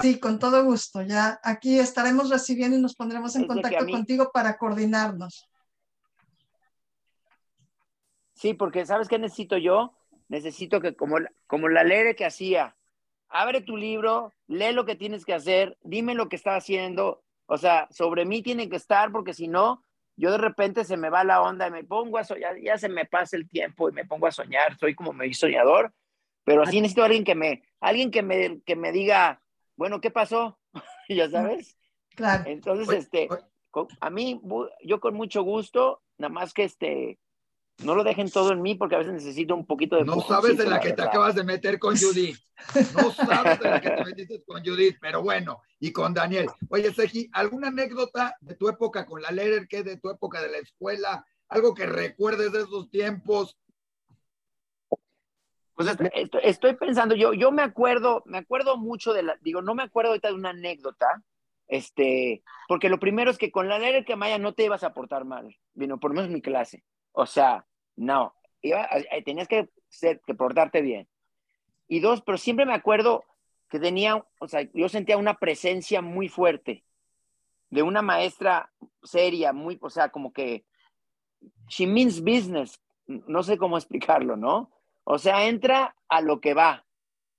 Sí, 0.01 0.19
con 0.19 0.39
todo 0.39 0.63
gusto. 0.63 1.01
Ya 1.01 1.39
aquí 1.43 1.79
estaremos 1.79 2.29
recibiendo 2.29 2.77
y 2.77 2.81
nos 2.81 2.95
pondremos 2.95 3.35
en 3.35 3.47
contacto 3.47 3.85
contigo 3.85 4.31
para 4.33 4.57
coordinarnos. 4.57 5.47
Sí, 8.33 8.53
porque 8.53 8.85
¿sabes 8.85 9.07
qué 9.07 9.19
necesito 9.19 9.57
yo? 9.57 9.93
Necesito 10.27 10.81
que 10.81 10.95
como, 10.95 11.17
como 11.47 11.69
la 11.69 11.83
ley 11.83 12.15
que 12.15 12.25
hacía, 12.25 12.75
abre 13.29 13.61
tu 13.61 13.77
libro, 13.77 14.33
lee 14.47 14.73
lo 14.73 14.85
que 14.85 14.95
tienes 14.95 15.25
que 15.25 15.33
hacer, 15.33 15.77
dime 15.83 16.15
lo 16.15 16.27
que 16.27 16.35
está 16.35 16.55
haciendo. 16.55 17.23
O 17.45 17.57
sea, 17.57 17.87
sobre 17.91 18.25
mí 18.25 18.41
tiene 18.41 18.69
que 18.69 18.75
estar 18.75 19.11
porque 19.11 19.33
si 19.33 19.47
no, 19.47 19.83
yo 20.15 20.31
de 20.31 20.37
repente 20.37 20.83
se 20.83 20.97
me 20.97 21.09
va 21.09 21.23
la 21.23 21.41
onda 21.41 21.67
y 21.67 21.71
me 21.71 21.83
pongo 21.83 22.17
a 22.17 22.23
soñar, 22.23 22.59
ya 22.59 22.77
se 22.77 22.89
me 22.89 23.05
pasa 23.05 23.35
el 23.35 23.49
tiempo 23.49 23.89
y 23.89 23.93
me 23.93 24.05
pongo 24.05 24.27
a 24.27 24.31
soñar, 24.31 24.77
soy 24.77 24.95
como 24.95 25.13
medio 25.13 25.33
soñador, 25.33 25.93
pero 26.43 26.65
sí 26.65 26.81
necesito 26.81 27.03
alguien 27.03 27.23
que 27.23 27.35
me, 27.35 27.63
alguien 27.79 28.11
que 28.11 28.21
me, 28.21 28.61
que 28.61 28.75
me 28.75 28.91
diga, 28.91 29.41
bueno, 29.75 30.01
¿qué 30.01 30.11
pasó? 30.11 30.59
ya 31.09 31.29
sabes. 31.29 31.77
Claro. 32.15 32.43
Entonces, 32.45 32.89
este, 32.89 33.27
a 33.99 34.09
mí, 34.09 34.39
yo 34.83 34.99
con 34.99 35.15
mucho 35.15 35.43
gusto, 35.43 36.01
nada 36.17 36.33
más 36.33 36.53
que 36.53 36.63
este, 36.63 37.19
no 37.79 37.95
lo 37.95 38.03
dejen 38.03 38.29
todo 38.29 38.51
en 38.51 38.61
mí 38.61 38.75
porque 38.75 38.95
a 38.95 38.99
veces 38.99 39.13
necesito 39.13 39.55
un 39.55 39.65
poquito 39.65 39.95
de... 39.95 40.05
No 40.05 40.21
sabes 40.21 40.57
de 40.57 40.65
la, 40.65 40.79
que 40.79 40.93
te 40.93 41.01
acabas 41.01 41.35
de 41.35 41.43
meter 41.43 41.79
con 41.79 41.97
Judith. 41.97 42.37
No 42.95 43.11
sabes 43.11 43.59
de 43.59 43.69
la 43.69 43.81
que 43.81 43.89
te 43.89 44.05
metiste 44.05 44.43
con 44.45 44.63
Judith, 44.63 44.97
pero 45.01 45.21
bueno, 45.21 45.61
y 45.79 45.91
con 45.91 46.13
Daniel. 46.13 46.47
Oye, 46.69 46.93
Seji, 46.93 47.29
¿alguna 47.33 47.69
anécdota 47.69 48.37
de 48.39 48.55
tu 48.55 48.69
época 48.69 49.05
con 49.05 49.21
la 49.21 49.31
Lerer, 49.31 49.67
que 49.67 49.83
de 49.83 49.97
tu 49.97 50.09
época 50.09 50.41
de 50.41 50.49
la 50.49 50.59
escuela? 50.59 51.25
¿Algo 51.49 51.73
que 51.73 51.85
recuerdes 51.85 52.51
de 52.53 52.59
esos 52.59 52.89
tiempos? 52.89 53.57
Pues 55.75 55.97
estoy, 56.43 56.75
pensando, 56.75 57.15
yo, 57.15 57.33
yo 57.33 57.51
me 57.51 57.63
acuerdo, 57.63 58.21
me 58.27 58.37
acuerdo 58.37 58.77
mucho 58.77 59.11
de 59.11 59.23
la, 59.23 59.37
digo, 59.41 59.61
no 59.61 59.73
me 59.73 59.83
acuerdo 59.83 60.11
ahorita 60.11 60.27
de 60.29 60.35
una 60.35 60.51
anécdota, 60.51 61.23
este, 61.67 62.43
porque 62.67 62.89
lo 62.89 62.99
primero 62.99 63.31
es 63.31 63.39
que 63.39 63.51
con 63.51 63.67
la 63.67 63.79
Lerer 63.79 64.05
que 64.05 64.15
Maya 64.15 64.37
no 64.37 64.53
te 64.53 64.65
ibas 64.65 64.83
a 64.83 64.93
portar 64.93 65.25
mal, 65.25 65.57
vino, 65.73 65.99
por 65.99 66.11
lo 66.11 66.15
menos 66.15 66.29
mi 66.29 66.41
clase. 66.41 66.83
O 67.13 67.25
sea, 67.25 67.65
no, 67.95 68.35
iba, 68.61 68.87
eh, 68.91 69.23
tenías 69.23 69.47
que, 69.47 69.69
ser, 69.87 70.21
que 70.27 70.33
portarte 70.33 70.81
bien. 70.81 71.07
Y 71.87 71.99
dos, 71.99 72.21
pero 72.21 72.37
siempre 72.37 72.65
me 72.65 72.73
acuerdo 72.73 73.23
que 73.69 73.79
tenía, 73.79 74.23
o 74.39 74.47
sea, 74.47 74.61
yo 74.73 74.89
sentía 74.89 75.17
una 75.17 75.35
presencia 75.35 76.01
muy 76.01 76.27
fuerte 76.27 76.83
de 77.69 77.81
una 77.81 78.03
maestra 78.03 78.71
seria, 79.01 79.51
muy, 79.51 79.79
o 79.81 79.89
sea, 79.89 80.09
como 80.09 80.31
que 80.31 80.63
she 81.67 81.87
means 81.87 82.21
business, 82.21 82.79
no 83.07 83.41
sé 83.41 83.57
cómo 83.57 83.77
explicarlo, 83.79 84.37
¿no? 84.37 84.71
O 85.03 85.17
sea, 85.17 85.47
entra 85.47 85.95
a 86.07 86.21
lo 86.21 86.39
que 86.39 86.53
va, 86.53 86.85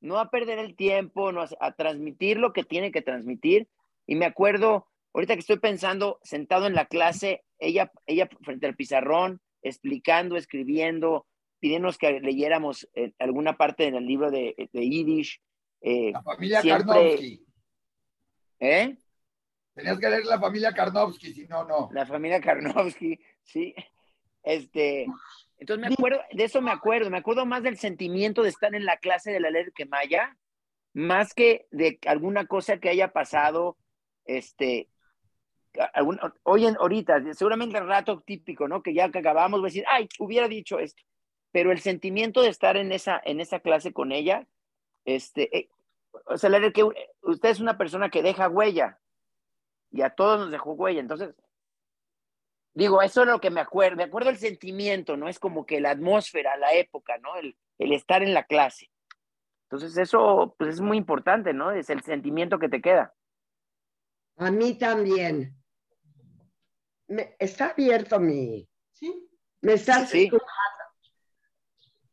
no 0.00 0.18
a 0.18 0.30
perder 0.30 0.58
el 0.58 0.76
tiempo, 0.76 1.32
no 1.32 1.44
a, 1.60 1.72
transmitir 1.72 2.38
lo 2.38 2.52
que 2.52 2.64
tiene 2.64 2.92
que 2.92 3.00
transmitir. 3.00 3.68
Y 4.06 4.16
me 4.16 4.26
acuerdo, 4.26 4.88
ahorita 5.14 5.34
que 5.34 5.40
estoy 5.40 5.58
pensando, 5.58 6.18
sentado 6.22 6.66
en 6.66 6.74
la 6.74 6.86
clase, 6.86 7.44
ella, 7.58 7.90
ella 8.06 8.28
frente 8.42 8.66
al 8.66 8.76
pizarrón, 8.76 9.40
explicando, 9.64 10.36
escribiendo, 10.36 11.26
pidiéndonos 11.58 11.98
que 11.98 12.20
leyéramos 12.20 12.88
eh, 12.94 13.12
alguna 13.18 13.56
parte 13.56 13.86
en 13.86 13.96
el 13.96 14.06
libro 14.06 14.30
de, 14.30 14.54
de 14.72 14.88
Yiddish. 14.88 15.40
Eh, 15.80 16.12
la 16.12 16.22
familia 16.22 16.62
Karnowski. 16.62 17.46
¿Eh? 18.60 18.96
Tenías 19.74 19.98
que 19.98 20.08
leer 20.08 20.24
la 20.26 20.38
familia 20.38 20.72
Karnowski, 20.72 21.32
si 21.32 21.46
no, 21.48 21.64
no. 21.64 21.90
La 21.92 22.06
familia 22.06 22.40
Karnowski, 22.40 23.18
sí. 23.42 23.74
Este, 24.42 25.06
entonces 25.58 25.88
me 25.88 25.94
acuerdo, 25.94 26.20
de 26.30 26.44
eso 26.44 26.60
me 26.60 26.70
acuerdo, 26.70 27.10
me 27.10 27.18
acuerdo 27.18 27.46
más 27.46 27.62
del 27.62 27.78
sentimiento 27.78 28.42
de 28.42 28.50
estar 28.50 28.74
en 28.74 28.84
la 28.84 28.98
clase 28.98 29.32
de 29.32 29.40
la 29.40 29.50
ley 29.50 29.64
que 29.74 29.86
Maya, 29.86 30.36
más 30.92 31.32
que 31.34 31.66
de 31.70 31.98
alguna 32.06 32.46
cosa 32.46 32.78
que 32.78 32.90
haya 32.90 33.12
pasado, 33.12 33.78
este, 34.26 34.90
hoy 36.44 36.66
en, 36.66 36.76
ahorita, 36.76 37.34
seguramente 37.34 37.78
el 37.78 37.86
rato 37.86 38.20
típico, 38.20 38.68
¿no? 38.68 38.82
Que 38.82 38.94
ya 38.94 39.10
que 39.10 39.18
acabamos, 39.18 39.60
voy 39.60 39.68
a 39.68 39.70
decir, 39.70 39.84
ay, 39.90 40.08
hubiera 40.18 40.48
dicho 40.48 40.78
esto. 40.78 41.02
Pero 41.52 41.72
el 41.72 41.80
sentimiento 41.80 42.42
de 42.42 42.48
estar 42.48 42.76
en 42.76 42.92
esa, 42.92 43.20
en 43.24 43.40
esa 43.40 43.60
clase 43.60 43.92
con 43.92 44.12
ella, 44.12 44.46
este, 45.04 45.56
eh, 45.56 45.68
o 46.26 46.36
sea, 46.38 46.50
la 46.50 46.72
que 46.72 46.84
usted 47.22 47.48
es 47.48 47.60
una 47.60 47.78
persona 47.78 48.10
que 48.10 48.22
deja 48.22 48.48
huella 48.48 48.98
y 49.90 50.02
a 50.02 50.10
todos 50.10 50.40
nos 50.40 50.50
dejó 50.50 50.72
huella. 50.72 51.00
Entonces, 51.00 51.34
Digo, 52.74 53.02
eso 53.02 53.22
es 53.22 53.28
lo 53.28 53.40
que 53.40 53.50
me 53.50 53.60
acuerdo, 53.60 53.96
me 53.96 54.02
acuerdo 54.02 54.30
el 54.30 54.36
sentimiento, 54.36 55.16
¿no? 55.16 55.28
Es 55.28 55.38
como 55.38 55.64
que 55.64 55.80
la 55.80 55.90
atmósfera, 55.90 56.56
la 56.56 56.74
época, 56.74 57.18
¿no? 57.18 57.36
El, 57.36 57.56
estar 57.78 58.22
en 58.22 58.34
la 58.34 58.44
clase. 58.44 58.90
Entonces 59.68 59.96
eso, 59.96 60.56
pues 60.58 60.74
es 60.74 60.80
muy 60.80 60.98
importante, 60.98 61.52
¿no? 61.52 61.70
Es 61.70 61.88
el 61.90 62.02
sentimiento 62.02 62.58
que 62.58 62.68
te 62.68 62.82
queda. 62.82 63.14
A 64.36 64.50
mí 64.50 64.76
también. 64.76 65.54
Está 67.38 67.70
abierto 67.70 68.20
mi... 68.20 68.68
Sí. 68.92 69.28
¿Me 69.60 69.74
estás 69.74 70.10
sí. 70.10 70.30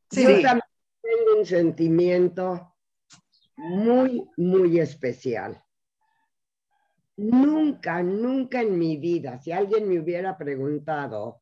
Sí. 0.10 0.24
Yo 0.24 0.42
también 0.42 0.62
tengo 1.02 1.40
un 1.40 1.46
sentimiento 1.46 2.76
muy, 3.58 4.30
muy 4.38 4.80
especial. 4.80 5.64
Nunca, 7.18 8.02
nunca 8.02 8.62
en 8.62 8.78
mi 8.80 8.98
vida, 8.98 9.40
si 9.40 9.52
alguien 9.52 9.88
me 9.88 10.00
hubiera 10.00 10.38
preguntado, 10.38 11.42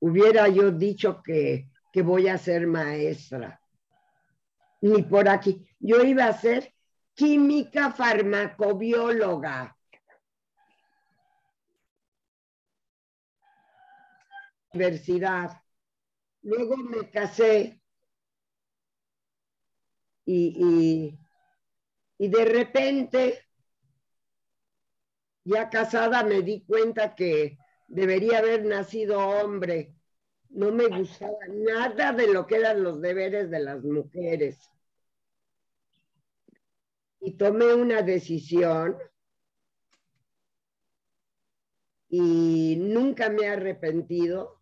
hubiera 0.00 0.48
yo 0.48 0.70
dicho 0.70 1.22
que, 1.22 1.68
que 1.92 2.02
voy 2.02 2.28
a 2.28 2.38
ser 2.38 2.66
maestra. 2.66 3.60
Ni 4.82 5.02
por 5.02 5.28
aquí. 5.28 5.66
Yo 5.78 6.02
iba 6.02 6.26
a 6.26 6.38
ser 6.38 6.72
química 7.14 7.90
farmacobióloga. 7.92 9.76
Universidad. 14.72 15.62
Luego 16.42 16.76
me 16.78 17.10
casé 17.10 17.80
y, 20.24 21.18
y, 22.18 22.26
y 22.26 22.28
de 22.28 22.44
repente 22.44 23.44
ya 25.44 25.68
casada 25.70 26.22
me 26.24 26.42
di 26.42 26.64
cuenta 26.64 27.14
que 27.14 27.58
debería 27.88 28.38
haber 28.38 28.64
nacido 28.64 29.18
hombre. 29.20 29.94
No 30.50 30.72
me 30.72 30.86
gustaba 30.88 31.38
nada 31.48 32.12
de 32.12 32.26
lo 32.32 32.46
que 32.46 32.56
eran 32.56 32.82
los 32.82 33.00
deberes 33.00 33.50
de 33.50 33.60
las 33.60 33.82
mujeres. 33.84 34.58
Y 37.20 37.36
tomé 37.38 37.72
una 37.72 38.02
decisión 38.02 38.96
y 42.10 42.76
nunca 42.78 43.30
me 43.30 43.44
he 43.44 43.48
arrepentido. 43.48 44.59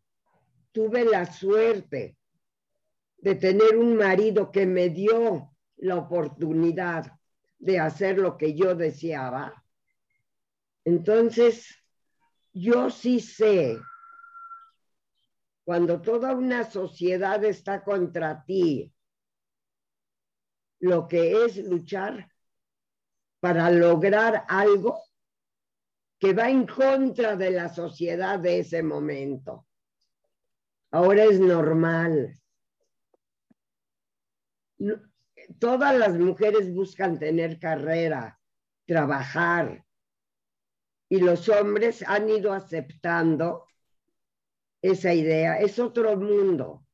Tuve 0.73 1.05
la 1.05 1.31
suerte 1.31 2.17
de 3.19 3.35
tener 3.35 3.77
un 3.77 3.97
marido 3.97 4.51
que 4.51 4.67
me 4.67 4.91
dio 4.91 5.57
la 5.77 5.97
oportunidad 5.97 7.13
de 7.59 7.79
hacer 7.81 8.19
lo 8.19 8.37
que 8.37 8.55
yo 8.55 8.75
deseaba 8.75 9.65
entonces, 10.89 11.85
yo 12.55 12.89
sí 12.89 13.21
sé, 13.21 13.79
cuando 15.65 16.01
toda 16.01 16.35
una 16.35 16.65
sociedad 16.65 17.45
está 17.45 17.85
contra 17.85 18.43
ti, 18.47 18.91
lo 20.81 21.07
que 21.07 21.45
es 21.45 21.59
luchar 21.59 22.33
para 23.39 23.71
lograr 23.71 24.47
algo 24.49 24.99
que 26.19 26.33
va 26.33 26.49
en 26.49 26.67
contra 26.67 27.37
de 27.37 27.51
la 27.51 27.69
sociedad 27.69 28.39
de 28.39 28.61
ese 28.61 28.83
momento. 28.83 29.68
Ahora 30.91 31.25
es 31.25 31.39
normal. 31.39 32.35
Todas 35.59 35.97
las 35.97 36.19
mujeres 36.19 36.73
buscan 36.73 37.19
tener 37.19 37.59
carrera, 37.59 38.39
trabajar, 38.87 39.85
y 41.09 41.21
los 41.21 41.49
hombres 41.49 42.05
han 42.07 42.29
ido 42.29 42.53
aceptando 42.53 43.67
esa 44.83 45.13
idea. 45.15 45.59
Es 45.59 45.79
otro 45.79 46.17
mundo. 46.17 46.85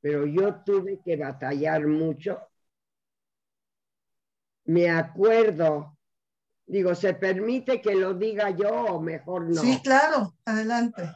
Pero 0.00 0.26
yo 0.26 0.62
tuve 0.62 1.00
que 1.02 1.16
batallar 1.16 1.86
mucho. 1.86 2.38
Me 4.66 4.90
acuerdo, 4.90 5.98
digo, 6.66 6.94
¿se 6.94 7.14
permite 7.14 7.80
que 7.80 7.94
lo 7.94 8.12
diga 8.14 8.50
yo 8.50 8.70
o 8.70 9.00
mejor 9.00 9.48
no? 9.48 9.60
Sí, 9.60 9.80
claro, 9.82 10.34
adelante. 10.44 11.10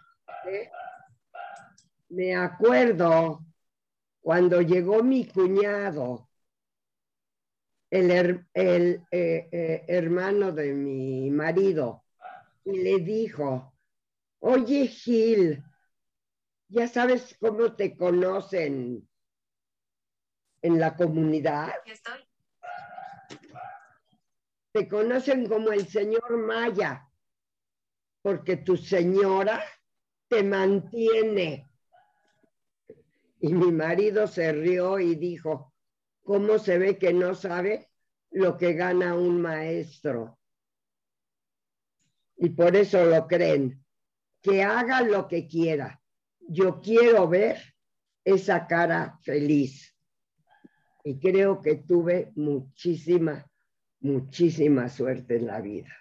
Me 2.11 2.35
acuerdo 2.35 3.45
cuando 4.21 4.61
llegó 4.61 5.03
mi 5.03 5.27
cuñado 5.27 6.29
el, 7.91 8.47
el 8.53 9.07
eh, 9.11 9.49
eh, 9.51 9.85
hermano 9.89 10.53
de 10.53 10.73
mi 10.75 11.31
marido 11.31 12.05
y 12.65 12.79
le 12.83 12.99
dijo, 12.99 13.75
oye 14.41 14.87
Gil, 14.87 15.63
ya 16.69 16.87
sabes 16.87 17.37
cómo 17.41 17.75
te 17.75 17.97
conocen 17.97 19.09
en 20.61 20.79
la 20.79 20.97
comunidad. 20.97 21.73
estoy. 21.87 22.29
Te 24.73 24.87
conocen 24.87 25.49
como 25.49 25.73
el 25.73 25.89
señor 25.89 26.37
Maya, 26.37 27.09
porque 28.21 28.59
tu 28.59 28.77
señora 28.77 29.65
te 30.29 30.43
mantiene. 30.43 31.68
Y 33.41 33.55
mi 33.55 33.71
marido 33.73 34.27
se 34.27 34.53
rió 34.53 34.99
y 34.99 35.15
dijo, 35.15 35.73
¿Cómo 36.29 36.59
se 36.59 36.77
ve 36.77 36.99
que 36.99 37.15
no 37.15 37.35
sabe 37.35 37.89
lo 38.33 38.59
que 38.59 38.75
gana 38.75 39.15
un 39.15 39.41
maestro? 39.41 40.39
Y 42.37 42.51
por 42.51 42.77
eso 42.77 43.03
lo 43.07 43.27
creen. 43.27 43.83
Que 44.43 44.63
haga 44.63 45.01
lo 45.01 45.27
que 45.27 45.49
quiera. 45.49 46.03
Yo 46.41 46.83
quiero 46.83 47.27
ver 47.29 47.57
esa 48.23 48.67
cara 48.67 49.19
feliz. 49.23 49.97
Y 51.03 51.19
creo 51.19 51.63
que 51.63 51.77
tuve 51.77 52.31
muchísima, 52.37 53.51
muchísima 54.01 54.91
suerte 54.91 55.37
en 55.37 55.47
la 55.47 55.63
vida. 55.63 55.97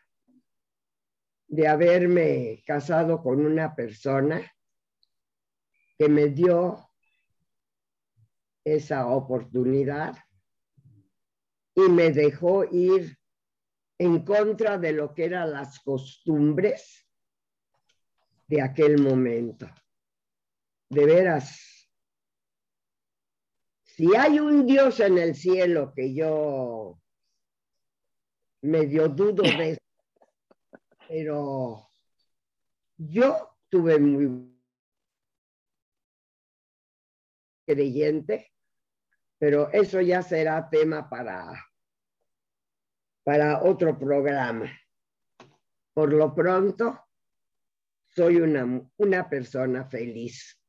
De 1.47 1.69
haberme 1.69 2.61
casado 2.65 3.23
con 3.23 3.45
una 3.45 3.73
persona 3.73 4.41
que 5.97 6.09
me 6.09 6.27
dio 6.27 6.86
esa 8.75 9.07
oportunidad 9.07 10.17
y 11.73 11.81
me 11.89 12.11
dejó 12.11 12.65
ir 12.65 13.17
en 13.97 14.25
contra 14.25 14.77
de 14.77 14.91
lo 14.91 15.13
que 15.13 15.25
eran 15.25 15.51
las 15.53 15.79
costumbres 15.79 17.07
de 18.47 18.61
aquel 18.61 19.01
momento. 19.01 19.69
De 20.89 21.05
veras, 21.05 21.89
si 23.83 24.15
hay 24.15 24.39
un 24.39 24.65
Dios 24.65 24.99
en 24.99 25.17
el 25.17 25.35
cielo 25.35 25.93
que 25.95 26.13
yo 26.13 26.99
medio 28.61 29.07
dudo 29.07 29.43
de 29.43 29.71
eso, 29.71 29.81
pero 31.07 31.87
yo 32.97 33.57
tuve 33.69 33.99
muy 33.99 34.57
creyente 37.65 38.56
pero 39.37 39.71
eso 39.71 40.01
ya 40.01 40.21
será 40.21 40.69
tema 40.69 41.09
para, 41.09 41.65
para 43.23 43.63
otro 43.63 43.97
programa. 43.97 44.71
Por 45.93 46.13
lo 46.13 46.33
pronto, 46.33 46.99
soy 48.07 48.37
una, 48.37 48.89
una 48.97 49.29
persona 49.29 49.85
feliz 49.85 50.59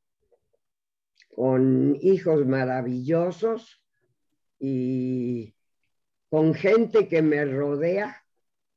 con 1.34 1.96
hijos 2.00 2.44
maravillosos 2.46 3.82
y 4.58 5.54
con 6.28 6.52
gente 6.52 7.08
que 7.08 7.22
me 7.22 7.44
rodea, 7.44 8.24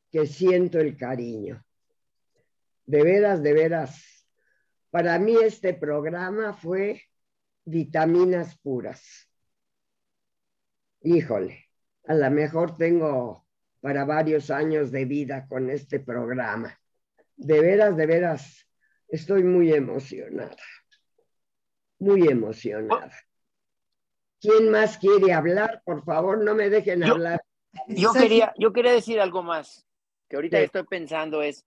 que 0.09 0.25
siento 0.25 0.79
el 0.79 0.95
cariño. 0.95 1.65
De 2.85 3.03
veras, 3.03 3.41
de 3.41 3.53
veras, 3.53 4.27
para 4.89 5.17
mí 5.19 5.35
este 5.41 5.73
programa 5.73 6.53
fue 6.53 7.01
vitaminas 7.65 8.57
puras. 8.59 9.30
Híjole, 11.01 11.69
a 12.05 12.13
lo 12.13 12.31
mejor 12.31 12.77
tengo 12.77 13.45
para 13.81 14.05
varios 14.05 14.51
años 14.51 14.91
de 14.91 15.05
vida 15.05 15.47
con 15.47 15.69
este 15.69 15.99
programa. 15.99 16.79
De 17.35 17.59
veras, 17.59 17.97
de 17.97 18.05
veras, 18.05 18.67
estoy 19.07 19.43
muy 19.43 19.73
emocionada. 19.73 20.55
Muy 21.99 22.27
emocionada. 22.27 23.11
¿Quién 24.39 24.69
más 24.69 24.97
quiere 24.97 25.33
hablar? 25.33 25.81
Por 25.85 26.03
favor, 26.03 26.43
no 26.43 26.55
me 26.55 26.69
dejen 26.69 27.03
hablar. 27.03 27.43
Yo 27.87 28.11
quería, 28.13 28.53
yo 28.57 28.73
quería 28.73 28.91
decir 28.91 29.19
algo 29.19 29.43
más, 29.43 29.87
que 30.27 30.35
ahorita 30.35 30.59
estoy 30.59 30.83
pensando 30.83 31.41
es, 31.41 31.65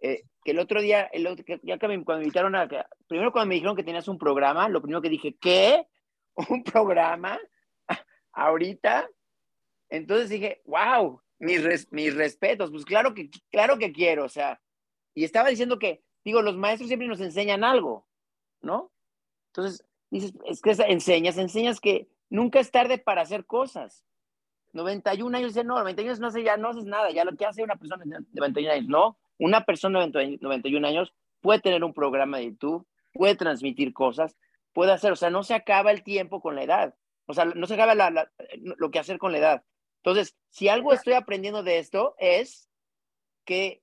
eh, 0.00 0.24
que 0.44 0.50
el 0.50 0.58
otro 0.58 0.80
día, 0.80 1.04
el 1.12 1.24
ya 1.62 1.78
que 1.78 1.88
me, 1.88 2.04
cuando 2.04 2.20
me 2.20 2.24
invitaron 2.24 2.54
a, 2.56 2.68
primero 3.06 3.32
cuando 3.32 3.48
me 3.48 3.54
dijeron 3.54 3.76
que 3.76 3.84
tenías 3.84 4.08
un 4.08 4.18
programa, 4.18 4.68
lo 4.68 4.80
primero 4.80 5.02
que 5.02 5.08
dije, 5.08 5.36
¿qué? 5.40 5.86
¿Un 6.50 6.62
programa? 6.64 7.38
¿Ahorita? 8.36 9.08
Entonces 9.88 10.28
dije, 10.28 10.60
wow, 10.66 11.20
mis, 11.38 11.90
mis 11.90 12.14
respetos, 12.14 12.70
pues 12.70 12.84
claro 12.84 13.14
que, 13.14 13.30
claro 13.50 13.78
que 13.78 13.92
quiero, 13.92 14.24
o 14.24 14.28
sea, 14.28 14.60
y 15.14 15.24
estaba 15.24 15.48
diciendo 15.48 15.78
que, 15.78 16.02
digo, 16.22 16.42
los 16.42 16.56
maestros 16.56 16.88
siempre 16.88 17.08
nos 17.08 17.20
enseñan 17.20 17.64
algo, 17.64 18.06
¿no? 18.60 18.92
Entonces, 19.48 19.86
dices, 20.10 20.34
es 20.44 20.60
que 20.60 20.72
enseñas, 20.86 21.38
enseñas 21.38 21.80
que 21.80 22.08
nunca 22.28 22.60
es 22.60 22.70
tarde 22.70 22.98
para 22.98 23.22
hacer 23.22 23.46
cosas. 23.46 24.04
91 24.74 25.38
años, 25.38 25.56
no, 25.56 25.78
91 25.78 26.10
años 26.10 26.20
no 26.20 26.30
sé, 26.30 26.42
ya 26.42 26.58
no 26.58 26.68
haces 26.68 26.84
nada, 26.84 27.10
ya 27.10 27.24
lo 27.24 27.34
que 27.36 27.46
hace 27.46 27.62
una 27.62 27.76
persona 27.76 28.04
de 28.04 28.20
91 28.34 28.70
años, 28.70 28.88
no, 28.88 29.18
una 29.38 29.64
persona 29.64 30.06
de 30.06 30.38
91 30.38 30.86
años 30.86 31.14
puede 31.40 31.60
tener 31.60 31.82
un 31.82 31.94
programa 31.94 32.36
de 32.36 32.46
YouTube, 32.50 32.86
puede 33.14 33.34
transmitir 33.34 33.94
cosas, 33.94 34.36
puede 34.74 34.92
hacer, 34.92 35.12
o 35.12 35.16
sea, 35.16 35.30
no 35.30 35.42
se 35.42 35.54
acaba 35.54 35.90
el 35.90 36.02
tiempo 36.02 36.42
con 36.42 36.54
la 36.54 36.64
edad, 36.64 36.94
o 37.26 37.34
sea, 37.34 37.44
no 37.44 37.66
se 37.66 37.74
acaba 37.74 37.94
lo 38.54 38.90
que 38.90 38.98
hacer 38.98 39.18
con 39.18 39.32
la 39.32 39.38
edad. 39.38 39.64
Entonces, 39.98 40.36
si 40.50 40.68
algo 40.68 40.92
estoy 40.92 41.14
aprendiendo 41.14 41.62
de 41.62 41.78
esto 41.78 42.14
es 42.18 42.70
que 43.44 43.82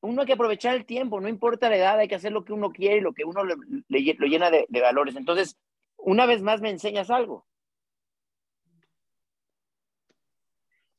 uno 0.00 0.22
hay 0.22 0.26
que 0.26 0.32
aprovechar 0.32 0.74
el 0.74 0.84
tiempo, 0.84 1.20
no 1.20 1.28
importa 1.28 1.70
la 1.70 1.76
edad, 1.76 1.98
hay 1.98 2.08
que 2.08 2.16
hacer 2.16 2.32
lo 2.32 2.44
que 2.44 2.52
uno 2.52 2.72
quiere 2.72 2.96
y 2.96 3.00
lo 3.00 3.14
que 3.14 3.24
uno 3.24 3.44
le, 3.44 3.54
lo 3.88 4.26
llena 4.26 4.50
de, 4.50 4.66
de 4.68 4.80
valores. 4.80 5.14
Entonces, 5.14 5.56
una 5.96 6.26
vez 6.26 6.42
más 6.42 6.60
me 6.60 6.70
enseñas 6.70 7.10
algo. 7.10 7.46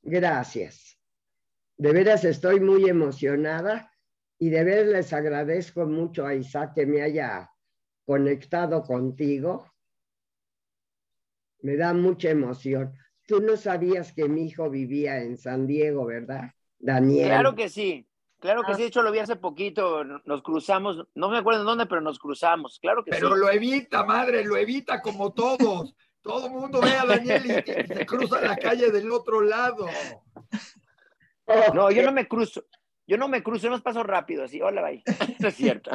Gracias. 0.02 0.98
De 1.78 1.92
veras 1.92 2.24
estoy 2.24 2.60
muy 2.60 2.88
emocionada 2.88 3.92
y 4.38 4.50
de 4.50 4.64
veras 4.64 4.88
les 4.88 5.14
agradezco 5.14 5.86
mucho 5.86 6.26
a 6.26 6.36
Isaac 6.36 6.74
que 6.76 6.86
me 6.86 7.02
haya 7.02 7.52
conectado 8.06 8.84
contigo. 8.84 9.73
Me 11.64 11.78
da 11.78 11.94
mucha 11.94 12.30
emoción. 12.30 12.94
Tú 13.26 13.40
no 13.40 13.56
sabías 13.56 14.12
que 14.12 14.28
mi 14.28 14.48
hijo 14.48 14.70
vivía 14.70 15.20
en 15.20 15.38
San 15.38 15.66
Diego, 15.66 16.06
¿verdad? 16.06 16.52
Daniel. 16.78 17.28
Claro 17.28 17.56
que 17.56 17.70
sí, 17.70 18.06
claro 18.38 18.64
que 18.64 18.76
sí. 18.76 18.82
De 18.82 18.88
hecho, 18.90 19.02
lo 19.02 19.14
vi 19.14 19.20
hace 19.20 19.38
poquito. 19.38 20.04
Nos 20.04 20.42
cruzamos, 20.42 21.08
no 21.16 21.30
me 21.30 21.38
acuerdo 21.38 21.62
en 21.62 21.66
dónde, 21.66 21.86
pero 21.86 22.02
nos 22.02 22.20
cruzamos. 22.20 22.80
Claro 22.80 23.06
que 23.06 23.12
pero 23.12 23.30
sí. 23.30 23.34
Pero 23.34 23.46
lo 23.46 23.50
evita, 23.50 24.04
madre, 24.04 24.44
lo 24.44 24.58
evita 24.58 25.02
como 25.02 25.32
todos. 25.32 25.96
Todo 26.22 26.48
el 26.48 26.52
mundo 26.52 26.82
ve 26.82 26.92
a 26.92 27.06
Daniel 27.06 27.46
y, 27.46 27.94
se 27.94 28.06
cruza 28.06 28.42
la 28.42 28.58
calle 28.58 28.92
del 28.92 29.10
otro 29.10 29.42
lado. 29.42 29.88
No, 31.74 31.92
yo 31.92 32.04
no 32.04 32.12
me 32.12 32.28
cruzo. 32.28 32.66
Yo 33.08 33.18
no 33.18 33.30
me 33.30 33.42
cruzo, 33.42 33.64
yo 33.64 33.70
nos 33.70 33.82
paso 33.82 34.04
rápido, 34.04 34.44
así, 34.44 34.62
hola, 34.62 34.82
bye. 34.82 35.04
Eso 35.40 35.48
es 35.48 35.56
cierto. 35.56 35.92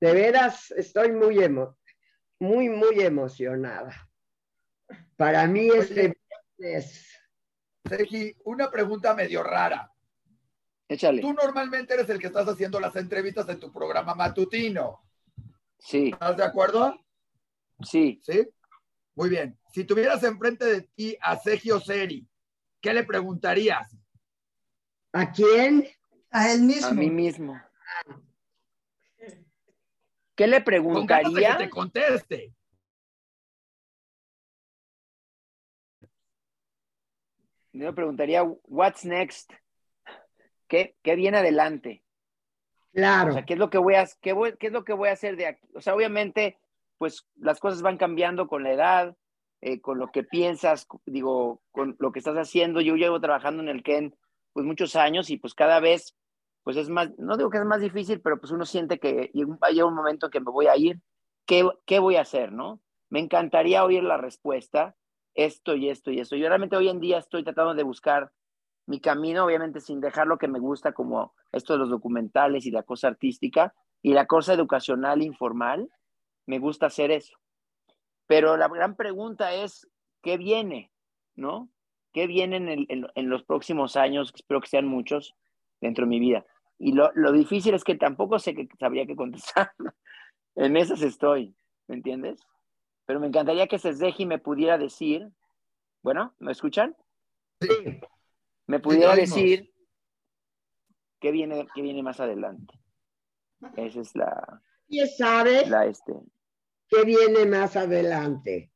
De 0.00 0.12
veras, 0.12 0.70
estoy 0.72 1.10
muy, 1.10 1.42
emo 1.42 1.76
muy, 2.38 2.68
muy 2.68 3.00
emocionada. 3.00 4.08
Para 5.16 5.46
mí 5.46 5.68
este 5.68 6.16
es... 6.58 7.10
Sergi, 7.86 8.34
una 8.44 8.70
pregunta 8.70 9.14
medio 9.14 9.42
rara. 9.42 9.90
Échale. 10.88 11.20
Tú 11.20 11.32
normalmente 11.32 11.94
eres 11.94 12.08
el 12.08 12.18
que 12.18 12.28
estás 12.28 12.48
haciendo 12.48 12.80
las 12.80 12.96
entrevistas 12.96 13.48
en 13.48 13.60
tu 13.60 13.72
programa 13.72 14.14
matutino. 14.14 15.02
Sí. 15.78 16.10
¿Estás 16.12 16.36
de 16.36 16.44
acuerdo? 16.44 16.98
Sí. 17.82 18.20
¿Sí? 18.22 18.48
Muy 19.14 19.28
bien. 19.28 19.58
Si 19.72 19.84
tuvieras 19.84 20.22
enfrente 20.24 20.64
de 20.64 20.82
ti 20.94 21.16
a 21.20 21.36
Sergio 21.36 21.78
Seri, 21.80 22.26
¿qué 22.80 22.94
le 22.94 23.04
preguntarías? 23.04 23.96
¿A 25.12 25.30
quién? 25.30 25.86
A 26.30 26.52
él 26.52 26.62
mismo. 26.62 26.88
A 26.88 26.92
mí 26.92 27.10
mismo. 27.10 27.60
¿Qué 30.34 30.46
le 30.46 30.60
preguntaría? 30.60 31.56
que 31.56 31.64
te 31.64 31.70
conteste. 31.70 32.52
Yo 37.72 37.86
le 37.86 37.92
preguntaría, 37.92 38.42
what's 38.42 39.04
next? 39.04 39.52
¿Qué, 40.68 40.96
qué 41.02 41.16
viene 41.16 41.38
adelante? 41.38 42.04
Claro. 42.92 43.30
O 43.30 43.32
sea, 43.32 43.44
¿qué 43.44 43.54
es 43.54 43.58
lo 43.58 43.70
que 43.70 43.78
voy 43.78 43.94
a, 43.94 44.08
qué, 44.20 44.32
voy, 44.32 44.56
qué 44.58 44.68
es 44.68 44.72
lo 44.72 44.84
que 44.84 44.92
voy 44.92 45.08
a 45.08 45.12
hacer 45.12 45.36
de 45.36 45.46
aquí? 45.46 45.66
O 45.74 45.80
sea, 45.80 45.94
obviamente, 45.94 46.58
pues 46.98 47.26
las 47.36 47.58
cosas 47.58 47.82
van 47.82 47.96
cambiando 47.96 48.46
con 48.46 48.62
la 48.62 48.72
edad, 48.72 49.16
eh, 49.60 49.80
con 49.80 49.98
lo 49.98 50.12
que 50.12 50.22
piensas, 50.22 50.86
digo, 51.04 51.62
con 51.72 51.96
lo 51.98 52.12
que 52.12 52.20
estás 52.20 52.36
haciendo. 52.36 52.80
Yo 52.80 52.94
llevo 52.94 53.20
trabajando 53.20 53.62
en 53.62 53.68
el 53.68 53.82
Ken 53.82 54.16
pues 54.52 54.64
muchos 54.64 54.94
años 54.94 55.30
y 55.30 55.36
pues 55.36 55.54
cada 55.54 55.80
vez 55.80 56.14
pues 56.64 56.76
es 56.76 56.88
más, 56.88 57.10
no 57.18 57.36
digo 57.36 57.50
que 57.50 57.58
es 57.58 57.64
más 57.64 57.80
difícil, 57.80 58.20
pero 58.20 58.40
pues 58.40 58.50
uno 58.50 58.64
siente 58.64 58.98
que 58.98 59.30
va 59.62 59.68
a 59.68 59.70
llegar 59.70 59.86
un 59.86 59.94
momento 59.94 60.26
en 60.26 60.32
que 60.32 60.40
me 60.40 60.50
voy 60.50 60.66
a 60.66 60.76
ir. 60.76 61.00
¿Qué, 61.46 61.68
¿Qué 61.86 61.98
voy 61.98 62.16
a 62.16 62.22
hacer, 62.22 62.52
no? 62.52 62.80
Me 63.10 63.20
encantaría 63.20 63.84
oír 63.84 64.02
la 64.02 64.16
respuesta 64.16 64.96
esto 65.34 65.74
y 65.76 65.90
esto 65.90 66.10
y 66.10 66.20
esto. 66.20 66.36
Yo 66.36 66.48
realmente 66.48 66.76
hoy 66.76 66.88
en 66.88 67.00
día 67.00 67.18
estoy 67.18 67.44
tratando 67.44 67.74
de 67.74 67.82
buscar 67.82 68.32
mi 68.86 69.00
camino, 69.00 69.44
obviamente 69.44 69.80
sin 69.80 70.00
dejar 70.00 70.26
lo 70.26 70.38
que 70.38 70.48
me 70.48 70.58
gusta, 70.58 70.92
como 70.92 71.34
esto 71.52 71.74
de 71.74 71.80
los 71.80 71.90
documentales 71.90 72.66
y 72.66 72.70
la 72.70 72.82
cosa 72.82 73.08
artística 73.08 73.74
y 74.02 74.14
la 74.14 74.26
cosa 74.26 74.54
educacional 74.54 75.22
informal. 75.22 75.90
Me 76.46 76.58
gusta 76.58 76.86
hacer 76.86 77.10
eso. 77.10 77.36
Pero 78.26 78.56
la 78.56 78.68
gran 78.68 78.96
pregunta 78.96 79.54
es, 79.54 79.88
¿qué 80.22 80.36
viene? 80.36 80.90
¿No? 81.34 81.68
¿Qué 82.12 82.26
viene 82.26 82.56
en, 82.56 83.06
en, 83.14 83.28
los 83.28 83.42
próximos 83.42 83.96
años? 83.96 84.32
Espero 84.34 84.60
que 84.60 84.68
sean 84.68 84.86
muchos 84.86 85.34
dentro 85.80 86.04
de 86.04 86.10
mi 86.10 86.20
vida. 86.20 86.46
Y 86.78 86.92
lo, 86.92 87.10
lo 87.14 87.32
difícil 87.32 87.74
es 87.74 87.84
que 87.84 87.94
tampoco 87.94 88.38
sé 88.38 88.54
que 88.54 88.68
sabría 88.78 89.06
qué 89.06 89.16
contestar. 89.16 89.72
en 90.56 90.76
esas 90.76 91.02
estoy, 91.02 91.54
¿me 91.86 91.96
entiendes? 91.96 92.40
pero 93.06 93.20
me 93.20 93.26
encantaría 93.26 93.66
que 93.66 93.78
Sesdeji 93.78 94.26
me 94.26 94.38
pudiera 94.38 94.78
decir, 94.78 95.30
bueno, 96.02 96.34
¿me 96.38 96.52
escuchan? 96.52 96.96
Sí. 97.60 98.00
Me 98.66 98.80
pudiera 98.80 99.14
decir 99.14 99.74
qué 101.20 101.30
viene, 101.30 101.66
qué 101.74 101.82
viene 101.82 102.02
más 102.02 102.20
adelante. 102.20 102.74
Esa 103.76 104.00
es 104.00 104.14
la... 104.14 104.62
¿Quién 104.88 105.08
sabe 105.08 105.66
la 105.66 105.86
este. 105.86 106.12
qué 106.88 107.04
viene 107.04 107.46
más 107.46 107.76
adelante? 107.76 108.70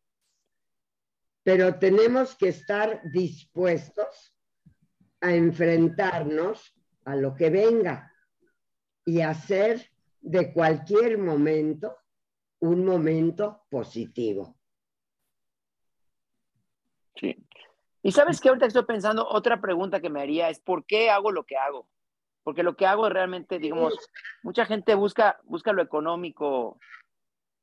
Pero 1.43 1.79
tenemos 1.79 2.37
que 2.37 2.49
estar 2.49 3.01
dispuestos 3.11 4.35
a 5.21 5.33
enfrentarnos 5.33 6.75
a 7.09 7.17
lo 7.17 7.35
que 7.35 7.49
venga 7.49 8.13
y 9.07 9.23
hacer 9.23 9.91
de 10.21 10.53
cualquier 10.53 11.17
momento 11.17 11.97
un 12.61 12.85
momento 12.85 13.63
positivo. 13.71 14.59
Sí. 17.17 17.35
Y 18.03 18.13
sabes 18.13 18.41
que 18.41 18.51
ahorita 18.51 18.67
estoy 18.67 18.85
pensando, 18.85 19.27
otra 19.27 19.59
pregunta 19.59 20.01
que 20.01 20.11
me 20.11 20.21
haría 20.21 20.51
es, 20.51 20.61
¿por 20.61 20.85
qué 20.85 21.09
hago 21.09 21.33
lo 21.33 21.45
que 21.45 21.57
hago? 21.57 21.89
Porque 22.43 22.63
lo 22.63 22.77
que 22.77 22.85
hago 22.85 23.09
realmente, 23.09 23.59
digamos, 23.59 23.95
mucha 24.43 24.67
gente 24.67 24.95
busca, 24.95 25.41
busca 25.45 25.73
lo 25.73 25.81
económico 25.81 26.79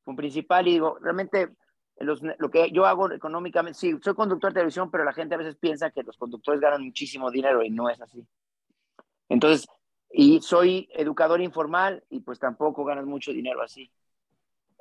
como 0.02 0.16
principal 0.16 0.66
y 0.66 0.72
digo, 0.72 0.98
realmente 1.00 1.54
lo 1.98 2.50
que 2.50 2.72
yo 2.72 2.84
hago 2.84 3.12
económicamente, 3.12 3.78
sí, 3.78 3.96
soy 4.02 4.14
conductor 4.14 4.50
de 4.50 4.54
televisión, 4.54 4.90
pero 4.90 5.04
la 5.04 5.12
gente 5.12 5.36
a 5.36 5.38
veces 5.38 5.54
piensa 5.54 5.92
que 5.92 6.02
los 6.02 6.16
conductores 6.16 6.60
ganan 6.60 6.84
muchísimo 6.84 7.30
dinero 7.30 7.62
y 7.62 7.70
no 7.70 7.88
es 7.88 8.00
así. 8.00 8.26
Entonces, 9.28 9.66
y 10.10 10.40
soy 10.40 10.88
educador 10.92 11.40
informal 11.40 12.04
y 12.10 12.20
pues 12.20 12.38
tampoco 12.38 12.84
ganas 12.84 13.06
mucho 13.06 13.32
dinero 13.32 13.62
así. 13.62 13.90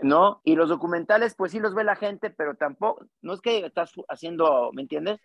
¿no? 0.01 0.41
Y 0.43 0.55
los 0.55 0.69
documentales, 0.69 1.35
pues 1.35 1.51
sí 1.51 1.59
los 1.59 1.73
ve 1.73 1.83
la 1.83 1.95
gente, 1.95 2.29
pero 2.29 2.55
tampoco, 2.55 3.05
no 3.21 3.33
es 3.33 3.41
que 3.41 3.65
estás 3.65 3.93
haciendo, 4.09 4.71
¿me 4.73 4.81
entiendes? 4.81 5.19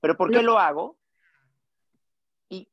Pero 0.00 0.16
¿por 0.16 0.30
qué 0.30 0.42
lo 0.42 0.58
hago? 0.58 0.96
Y 2.48 2.68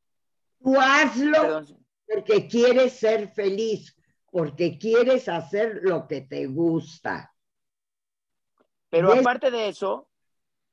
tú 0.62 0.80
hazlo 0.80 1.66
porque 2.06 2.48
quieres 2.48 2.94
ser 3.00 3.30
feliz, 3.30 3.96
porque 4.32 4.78
quieres 4.78 5.28
hacer 5.30 5.80
lo 5.84 6.08
que 6.08 6.22
te 6.22 6.48
gusta. 6.48 7.34
Pero 8.90 9.12
aparte 9.12 9.50
de 9.50 9.70
eso, 9.70 10.08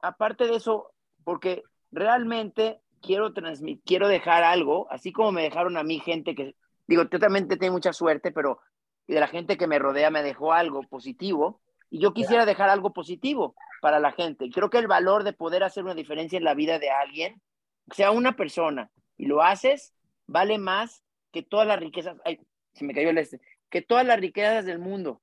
aparte 0.01 0.47
de 0.47 0.57
eso, 0.57 0.93
porque 1.25 1.63
realmente 1.91 2.83
quiero 3.01 3.33
transmitir, 3.33 3.83
quiero 3.85 4.09
dejar 4.09 4.45
algo, 4.45 4.87
así 4.91 5.13
como 5.13 5.33
me 5.33 5.43
dejaron 5.43 5.77
a 5.77 5.83
mí 5.83 6.01
gente 6.01 6.35
que, 6.35 6.55
digo, 6.87 7.05
yo 7.11 7.19
también 7.19 7.49
tengo 7.49 7.73
mucha 7.73 7.93
suerte, 7.93 8.33
pero 8.33 8.61
de 9.07 9.21
la 9.21 9.27
gente 9.27 9.57
que 9.57 9.67
me 9.67 9.79
rodea 9.79 10.11
me 10.11 10.23
dejó 10.23 10.53
algo 10.53 10.83
positivo 10.83 11.61
y 11.91 11.99
yo 11.99 12.15
quisiera 12.15 12.47
dejar 12.47 12.71
algo 12.71 12.93
positivo 12.93 13.55
para 13.81 13.99
la 13.99 14.13
gente. 14.13 14.49
Creo 14.51 14.71
que 14.71 14.79
el 14.79 14.87
valor 14.87 15.25
de 15.25 15.33
poder 15.33 15.65
hacer 15.65 15.85
una 15.85 15.95
diferencia 15.95 16.37
en 16.37 16.45
la 16.45 16.55
vida 16.55 16.79
de 16.79 16.91
alguien, 16.91 17.43
sea 17.93 18.13
una 18.13 18.37
persona, 18.37 18.91
y 19.17 19.27
lo 19.27 19.43
haces, 19.43 19.93
vale 20.27 20.59
más 20.59 21.03
que 21.33 21.43
todas 21.43 21.67
las 21.67 21.81
riquezas, 21.81 22.17
ay, 22.25 22.41
se 22.73 22.85
me 22.85 22.95
cayó 22.95 23.11
el 23.11 23.19
este, 23.19 23.41
que 23.69 23.83
todas 23.83 24.07
las 24.07 24.21
riquezas 24.21 24.65
del 24.65 24.79
mundo. 24.79 25.21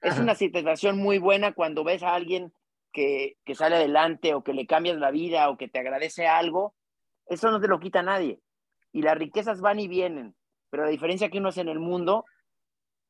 Es 0.00 0.18
una 0.18 0.34
situación 0.34 0.98
muy 0.98 1.18
buena 1.18 1.52
cuando 1.52 1.82
ves 1.82 2.02
a 2.02 2.14
alguien 2.14 2.52
que, 2.92 3.38
que, 3.44 3.54
sale 3.54 3.76
adelante 3.76 4.34
o 4.34 4.44
que 4.44 4.52
le 4.52 4.66
cambias 4.66 4.98
la 4.98 5.10
vida 5.10 5.48
o 5.48 5.56
que 5.56 5.66
te 5.66 5.78
agradece 5.78 6.26
algo. 6.26 6.74
Eso 7.26 7.50
no 7.50 7.60
te 7.60 7.68
lo 7.68 7.80
quita 7.80 8.02
nadie. 8.02 8.40
Y 8.92 9.02
las 9.02 9.18
riquezas 9.18 9.60
van 9.60 9.80
y 9.80 9.88
vienen, 9.88 10.36
pero 10.70 10.84
la 10.84 10.90
diferencia 10.90 11.30
que 11.30 11.38
uno 11.38 11.48
hace 11.48 11.60
en 11.60 11.68
el 11.68 11.80
mundo 11.80 12.24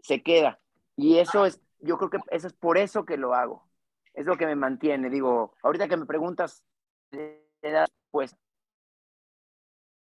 se 0.01 0.23
queda. 0.23 0.61
Y 0.97 1.19
eso 1.19 1.47
es, 1.47 1.61
yo 1.81 1.99
creo 1.99 2.11
que 2.11 2.19
eso 2.31 2.47
es 2.47 2.53
por 2.53 2.79
eso 2.79 3.05
que 3.05 3.17
lo 3.17 3.35
hago. 3.35 3.69
Es 4.15 4.27
lo 4.27 4.37
que 4.37 4.47
me 4.47 4.57
mantiene. 4.57 5.11
Digo, 5.11 5.55
ahorita 5.63 5.89
que 5.89 5.97
me 5.97 6.07
preguntas 6.07 6.65
pues 8.11 8.37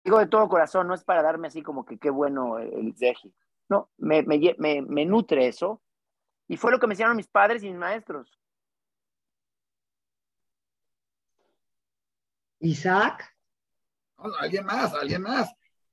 digo 0.05 0.19
de 0.19 0.27
todo 0.27 0.49
corazón, 0.49 0.89
no 0.89 0.95
es 0.95 1.05
para 1.05 1.23
darme 1.23 1.49
así 1.49 1.63
como 1.63 1.85
que 1.85 1.99
qué 1.99 2.11
bueno 2.11 2.59
el 2.59 2.95
Zeji. 2.97 3.35
No, 3.69 3.91
me, 3.99 4.23
me, 4.23 4.83
me, 4.83 5.05
nutre 5.05 5.47
eso. 5.47 5.81
Y 6.49 6.57
fue 6.57 6.73
lo 6.73 6.81
que 6.81 6.89
me 6.89 6.95
enseñaron 6.95 7.17
mis 7.17 7.29
padres 7.29 7.63
y 7.63 7.69
mis 7.69 7.79
maestros. 7.79 8.37
Isaac. 12.59 13.33
Alguien 14.39 14.65
más, 14.65 14.95
alguien 14.95 15.23
más 15.23 15.53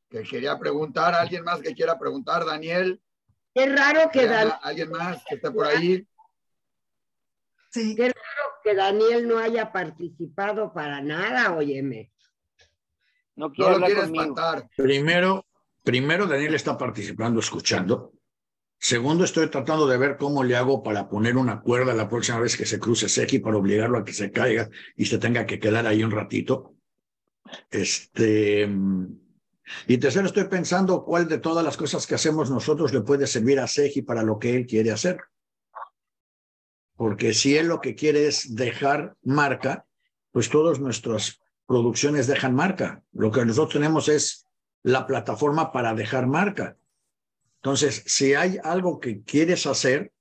que 0.09 0.23
quería 0.23 0.57
preguntar, 0.57 1.13
alguien 1.13 1.43
más 1.43 1.59
que 1.59 1.73
quiera 1.73 1.97
preguntar, 1.99 2.45
Daniel. 2.45 3.01
Qué 3.53 3.65
raro 3.67 4.09
que 4.11 4.25
Daniel. 4.25 4.55
Alguien 4.61 4.91
más 4.91 5.23
que 5.27 5.35
esté 5.35 5.51
por 5.51 5.65
ahí. 5.65 6.07
Sí. 7.71 7.95
Qué 7.95 8.07
raro 8.07 8.49
que 8.63 8.75
Daniel 8.75 9.27
no 9.27 9.39
haya 9.39 9.71
participado 9.71 10.73
para 10.73 11.01
nada, 11.01 11.53
óyeme. 11.53 12.11
No, 13.35 13.51
quiero 13.51 13.77
lo 13.77 13.85
quieres 13.85 14.09
matar. 14.09 14.67
Primero, 14.75 15.45
primero 15.83 16.25
Daniel 16.25 16.55
está 16.55 16.77
participando, 16.77 17.39
escuchando. 17.39 18.13
Segundo, 18.79 19.23
estoy 19.23 19.49
tratando 19.49 19.87
de 19.87 19.97
ver 19.97 20.17
cómo 20.17 20.43
le 20.43 20.55
hago 20.55 20.83
para 20.83 21.09
poner 21.09 21.35
una 21.35 21.61
cuerda 21.61 21.93
la 21.93 22.07
próxima 22.07 22.39
vez 22.39 22.55
que 22.55 22.65
se 22.65 22.79
cruce 22.79 23.09
Seki 23.09 23.39
para 23.39 23.57
obligarlo 23.57 23.97
a 23.97 24.05
que 24.05 24.13
se 24.13 24.31
caiga 24.31 24.69
y 24.95 25.05
se 25.05 25.17
tenga 25.17 25.45
que 25.45 25.59
quedar 25.59 25.87
ahí 25.87 26.03
un 26.03 26.11
ratito. 26.11 26.76
Este. 27.69 28.69
Y 29.87 29.97
tercero, 29.97 30.27
estoy 30.27 30.45
pensando 30.45 31.03
cuál 31.03 31.27
de 31.27 31.39
todas 31.39 31.63
las 31.63 31.75
cosas 31.75 32.07
que 32.07 32.15
hacemos 32.15 32.49
nosotros 32.49 32.93
le 32.93 33.01
puede 33.01 33.27
servir 33.27 33.59
a 33.59 33.67
Seki 33.67 34.01
para 34.01 34.23
lo 34.23 34.39
que 34.39 34.55
él 34.55 34.65
quiere 34.65 34.91
hacer. 34.91 35.19
Porque 36.95 37.33
si 37.33 37.57
él 37.57 37.67
lo 37.67 37.81
que 37.81 37.93
quiere 37.93 38.27
es 38.27 38.55
dejar 38.55 39.15
marca, 39.23 39.85
pues 40.31 40.49
todas 40.49 40.79
nuestras 40.79 41.41
producciones 41.65 42.27
dejan 42.27 42.55
marca. 42.55 43.03
Lo 43.11 43.31
que 43.31 43.45
nosotros 43.45 43.73
tenemos 43.73 44.07
es 44.07 44.45
la 44.83 45.05
plataforma 45.05 45.71
para 45.71 45.93
dejar 45.93 46.27
marca. 46.27 46.77
Entonces, 47.57 48.03
si 48.05 48.33
hay 48.33 48.57
algo 48.63 48.99
que 48.99 49.21
quieres 49.23 49.65
hacer, 49.67 50.13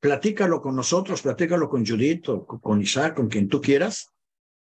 platícalo 0.00 0.60
con 0.60 0.74
nosotros, 0.74 1.22
platícalo 1.22 1.68
con 1.68 1.86
Judith 1.86 2.28
o 2.28 2.44
con 2.46 2.82
Isaac, 2.82 3.14
con 3.14 3.28
quien 3.28 3.48
tú 3.48 3.60
quieras. 3.60 4.12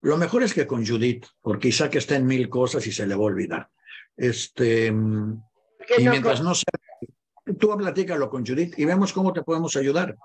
Lo 0.02 0.18
mejor 0.18 0.44
es 0.44 0.54
que 0.54 0.68
con 0.68 0.86
Judith, 0.86 1.26
porque 1.42 1.70
Isaac 1.70 1.96
está 1.96 2.16
en 2.16 2.26
mil 2.26 2.50
cosas 2.50 2.86
y 2.88 2.92
se 2.92 3.06
le 3.06 3.16
va 3.16 3.22
a 3.22 3.26
olvidar. 3.26 3.70
Este, 4.16 4.88
y 4.88 6.08
mientras 6.08 6.42
no 6.42 6.54
sea, 6.56 6.74
tú 7.60 7.76
platícalo 7.78 8.30
con 8.30 8.46
Judith 8.46 8.78
y 8.78 8.86
vemos 8.86 9.14
cómo 9.14 9.34
te 9.34 9.44
podemos 9.44 9.76
ayudar. 9.76 10.18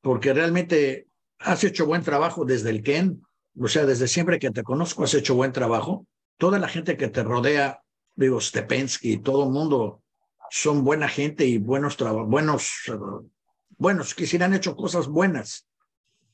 Porque 0.00 0.32
realmente 0.32 1.06
has 1.38 1.64
hecho 1.64 1.86
buen 1.86 2.02
trabajo 2.02 2.44
desde 2.44 2.70
el 2.70 2.82
Ken, 2.82 3.22
o 3.58 3.68
sea, 3.68 3.86
desde 3.86 4.08
siempre 4.08 4.38
que 4.38 4.50
te 4.50 4.62
conozco 4.62 5.04
has 5.04 5.14
hecho 5.14 5.34
buen 5.34 5.52
trabajo. 5.52 6.06
Toda 6.36 6.58
la 6.58 6.68
gente 6.68 6.96
que 6.96 7.08
te 7.08 7.22
rodea, 7.22 7.82
digo, 8.14 8.40
Stepensky, 8.40 9.18
todo 9.18 9.44
el 9.44 9.50
mundo 9.50 10.02
son 10.50 10.84
buena 10.84 11.08
gente 11.08 11.44
y 11.44 11.58
buenos 11.58 11.96
buenos, 12.26 12.88
uh, 12.88 13.28
buenos, 13.76 14.14
quisieran 14.14 14.54
hecho 14.54 14.76
cosas 14.76 15.08
buenas. 15.08 15.67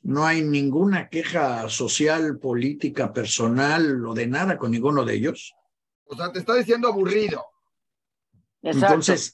No 0.04 0.26
hay 0.26 0.42
ninguna 0.42 1.08
queja 1.08 1.68
social, 1.70 2.38
política, 2.38 3.12
personal 3.12 4.04
o 4.06 4.14
de 4.14 4.26
nada 4.26 4.58
con 4.58 4.70
ninguno 4.70 5.04
de 5.04 5.14
ellos. 5.14 5.54
O 6.04 6.14
sea, 6.14 6.30
te 6.30 6.40
está 6.40 6.54
diciendo 6.54 6.88
aburrido. 6.88 7.42
Entonces, 8.62 9.32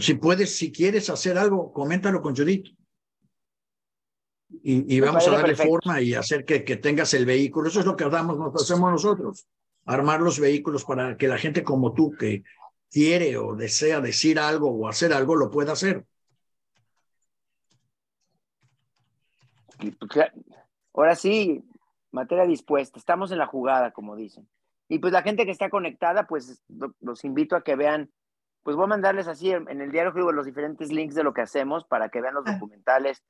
si 0.00 0.14
puedes, 0.14 0.56
si 0.56 0.72
quieres 0.72 1.10
hacer 1.10 1.36
algo, 1.36 1.72
coméntalo 1.72 2.22
con 2.22 2.34
Judith 2.34 2.68
y, 4.62 5.00
vamos 5.00 5.28
a 5.28 5.32
darle 5.32 5.56
forma 5.56 6.00
y 6.00 6.14
hacer 6.14 6.44
que, 6.44 6.64
que, 6.64 6.76
tengas 6.76 7.12
el 7.12 7.26
vehículo. 7.26 7.68
Eso 7.68 7.80
es 7.80 7.86
lo 7.86 7.96
que 7.96 8.08
damos, 8.08 8.38
nos 8.38 8.62
hacemos 8.62 8.90
nosotros, 8.90 9.46
armar 9.84 10.20
los 10.22 10.40
vehículos 10.40 10.84
para 10.84 11.16
que 11.18 11.28
la 11.28 11.36
gente 11.36 11.62
como 11.62 11.92
tú 11.92 12.12
que 12.18 12.44
quiere 12.90 13.36
o 13.36 13.54
desea 13.54 14.00
decir 14.00 14.38
algo 14.38 14.70
o 14.70 14.88
hacer 14.88 15.12
algo 15.12 15.36
lo 15.36 15.50
pueda 15.50 15.72
hacer. 15.72 16.06
Ahora 20.94 21.14
sí, 21.14 21.64
materia 22.12 22.46
dispuesta, 22.46 22.98
estamos 22.98 23.32
en 23.32 23.38
la 23.38 23.46
jugada, 23.46 23.92
como 23.92 24.16
dicen. 24.16 24.48
Y 24.88 24.98
pues 24.98 25.12
la 25.12 25.22
gente 25.22 25.44
que 25.44 25.50
está 25.50 25.68
conectada, 25.68 26.26
pues 26.26 26.62
los 27.00 27.24
invito 27.24 27.56
a 27.56 27.62
que 27.62 27.76
vean, 27.76 28.10
pues 28.62 28.76
voy 28.76 28.84
a 28.84 28.88
mandarles 28.88 29.28
así 29.28 29.50
en 29.50 29.80
el 29.80 29.90
diario 29.90 30.32
los 30.32 30.46
diferentes 30.46 30.92
links 30.92 31.14
de 31.14 31.24
lo 31.24 31.32
que 31.32 31.42
hacemos 31.42 31.84
para 31.84 32.08
que 32.08 32.20
vean 32.20 32.34
los 32.34 32.44
ah. 32.46 32.52
documentales, 32.52 33.22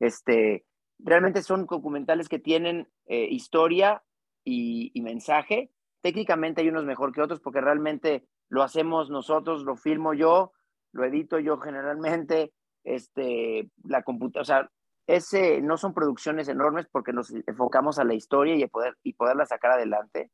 este, 0.00 0.66
realmente 0.98 1.42
son 1.42 1.66
documentales 1.66 2.28
que 2.28 2.38
tienen 2.38 2.88
eh, 3.06 3.28
historia 3.30 4.02
y, 4.44 4.92
mensaje. 5.02 5.70
Técnicamente 6.00 6.60
hay 6.60 6.68
unos 6.68 6.84
mejor 6.84 7.12
que 7.12 7.22
otros 7.22 7.40
porque 7.40 7.60
realmente 7.60 8.26
lo 8.48 8.62
hacemos 8.62 9.10
nosotros, 9.10 9.64
lo 9.64 9.76
filmo 9.76 10.14
yo, 10.14 10.52
lo 10.92 11.04
edito 11.04 11.38
yo 11.38 11.58
generalmente, 11.58 12.52
este, 12.84 13.70
la 13.84 14.02
computadora, 14.02 14.42
o 14.42 14.44
sea, 14.44 14.70
ese, 15.06 15.60
no 15.60 15.76
son 15.76 15.92
producciones 15.92 16.48
enormes 16.48 16.86
porque 16.90 17.12
nos 17.12 17.30
enfocamos 17.30 17.98
a 17.98 18.04
la 18.04 18.14
historia 18.14 18.56
y, 18.56 18.62
a 18.62 18.68
poder, 18.68 18.96
y 19.02 19.12
poderla 19.14 19.46
sacar 19.46 19.72
adelante. 19.72 20.30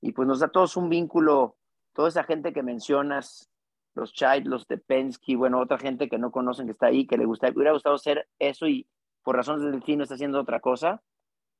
Y 0.00 0.12
pues 0.12 0.26
nos 0.26 0.40
da 0.40 0.48
todos 0.48 0.76
un 0.76 0.88
vínculo, 0.88 1.56
toda 1.92 2.08
esa 2.08 2.24
gente 2.24 2.52
que 2.52 2.62
mencionas, 2.62 3.50
los 3.94 4.12
Child, 4.12 4.46
los 4.46 4.66
de 4.66 4.78
Pensky, 4.78 5.34
bueno, 5.34 5.60
otra 5.60 5.78
gente 5.78 6.08
que 6.08 6.18
no 6.18 6.30
conocen 6.30 6.66
que 6.66 6.72
está 6.72 6.86
ahí, 6.86 7.06
que 7.06 7.18
le 7.18 7.26
gusta, 7.26 7.50
hubiera 7.50 7.72
gustado 7.72 7.96
hacer 7.96 8.28
eso 8.38 8.66
y 8.66 8.88
por 9.22 9.36
razones 9.36 9.62
del 9.62 9.72
destino 9.72 10.02
está 10.02 10.14
haciendo 10.14 10.40
otra 10.40 10.60
cosa, 10.60 11.02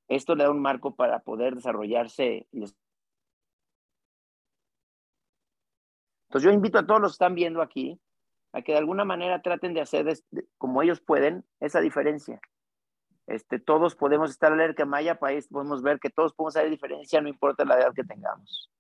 esto 0.09 0.35
le 0.35 0.45
da 0.45 0.51
un 0.51 0.61
marco 0.61 0.95
para 0.95 1.21
poder 1.21 1.55
desarrollarse. 1.55 2.47
Entonces 2.51 2.73
yo 6.43 6.51
invito 6.51 6.79
a 6.79 6.87
todos 6.87 7.01
los 7.01 7.13
que 7.13 7.15
están 7.17 7.35
viendo 7.35 7.61
aquí 7.63 8.01
a 8.53 8.63
que 8.63 8.73
de 8.73 8.79
alguna 8.79 9.05
manera 9.05 9.43
traten 9.43 9.75
de 9.75 9.81
hacer 9.81 10.07
como 10.59 10.83
ellos 10.83 11.01
pueden 11.01 11.45
esa 11.61 11.81
diferencia. 11.81 12.41
Este, 13.27 13.59
todos 13.59 13.95
podemos 13.95 14.31
estar 14.31 14.75
que 14.75 14.85
Maya 14.85 15.19
País, 15.19 15.49
podemos 15.49 15.83
ver 15.83 16.01
que 16.01 16.11
todos 16.11 16.35
podemos 16.35 16.57
hacer 16.57 16.71
diferencia, 16.71 17.21
no 17.21 17.29
importa 17.29 17.65
la 17.65 17.79
edad 17.79 17.95
que 17.95 18.05
tengamos. 18.05 18.71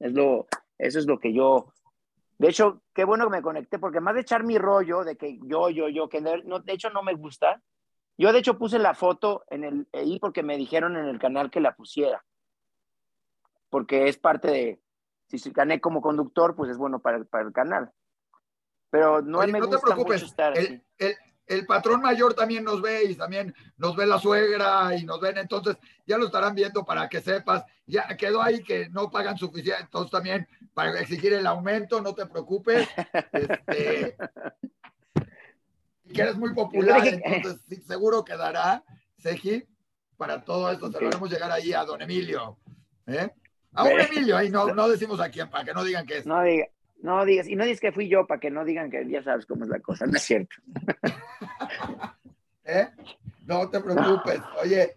Es 0.00 0.12
lo, 0.12 0.46
eso 0.78 0.98
es 0.98 1.06
lo 1.06 1.18
que 1.18 1.32
yo 1.32 1.72
de 2.42 2.48
hecho, 2.48 2.82
qué 2.92 3.04
bueno 3.04 3.26
que 3.26 3.36
me 3.36 3.40
conecté, 3.42 3.78
porque 3.78 4.00
más 4.00 4.16
de 4.16 4.22
echar 4.22 4.42
mi 4.42 4.58
rollo 4.58 5.04
de 5.04 5.16
que 5.16 5.38
yo, 5.44 5.70
yo, 5.70 5.88
yo, 5.88 6.08
que 6.08 6.20
no, 6.20 6.58
de 6.58 6.72
hecho 6.72 6.90
no 6.90 7.04
me 7.04 7.14
gusta. 7.14 7.62
Yo 8.18 8.32
de 8.32 8.40
hecho 8.40 8.58
puse 8.58 8.80
la 8.80 8.94
foto 8.94 9.44
en 9.48 9.62
el, 9.62 9.88
ahí 9.92 10.18
porque 10.18 10.42
me 10.42 10.56
dijeron 10.56 10.96
en 10.96 11.06
el 11.06 11.20
canal 11.20 11.52
que 11.52 11.60
la 11.60 11.76
pusiera. 11.76 12.24
Porque 13.70 14.08
es 14.08 14.18
parte 14.18 14.48
de, 14.48 14.82
si 15.28 15.50
gané 15.52 15.80
como 15.80 16.02
conductor, 16.02 16.56
pues 16.56 16.68
es 16.68 16.78
bueno 16.78 16.98
para, 16.98 17.22
para 17.22 17.44
el 17.44 17.52
canal. 17.52 17.92
Pero 18.92 19.22
no 19.22 19.40
me 19.40 19.58
gusta 19.58 19.78
te 19.78 19.82
preocupes. 19.82 20.20
mucho 20.20 20.26
estar 20.26 20.56
el, 20.56 20.82
el 21.46 21.66
patrón 21.66 22.00
mayor 22.00 22.34
también 22.34 22.62
nos 22.62 22.80
ve 22.80 23.04
y 23.04 23.14
también 23.14 23.54
nos 23.78 23.96
ve 23.96 24.06
la 24.06 24.18
suegra 24.18 24.94
y 24.94 25.04
nos 25.04 25.20
ven, 25.20 25.38
entonces 25.38 25.76
ya 26.06 26.18
lo 26.18 26.26
estarán 26.26 26.54
viendo 26.54 26.84
para 26.84 27.08
que 27.08 27.20
sepas, 27.20 27.64
ya 27.86 28.06
quedó 28.16 28.42
ahí 28.42 28.62
que 28.62 28.88
no 28.90 29.10
pagan 29.10 29.38
suficiente, 29.38 29.82
entonces 29.82 30.10
también 30.10 30.46
para 30.74 31.00
exigir 31.00 31.32
el 31.32 31.46
aumento, 31.46 32.00
no 32.00 32.14
te 32.14 32.26
preocupes, 32.26 32.86
este, 33.32 34.16
que 36.12 36.22
eres 36.22 36.36
muy 36.36 36.54
popular, 36.54 37.02
entonces 37.06 37.84
seguro 37.86 38.24
quedará, 38.24 38.84
Seji, 39.16 39.64
para 40.16 40.44
todo 40.44 40.70
esto, 40.70 40.90
te 40.90 41.00
lo 41.00 41.08
haremos 41.08 41.30
llegar 41.30 41.50
ahí 41.50 41.72
a 41.72 41.84
don 41.84 42.00
Emilio, 42.00 42.58
¿eh? 43.06 43.30
A 43.74 43.84
un 43.84 43.98
Emilio, 43.98 44.36
ahí 44.36 44.50
no, 44.50 44.66
no 44.74 44.88
decimos 44.88 45.18
a 45.18 45.30
quién, 45.30 45.48
para 45.48 45.64
que 45.64 45.72
no 45.72 45.82
digan 45.82 46.06
que 46.06 46.18
es. 46.18 46.26
No 46.26 46.42
diga, 46.42 46.66
No 47.02 47.24
digas, 47.24 47.48
y 47.48 47.56
no 47.56 47.64
digas 47.64 47.80
que 47.80 47.90
fui 47.90 48.08
yo 48.08 48.26
para 48.28 48.38
que 48.38 48.50
no 48.50 48.64
digan 48.64 48.88
que 48.88 49.06
ya 49.08 49.22
sabes 49.24 49.44
cómo 49.44 49.64
es 49.64 49.70
la 49.70 49.80
cosa, 49.80 50.06
no 50.06 50.16
es 50.16 50.22
cierto. 50.22 50.54
¿Eh? 52.64 52.88
No 53.44 53.68
te 53.68 53.80
preocupes. 53.80 54.40
Oye, 54.62 54.96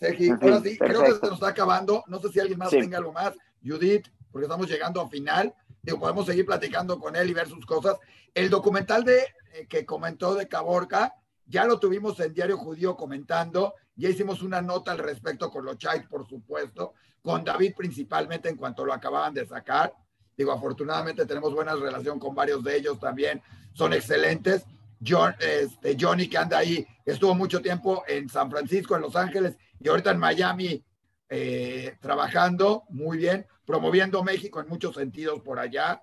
Sergi, 0.00 0.30
ahora 0.30 0.60
sí, 0.60 0.78
creo 0.78 1.02
que 1.02 1.12
se 1.12 1.20
nos 1.20 1.34
está 1.34 1.48
acabando. 1.48 2.02
No 2.06 2.18
sé 2.20 2.30
si 2.30 2.40
alguien 2.40 2.58
más 2.58 2.70
tenga 2.70 2.96
algo 2.96 3.12
más. 3.12 3.34
Judith, 3.62 4.06
porque 4.32 4.46
estamos 4.46 4.66
llegando 4.66 4.98
a 5.00 5.08
final. 5.10 5.54
Digo, 5.82 6.00
podemos 6.00 6.24
seguir 6.24 6.46
platicando 6.46 6.98
con 6.98 7.14
él 7.16 7.28
y 7.28 7.34
ver 7.34 7.48
sus 7.48 7.66
cosas. 7.66 7.98
El 8.32 8.48
documental 8.48 9.04
de 9.04 9.18
eh, 9.52 9.66
que 9.68 9.84
comentó 9.84 10.34
de 10.34 10.48
Caborca, 10.48 11.14
ya 11.44 11.66
lo 11.66 11.78
tuvimos 11.78 12.18
en 12.20 12.32
Diario 12.32 12.56
Judío 12.56 12.96
comentando. 12.96 13.74
Ya 13.94 14.08
hicimos 14.08 14.42
una 14.42 14.62
nota 14.62 14.92
al 14.92 14.98
respecto 14.98 15.50
con 15.50 15.66
los 15.66 15.76
Chais, 15.76 16.06
por 16.06 16.26
supuesto, 16.26 16.94
con 17.20 17.44
David 17.44 17.74
principalmente 17.76 18.48
en 18.48 18.56
cuanto 18.56 18.86
lo 18.86 18.94
acababan 18.94 19.34
de 19.34 19.46
sacar. 19.46 19.92
Digo, 20.36 20.52
afortunadamente 20.52 21.24
tenemos 21.24 21.54
buena 21.54 21.74
relación 21.74 22.18
con 22.18 22.34
varios 22.34 22.62
de 22.62 22.76
ellos 22.76 23.00
también. 23.00 23.42
Son 23.72 23.92
excelentes. 23.92 24.66
John, 25.06 25.34
este, 25.40 25.96
Johnny, 25.98 26.28
que 26.28 26.38
anda 26.38 26.58
ahí, 26.58 26.86
estuvo 27.04 27.34
mucho 27.34 27.60
tiempo 27.60 28.02
en 28.06 28.28
San 28.28 28.50
Francisco, 28.50 28.96
en 28.96 29.02
Los 29.02 29.16
Ángeles 29.16 29.56
y 29.80 29.88
ahorita 29.88 30.10
en 30.10 30.18
Miami 30.18 30.82
eh, 31.28 31.96
trabajando 32.00 32.84
muy 32.88 33.18
bien, 33.18 33.46
promoviendo 33.64 34.22
México 34.22 34.60
en 34.60 34.68
muchos 34.68 34.94
sentidos 34.94 35.40
por 35.40 35.58
allá. 35.58 36.02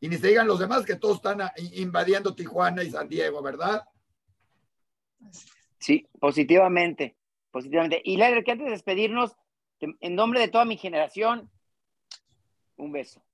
Y 0.00 0.08
ni 0.08 0.16
se 0.16 0.28
digan 0.28 0.46
los 0.46 0.58
demás 0.58 0.84
que 0.84 0.96
todos 0.96 1.16
están 1.16 1.40
invadiendo 1.72 2.34
Tijuana 2.34 2.82
y 2.82 2.90
San 2.90 3.08
Diego, 3.08 3.42
¿verdad? 3.42 3.82
Sí, 5.78 6.06
positivamente, 6.20 7.16
positivamente. 7.50 8.02
Y 8.04 8.16
Lager, 8.18 8.44
que 8.44 8.52
antes 8.52 8.66
de 8.66 8.72
despedirnos, 8.72 9.36
en 9.80 10.14
nombre 10.14 10.40
de 10.40 10.48
toda 10.48 10.64
mi 10.64 10.76
generación, 10.76 11.50
un 12.76 12.92
beso. 12.92 13.25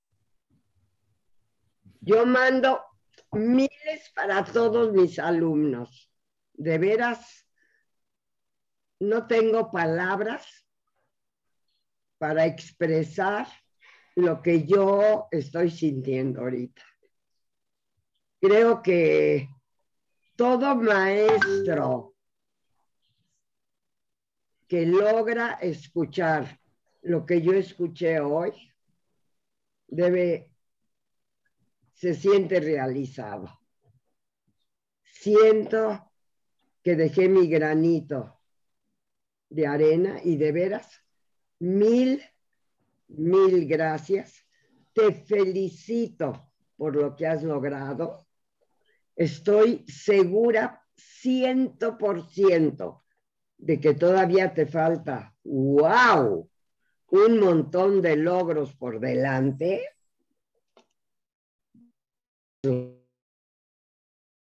Yo 2.05 2.25
mando 2.25 2.83
miles 3.31 4.11
para 4.13 4.43
todos 4.43 4.91
mis 4.91 5.19
alumnos. 5.19 6.11
De 6.53 6.77
veras, 6.77 7.47
no 8.99 9.25
tengo 9.25 9.71
palabras 9.71 10.45
para 12.17 12.45
expresar 12.45 13.47
lo 14.15 14.41
que 14.41 14.65
yo 14.65 15.27
estoy 15.31 15.71
sintiendo 15.71 16.41
ahorita. 16.41 16.83
Creo 18.39 18.81
que 18.81 19.47
todo 20.35 20.75
maestro 20.75 22.15
que 24.67 24.85
logra 24.85 25.53
escuchar 25.53 26.59
lo 27.01 27.25
que 27.25 27.41
yo 27.41 27.53
escuché 27.53 28.19
hoy 28.19 28.51
debe 29.87 30.52
se 31.93 32.13
siente 32.13 32.59
realizado. 32.59 33.59
Siento 35.03 36.11
que 36.81 36.95
dejé 36.95 37.29
mi 37.29 37.47
granito 37.47 38.39
de 39.49 39.67
arena 39.67 40.19
y 40.23 40.35
de 40.35 40.51
veras, 40.51 41.03
mil, 41.59 42.21
mil 43.07 43.67
gracias. 43.67 44.45
Te 44.91 45.13
felicito 45.13 46.51
por 46.75 46.95
lo 46.95 47.15
que 47.15 47.27
has 47.27 47.43
logrado. 47.43 48.27
Estoy 49.15 49.85
segura 49.87 50.83
ciento 50.95 51.97
por 51.97 52.27
ciento 52.27 53.05
de 53.57 53.79
que 53.79 53.93
todavía 53.93 54.53
te 54.53 54.65
falta, 54.65 55.33
wow, 55.43 56.49
un 57.11 57.39
montón 57.39 58.01
de 58.01 58.17
logros 58.17 58.75
por 58.75 58.99
delante 58.99 59.85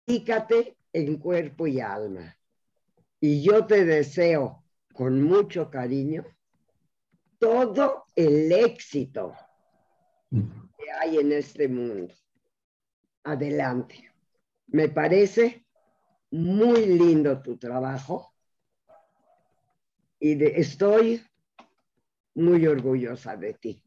Fíjate 0.07 0.77
en 0.93 1.19
cuerpo 1.19 1.67
y 1.67 1.81
alma. 1.81 2.37
Y 3.21 3.43
yo 3.43 3.67
te 3.67 3.85
deseo 3.85 4.65
con 4.93 5.23
mucho 5.23 5.71
cariño 5.71 6.25
todo 7.39 8.05
el 8.15 8.53
éxito 8.53 9.35
que 10.31 10.91
hay 11.01 11.19
en 11.19 11.33
este 11.33 11.69
mundo. 11.69 12.15
Adelante. 13.25 14.13
Me 14.69 14.89
parece 14.89 15.67
muy 16.31 16.87
lindo 16.87 17.41
tu 17.43 17.57
trabajo 17.57 18.35
y 20.21 20.43
estoy 20.45 21.23
muy 22.35 22.67
orgullosa 22.67 23.37
de 23.37 23.55
ti, 23.55 23.83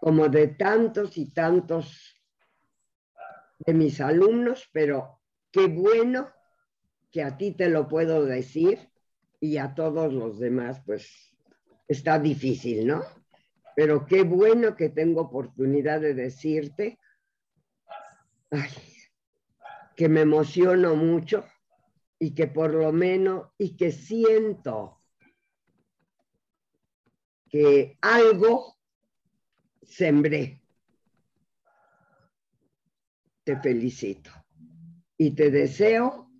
como 0.00 0.28
de 0.28 0.48
tantos 0.48 1.16
y 1.18 1.32
tantos 1.32 2.21
de 3.64 3.74
mis 3.74 4.00
alumnos, 4.00 4.68
pero 4.72 5.20
qué 5.50 5.66
bueno 5.66 6.28
que 7.10 7.22
a 7.22 7.36
ti 7.36 7.52
te 7.52 7.68
lo 7.68 7.88
puedo 7.88 8.24
decir 8.24 8.90
y 9.40 9.58
a 9.58 9.74
todos 9.74 10.12
los 10.12 10.38
demás, 10.38 10.82
pues 10.84 11.36
está 11.88 12.18
difícil, 12.18 12.86
¿no? 12.86 13.02
Pero 13.76 14.06
qué 14.06 14.22
bueno 14.22 14.76
que 14.76 14.88
tengo 14.88 15.22
oportunidad 15.22 16.00
de 16.00 16.14
decirte 16.14 16.98
que 19.96 20.08
me 20.08 20.22
emociono 20.22 20.94
mucho 20.94 21.44
y 22.18 22.34
que 22.34 22.46
por 22.46 22.72
lo 22.72 22.92
menos, 22.92 23.48
y 23.58 23.76
que 23.76 23.90
siento 23.90 25.00
que 27.48 27.98
algo 28.00 28.78
sembré 29.82 30.61
te 33.44 33.56
felicito 33.56 34.30
y 35.16 35.34
te 35.34 35.50
deseo 35.50 36.30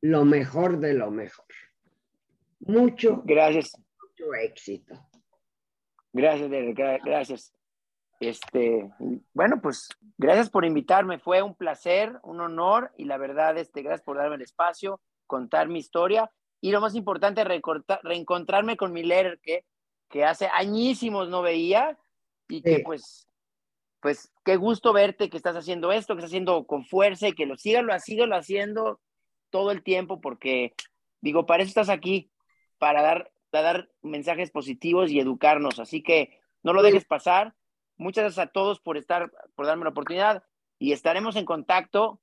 lo 0.00 0.24
mejor 0.24 0.78
de 0.78 0.94
lo 0.94 1.10
mejor. 1.10 1.46
Mucho, 2.60 3.22
gracias. 3.24 3.72
Mucho 4.00 4.34
éxito. 4.34 4.94
Gracias, 6.12 6.50
gracias. 7.04 7.52
Este, 8.18 8.90
bueno, 9.32 9.60
pues 9.62 9.88
gracias 10.18 10.50
por 10.50 10.64
invitarme. 10.64 11.18
Fue 11.18 11.42
un 11.42 11.54
placer, 11.54 12.18
un 12.22 12.40
honor 12.40 12.92
y 12.96 13.04
la 13.04 13.16
verdad, 13.16 13.56
este, 13.56 13.82
gracias 13.82 14.02
por 14.02 14.18
darme 14.18 14.36
el 14.36 14.42
espacio, 14.42 15.00
contar 15.26 15.68
mi 15.68 15.78
historia 15.78 16.30
y 16.60 16.70
lo 16.70 16.80
más 16.80 16.94
importante, 16.94 17.44
reencontrarme 17.44 18.76
con 18.76 18.92
mi 18.92 19.02
leer 19.02 19.40
que, 19.42 19.64
que 20.10 20.24
hace 20.24 20.48
añísimos 20.52 21.30
no 21.30 21.40
veía 21.40 21.98
y 22.48 22.60
que 22.60 22.80
pues 22.80 23.29
pues 24.00 24.32
qué 24.44 24.56
gusto 24.56 24.92
verte 24.92 25.28
que 25.28 25.36
estás 25.36 25.56
haciendo 25.56 25.92
esto, 25.92 26.14
que 26.14 26.20
estás 26.20 26.30
haciendo 26.30 26.66
con 26.66 26.84
fuerza 26.84 27.28
y 27.28 27.34
que 27.34 27.46
lo 27.46 27.56
sigas, 27.56 27.84
lo 27.84 28.26
lo 28.26 28.36
haciendo 28.36 29.00
todo 29.50 29.70
el 29.70 29.82
tiempo, 29.82 30.20
porque 30.20 30.74
digo, 31.20 31.46
para 31.46 31.62
eso 31.62 31.68
estás 31.68 31.90
aquí, 31.90 32.30
para 32.78 33.02
dar, 33.02 33.30
dar 33.52 33.90
mensajes 34.00 34.50
positivos 34.50 35.10
y 35.10 35.20
educarnos. 35.20 35.78
Así 35.78 36.02
que 36.02 36.40
no 36.62 36.72
lo 36.72 36.82
dejes 36.82 37.04
pasar. 37.04 37.54
Muchas 37.96 38.24
gracias 38.24 38.46
a 38.46 38.50
todos 38.50 38.80
por 38.80 38.96
estar, 38.96 39.30
por 39.54 39.66
darme 39.66 39.84
la 39.84 39.90
oportunidad 39.90 40.44
y 40.78 40.92
estaremos 40.92 41.36
en 41.36 41.44
contacto 41.44 42.20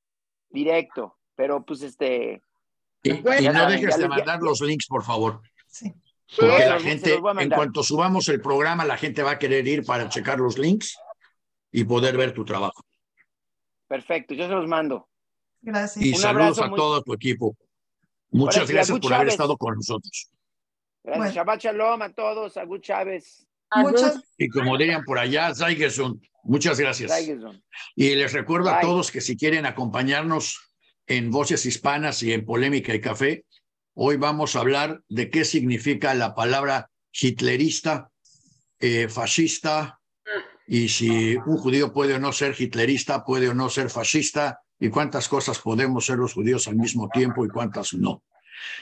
directo. 0.50 1.18
Pero 1.36 1.64
pues 1.64 1.84
este. 1.84 2.42
Y, 3.04 3.12
no 3.12 3.70
dejes 3.70 3.98
de 3.98 4.08
mandar 4.08 4.42
los 4.42 4.62
links, 4.62 4.88
por 4.88 5.04
favor. 5.04 5.42
Sí. 5.68 5.94
Porque 6.36 6.66
la 6.66 6.80
gente, 6.80 7.14
en 7.14 7.50
cuanto 7.50 7.84
subamos 7.84 8.28
el 8.28 8.42
programa, 8.42 8.84
la 8.84 8.98
gente 8.98 9.22
va 9.22 9.32
a 9.32 9.40
querer 9.40 9.66
ir 9.68 9.86
para 9.86 10.10
checar 10.10 10.40
los 10.40 10.58
links 10.58 10.98
y 11.72 11.84
poder 11.84 12.18
ver 12.18 12.34
tu 12.34 12.46
trabajo. 12.46 12.84
Perfecto, 13.88 14.34
yo 14.34 14.48
se 14.48 14.54
los 14.54 14.68
mando. 14.68 15.08
Gracias. 15.62 16.06
Y 16.06 16.14
saludos 16.14 16.60
a 16.62 16.70
todo 16.70 17.02
tu 17.02 17.14
equipo. 17.14 17.56
Muchas 18.30 18.70
gracias 18.70 19.00
por 19.00 19.14
haber 19.14 19.30
estado 19.30 19.58
con 19.58 19.76
nosotros. 19.76 20.30
Gracias. 21.04 21.36
Shabbat 21.36 21.62
Shalom 21.62 22.02
a 22.02 22.14
todos. 22.14 22.58
Agut 22.58 22.82
Chávez. 22.82 23.48
Y 24.38 24.50
como 24.50 24.78
dirían 24.78 25.04
por 25.04 25.20
allá, 25.20 25.54
Zaigeson. 25.54 26.22
Muchas 26.44 26.80
gracias. 26.80 27.12
Y 27.96 28.16
les 28.16 28.34
recuerdo 28.34 28.70
a 28.70 28.80
todos 28.80 29.12
que 29.12 29.22
si 29.22 29.36
quieren 29.36 29.66
acompañarnos 29.66 30.72
en 31.06 31.32
Voces 31.32 31.66
Hispanas 31.66 32.24
y 32.24 32.34
en 32.34 32.46
Polémica 32.46 32.94
y 32.94 33.02
Café, 33.02 33.46
hoy 33.94 34.18
vamos 34.18 34.56
a 34.56 34.60
hablar 34.60 35.02
de 35.10 35.30
qué 35.30 35.44
significa 35.44 36.14
la 36.14 36.36
palabra 36.36 36.90
hitlerista, 37.12 38.10
eh, 38.80 39.10
fascista, 39.10 39.97
y 40.68 40.90
si 40.90 41.36
un 41.38 41.58
judío 41.58 41.94
puede 41.94 42.14
o 42.14 42.20
no 42.20 42.34
ser 42.34 42.54
hitlerista, 42.60 43.24
puede 43.24 43.48
o 43.50 43.54
no 43.54 43.70
ser 43.70 43.90
fascista, 43.90 44.62
y 44.80 44.90
cuántas 44.90 45.28
cosas 45.28 45.60
podemos 45.60 46.06
ser 46.06 46.18
los 46.18 46.34
judíos 46.34 46.68
al 46.68 46.76
mismo 46.76 47.10
tiempo 47.10 47.46
y 47.46 47.50
cuántas 47.50 47.94
no. 47.94 48.24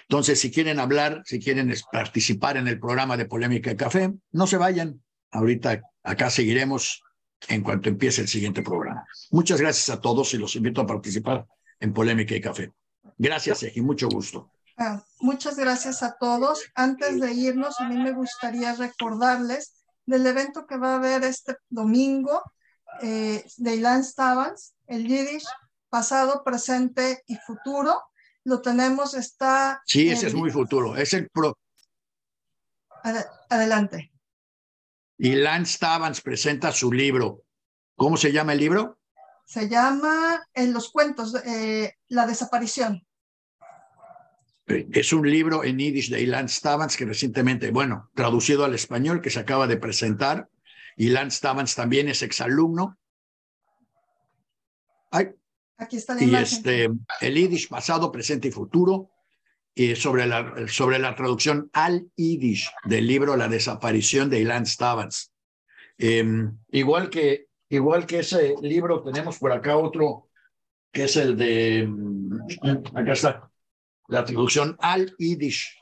Entonces, 0.01 0.39
si 0.39 0.51
quieren 0.51 0.79
hablar, 0.79 1.21
si 1.25 1.39
quieren 1.39 1.73
participar 1.91 2.57
en 2.57 2.67
el 2.67 2.79
programa 2.79 3.17
de 3.17 3.25
Polémica 3.25 3.71
y 3.71 3.75
Café, 3.75 4.13
no 4.31 4.47
se 4.47 4.57
vayan. 4.57 5.01
Ahorita 5.31 5.81
acá 6.03 6.29
seguiremos 6.29 7.01
en 7.47 7.61
cuanto 7.61 7.89
empiece 7.89 8.21
el 8.21 8.27
siguiente 8.27 8.61
programa. 8.61 9.05
Muchas 9.31 9.59
gracias 9.59 9.95
a 9.95 10.01
todos 10.01 10.33
y 10.33 10.37
los 10.37 10.55
invito 10.55 10.81
a 10.81 10.87
participar 10.87 11.45
en 11.79 11.93
Polémica 11.93 12.35
y 12.35 12.41
Café. 12.41 12.71
Gracias, 13.17 13.63
Eji, 13.63 13.81
mucho 13.81 14.09
gusto. 14.09 14.51
Ah, 14.77 15.01
muchas 15.19 15.57
gracias 15.57 16.03
a 16.03 16.17
todos. 16.19 16.63
Antes 16.73 17.19
de 17.19 17.31
irnos, 17.33 17.79
a 17.79 17.87
mí 17.87 17.97
me 17.97 18.11
gustaría 18.11 18.75
recordarles 18.75 19.84
del 20.05 20.25
evento 20.25 20.65
que 20.65 20.77
va 20.77 20.93
a 20.93 20.95
haber 20.95 21.23
este 21.23 21.57
domingo 21.69 22.43
eh, 23.01 23.45
de 23.57 23.75
Ilan 23.75 24.03
Stavans, 24.03 24.75
el 24.87 25.07
Yiddish, 25.07 25.45
pasado, 25.89 26.43
presente 26.43 27.23
y 27.27 27.35
futuro. 27.37 28.01
Lo 28.43 28.61
tenemos, 28.61 29.13
está... 29.15 29.81
Sí, 29.85 30.09
ese 30.09 30.27
es 30.27 30.33
muy 30.33 30.51
futuro. 30.51 30.95
Es 30.95 31.13
el 31.13 31.29
pro... 31.29 31.57
adelante. 33.49 34.11
Ilan 35.17 35.65
Stavans 35.65 36.21
presenta 36.21 36.71
su 36.71 36.91
libro. 36.91 37.43
¿Cómo 37.95 38.17
se 38.17 38.31
llama 38.31 38.53
el 38.53 38.59
libro? 38.59 38.99
Se 39.45 39.69
llama 39.69 40.45
En 40.53 40.73
los 40.73 40.91
cuentos, 40.91 41.35
eh, 41.45 41.93
La 42.07 42.27
desaparición. 42.27 43.05
Es 44.67 45.13
un 45.13 45.29
libro 45.29 45.63
en 45.63 45.77
Yiddish 45.77 46.09
de 46.09 46.21
Ilan 46.21 46.49
Stavans 46.49 46.97
que 46.97 47.05
recientemente, 47.05 47.69
bueno, 47.69 48.09
traducido 48.15 48.65
al 48.65 48.73
español, 48.73 49.21
que 49.21 49.29
se 49.29 49.39
acaba 49.39 49.67
de 49.67 49.77
presentar. 49.77 50.49
Ilan 50.97 51.29
Stavans 51.29 51.75
también 51.75 52.09
es 52.09 52.23
exalumno. 52.23 52.97
Aquí 55.77 55.97
está 55.97 56.15
la 56.15 56.23
y 56.23 56.35
este, 56.35 56.89
el 57.21 57.35
Yiddish 57.35 57.67
pasado, 57.67 58.11
presente 58.11 58.47
y 58.47 58.51
futuro, 58.51 59.11
y 59.75 59.95
sobre, 59.95 60.25
la, 60.25 60.67
sobre 60.67 60.99
la 60.99 61.15
traducción 61.15 61.69
al 61.73 62.07
Yiddish 62.15 62.71
del 62.85 63.05
libro 63.05 63.35
La 63.35 63.49
desaparición 63.49 64.29
de 64.29 64.39
Ilan 64.39 64.65
Stavans. 64.65 65.31
Em, 65.97 66.57
igual, 66.71 67.09
que, 67.09 67.47
igual 67.69 68.05
que 68.05 68.19
ese 68.19 68.55
libro, 68.61 69.03
tenemos 69.03 69.37
por 69.37 69.51
acá 69.51 69.77
otro 69.77 70.29
que 70.91 71.03
es 71.03 71.17
el 71.17 71.35
de, 71.35 71.85
mm, 71.87 72.97
acá 72.97 73.11
está, 73.11 73.51
la 74.07 74.23
traducción 74.23 74.77
al 74.79 75.15
Yiddish 75.17 75.77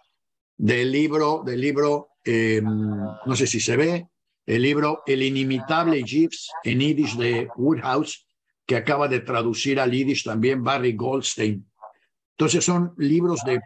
del 0.57 0.91
libro, 0.91 1.43
del 1.45 1.59
libro, 1.59 2.09
em, 2.23 2.63
no 2.65 3.35
sé 3.35 3.47
si 3.47 3.59
se 3.59 3.75
ve, 3.75 4.07
el 4.45 4.61
libro 4.61 5.03
El 5.05 5.23
inimitable 5.23 6.03
Jeeves 6.03 6.49
en 6.63 6.79
Yiddish 6.79 7.17
de 7.17 7.47
Woodhouse, 7.55 8.27
que 8.65 8.75
acaba 8.75 9.07
de 9.07 9.21
traducir 9.21 9.79
al 9.79 9.91
Yiddish 9.91 10.23
también 10.23 10.63
Barry 10.63 10.93
Goldstein. 10.93 11.65
Entonces 12.37 12.63
son 12.63 12.93
libros 12.97 13.41
de 13.45 13.59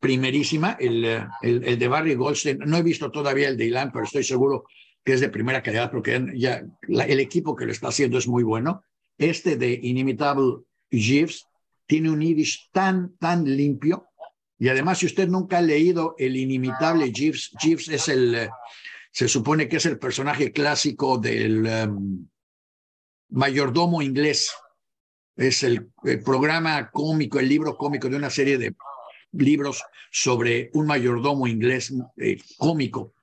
primerísima, 0.00 0.76
el, 0.78 1.26
el, 1.42 1.78
de 1.78 1.88
Barry 1.88 2.14
Goldstein, 2.14 2.58
no 2.60 2.76
he 2.76 2.82
visto 2.82 3.10
todavía 3.10 3.48
el 3.48 3.56
de 3.56 3.66
Ilan, 3.66 3.90
pero 3.92 4.04
estoy 4.04 4.24
seguro 4.24 4.64
que 5.04 5.14
es 5.14 5.20
de 5.20 5.28
primera 5.28 5.62
calidad 5.62 5.90
porque 5.90 6.24
ya 6.34 6.62
el 6.86 7.20
equipo 7.20 7.56
que 7.56 7.66
lo 7.66 7.72
está 7.72 7.88
haciendo 7.88 8.18
es 8.18 8.28
muy 8.28 8.42
bueno. 8.42 8.82
Este 9.16 9.56
de 9.56 9.80
Inimitable 9.82 10.58
Jeeves 10.90 11.47
tiene 11.88 12.10
un 12.10 12.20
Yiddish 12.20 12.70
tan, 12.70 13.16
tan 13.16 13.44
limpio. 13.44 14.06
Y 14.58 14.68
además, 14.68 14.98
si 14.98 15.06
usted 15.06 15.26
nunca 15.28 15.58
ha 15.58 15.62
leído 15.62 16.14
El 16.18 16.36
inimitable 16.36 17.10
Jeeves, 17.12 17.50
Jeeves 17.60 17.88
es 17.88 18.08
el, 18.08 18.48
se 19.10 19.26
supone 19.26 19.68
que 19.68 19.78
es 19.78 19.86
el 19.86 19.98
personaje 19.98 20.52
clásico 20.52 21.18
del 21.18 21.66
em, 21.66 22.28
mayordomo 23.30 24.02
inglés. 24.02 24.52
Es 25.34 25.62
el, 25.62 25.90
programa 26.24 26.90
cómico, 26.90 27.38
el 27.38 27.48
libro 27.48 27.76
cómico 27.76 28.08
de 28.08 28.16
una 28.16 28.30
serie 28.30 28.58
de 28.58 28.74
libros 29.32 29.82
sobre 30.10 30.70
un 30.74 30.86
mayordomo 30.86 31.46
inglés 31.46 31.92
eh, 32.16 32.38
cómico. 32.58 33.14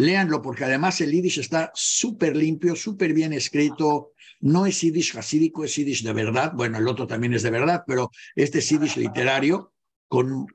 Léanlo 0.00 0.40
porque 0.40 0.64
además 0.64 0.98
el 1.02 1.12
Yiddish 1.12 1.40
está 1.40 1.70
súper 1.74 2.34
limpio, 2.34 2.74
súper 2.74 3.12
bien 3.12 3.34
escrito, 3.34 4.12
no 4.40 4.64
es 4.64 4.80
Yiddish 4.80 5.14
hasídico, 5.14 5.62
es 5.62 5.76
Yiddish 5.76 6.02
de 6.02 6.14
verdad. 6.14 6.52
Bueno, 6.54 6.78
el 6.78 6.88
otro 6.88 7.06
también 7.06 7.34
es 7.34 7.42
de 7.42 7.50
verdad, 7.50 7.84
pero 7.86 8.10
este 8.34 8.60
es 8.60 8.68
Yiddish 8.70 8.96
literario, 8.96 9.74
con, 10.08 10.46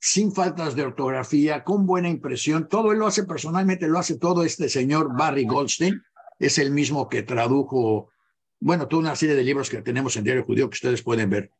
sin 0.00 0.32
faltas 0.32 0.74
de 0.74 0.84
ortografía, 0.84 1.62
con 1.62 1.84
buena 1.84 2.08
impresión. 2.08 2.68
Todo 2.70 2.92
él 2.92 2.98
lo 2.98 3.06
hace 3.06 3.24
personalmente, 3.24 3.86
lo 3.86 3.98
hace 3.98 4.18
todo 4.18 4.44
este 4.44 4.70
señor 4.70 5.14
Barry 5.14 5.44
Goldstein. 5.44 6.02
Es 6.38 6.56
el 6.56 6.70
mismo 6.70 7.10
que 7.10 7.22
tradujo, 7.22 8.10
bueno, 8.60 8.88
toda 8.88 9.02
una 9.02 9.16
serie 9.16 9.34
de 9.34 9.44
libros 9.44 9.68
que 9.68 9.82
tenemos 9.82 10.16
en 10.16 10.24
Diario 10.24 10.44
Judío 10.44 10.70
que 10.70 10.76
ustedes 10.76 11.02
pueden 11.02 11.28
ver. 11.28 11.50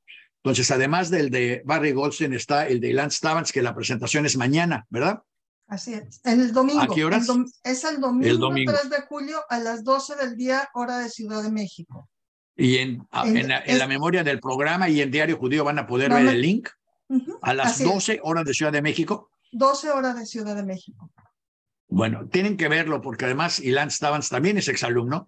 Entonces, 0.42 0.70
además 0.70 1.10
del 1.10 1.28
de 1.28 1.60
Barry 1.66 1.92
Goldstein, 1.92 2.32
está 2.32 2.66
el 2.66 2.80
de 2.80 2.94
Lance 2.94 3.18
Stavans, 3.18 3.52
que 3.52 3.60
la 3.60 3.74
presentación 3.74 4.24
es 4.24 4.38
mañana, 4.38 4.86
¿verdad? 4.88 5.22
Así 5.68 5.94
es, 5.94 6.20
el 6.24 6.52
domingo. 6.52 6.82
¿A 6.82 6.88
qué 6.88 7.04
horas? 7.04 7.28
es 7.64 7.84
el 7.84 8.00
domingo, 8.00 8.50
3 8.50 8.90
de 8.90 9.00
julio 9.08 9.38
a 9.48 9.58
las 9.58 9.82
12 9.82 10.14
del 10.16 10.36
día, 10.36 10.68
hora 10.74 10.98
de 10.98 11.10
Ciudad 11.10 11.42
de 11.42 11.50
México. 11.50 12.08
Y 12.56 12.78
en, 12.78 13.06
en, 13.12 13.78
la, 13.78 13.86
memoria 13.86 14.24
del 14.24 14.40
programa 14.40 14.88
y 14.88 15.02
en 15.02 15.10
Diario 15.10 15.36
Judío 15.36 15.64
van 15.64 15.78
a 15.78 15.86
poder 15.86 16.10
ver 16.10 16.26
el 16.26 16.40
link 16.40 16.68
a 17.42 17.52
las 17.52 17.82
12 17.82 18.20
horas 18.22 18.44
de 18.44 18.54
Ciudad 18.54 18.72
de 18.72 18.80
México. 18.80 19.30
12 19.52 19.90
horas 19.90 20.18
de 20.18 20.24
Ciudad 20.24 20.56
de 20.56 20.62
México. 20.62 21.10
Bueno, 21.88 22.28
tienen 22.28 22.56
que 22.56 22.68
verlo 22.68 23.00
porque 23.02 23.26
además 23.26 23.60
Ilan 23.60 23.90
Stavans 23.90 24.28
también 24.28 24.58
es 24.58 24.68
exalumno 24.68 25.26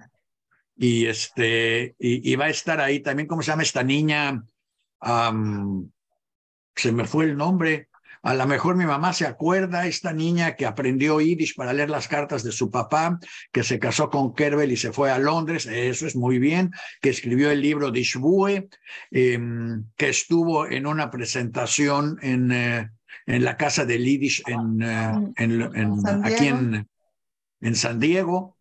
y, 0.77 1.07
este, 1.07 1.97
y, 1.99 2.35
va 2.37 2.47
a 2.47 2.51
estar 2.51 2.81
ahí 2.81 3.01
también, 3.01 3.27
¿cómo 3.27 3.43
se 3.43 3.51
llama 3.51 3.63
esta 3.63 3.83
niña? 3.83 4.45
se 6.75 6.93
me 6.93 7.05
fue 7.05 7.25
el 7.25 7.37
nombre. 7.37 7.89
A 8.23 8.35
lo 8.35 8.47
mejor 8.47 8.77
mi 8.77 8.85
mamá 8.85 9.13
se 9.13 9.27
acuerda, 9.27 9.87
esta 9.87 10.13
niña 10.13 10.57
que 10.57 10.67
aprendió 10.67 11.21
Yiddish 11.21 11.55
para 11.55 11.73
leer 11.73 11.91
las 11.91 12.09
cartas 12.09 12.43
de 12.43 12.53
su 12.53 12.71
papá, 12.71 13.19
que 13.53 13.63
se 13.63 13.79
casó 13.79 14.11
con 14.11 14.35
Kerbel 14.35 14.73
y 14.73 14.77
se 14.77 14.93
fue 14.93 15.11
a 15.11 15.19
Londres, 15.19 15.67
eso 15.67 16.07
es 16.07 16.17
muy 16.17 16.39
bien, 16.39 16.73
que 17.01 17.11
escribió 17.11 17.51
el 17.51 17.61
libro 17.61 17.91
Dishbue, 17.91 18.69
em, 19.11 19.85
que 19.97 20.09
estuvo 20.09 20.67
en 20.67 20.87
una 20.87 21.11
presentación 21.11 22.19
en, 22.23 22.53
eh, 22.53 22.91
en 23.27 23.45
la 23.45 23.57
casa 23.57 23.85
de 23.85 23.99
Yiddish 23.99 24.43
en, 24.47 24.83
eh, 24.83 25.33
en, 25.37 26.25
aquí 26.25 26.47
en, 26.49 26.89
en 27.61 27.75
San 27.75 28.01
Diego. 28.01 28.57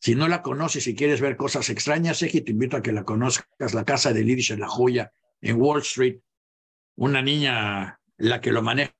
Si 0.00 0.14
no 0.14 0.26
la 0.26 0.42
conoces 0.42 0.86
y 0.86 0.94
quieres 0.94 1.20
ver 1.20 1.36
cosas 1.36 1.68
extrañas, 1.70 2.22
Eji, 2.22 2.40
te 2.40 2.52
invito 2.52 2.76
a 2.76 2.82
que 2.82 2.92
la 2.92 3.04
conozcas, 3.04 3.74
la 3.74 3.84
casa 3.84 4.12
de 4.12 4.24
Yiddish 4.24 4.52
en 4.52 4.60
La 4.60 4.68
Joya, 4.68 5.12
en 5.40 5.60
Wall 5.60 5.82
Street. 5.82 6.18
Una 6.96 7.20
niña 7.20 8.00
la 8.18 8.40
que 8.40 8.52
lo 8.52 8.62
maneja. 8.62 8.92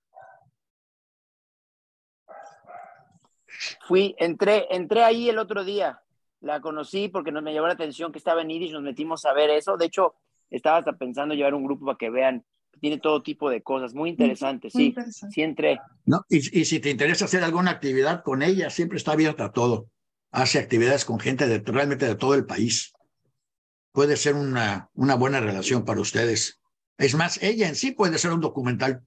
Fui, 3.87 4.15
entré, 4.19 4.67
entré 4.71 5.03
ahí 5.03 5.29
el 5.29 5.39
otro 5.39 5.65
día, 5.65 6.01
la 6.41 6.61
conocí 6.61 7.09
porque 7.09 7.33
nos 7.33 7.43
me 7.43 7.55
llamó 7.55 7.67
la 7.67 7.75
atención 7.75 8.13
que 8.13 8.19
estaba 8.19 8.43
en 8.43 8.49
Yiddish, 8.49 8.73
nos 8.73 8.83
metimos 8.83 9.25
a 9.25 9.33
ver 9.33 9.51
eso. 9.51 9.77
De 9.77 9.87
hecho, 9.87 10.15
estaba 10.51 10.79
hasta 10.79 10.97
pensando 10.97 11.35
llevar 11.35 11.55
un 11.55 11.65
grupo 11.65 11.87
para 11.87 11.99
que 11.99 12.11
vean, 12.11 12.45
tiene 12.81 12.99
todo 12.99 13.23
tipo 13.23 13.49
de 13.49 13.63
cosas, 13.63 13.95
muy 13.95 14.11
interesantes, 14.11 14.73
sí, 14.73 14.95
sí 15.31 15.43
entré. 15.43 15.81
No, 16.05 16.25
y, 16.29 16.61
y, 16.61 16.65
si 16.65 16.79
te 16.81 16.91
interesa 16.91 17.25
hacer 17.25 17.43
alguna 17.43 17.71
actividad 17.71 18.23
con 18.23 18.43
ella, 18.43 18.71
siempre 18.71 18.99
está 18.99 19.13
abierta 19.13 19.47
a 19.47 19.53
todo. 19.53 19.89
Hace 20.31 20.59
actividades 20.59 21.05
con 21.05 21.19
gente 21.19 21.47
de, 21.47 21.59
realmente 21.65 22.07
de 22.07 22.17
todo 22.17 22.35
el 22.35 22.45
país. 22.45 22.93
Puede 23.93 24.17
ser 24.17 24.35
una, 24.35 24.91
una 24.93 25.15
buena 25.15 25.41
relación 25.41 25.85
para 25.85 26.01
ustedes. 26.01 26.61
Es 26.99 27.15
más, 27.15 27.43
ella 27.43 27.69
en 27.69 27.77
sí 27.77 27.93
puede 27.93 28.19
ser 28.19 28.33
un 28.33 28.41
documental. 28.41 29.05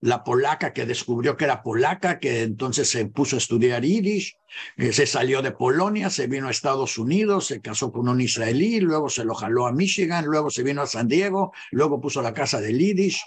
La 0.00 0.22
polaca 0.22 0.72
que 0.72 0.86
descubrió 0.86 1.36
que 1.36 1.44
era 1.44 1.62
polaca, 1.62 2.20
que 2.20 2.42
entonces 2.42 2.88
se 2.88 3.06
puso 3.06 3.34
a 3.34 3.38
estudiar 3.38 3.82
Yiddish, 3.82 4.36
eh, 4.76 4.92
se 4.92 5.06
salió 5.06 5.42
de 5.42 5.50
Polonia, 5.50 6.08
se 6.08 6.28
vino 6.28 6.46
a 6.46 6.52
Estados 6.52 6.98
Unidos, 6.98 7.46
se 7.46 7.60
casó 7.60 7.90
con 7.90 8.08
un 8.08 8.20
israelí, 8.20 8.78
luego 8.78 9.08
se 9.08 9.24
lo 9.24 9.34
jaló 9.34 9.66
a 9.66 9.72
Michigan, 9.72 10.24
luego 10.24 10.50
se 10.50 10.62
vino 10.62 10.82
a 10.82 10.86
San 10.86 11.08
Diego, 11.08 11.52
luego 11.72 12.00
puso 12.00 12.22
la 12.22 12.32
casa 12.32 12.60
de 12.60 12.78
Yiddish 12.78 13.20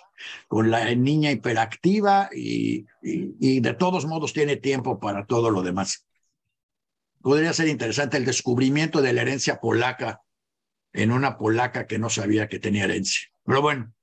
con 0.47 0.71
la 0.71 0.93
niña 0.95 1.31
hiperactiva 1.31 2.29
y, 2.33 2.85
y 3.01 3.59
de 3.59 3.73
todos 3.73 4.05
modos 4.05 4.31
tiene 4.31 4.55
tiempo 4.55 4.97
para 4.97 5.25
todo 5.25 5.49
lo 5.49 5.63
demás. 5.63 6.05
Podría 7.21 7.51
ser 7.51 7.67
interesante 7.67 8.15
el 8.15 8.25
descubrimiento 8.25 9.01
de 9.01 9.11
la 9.11 9.23
herencia 9.23 9.59
polaca 9.59 10.21
en 10.93 11.11
una 11.11 11.37
polaca 11.37 11.85
que 11.85 11.99
no 11.99 12.09
sabía 12.09 12.47
que 12.47 12.59
tenía 12.59 12.85
herencia. 12.85 13.30
Pero 13.43 13.61
bueno, 13.61 13.93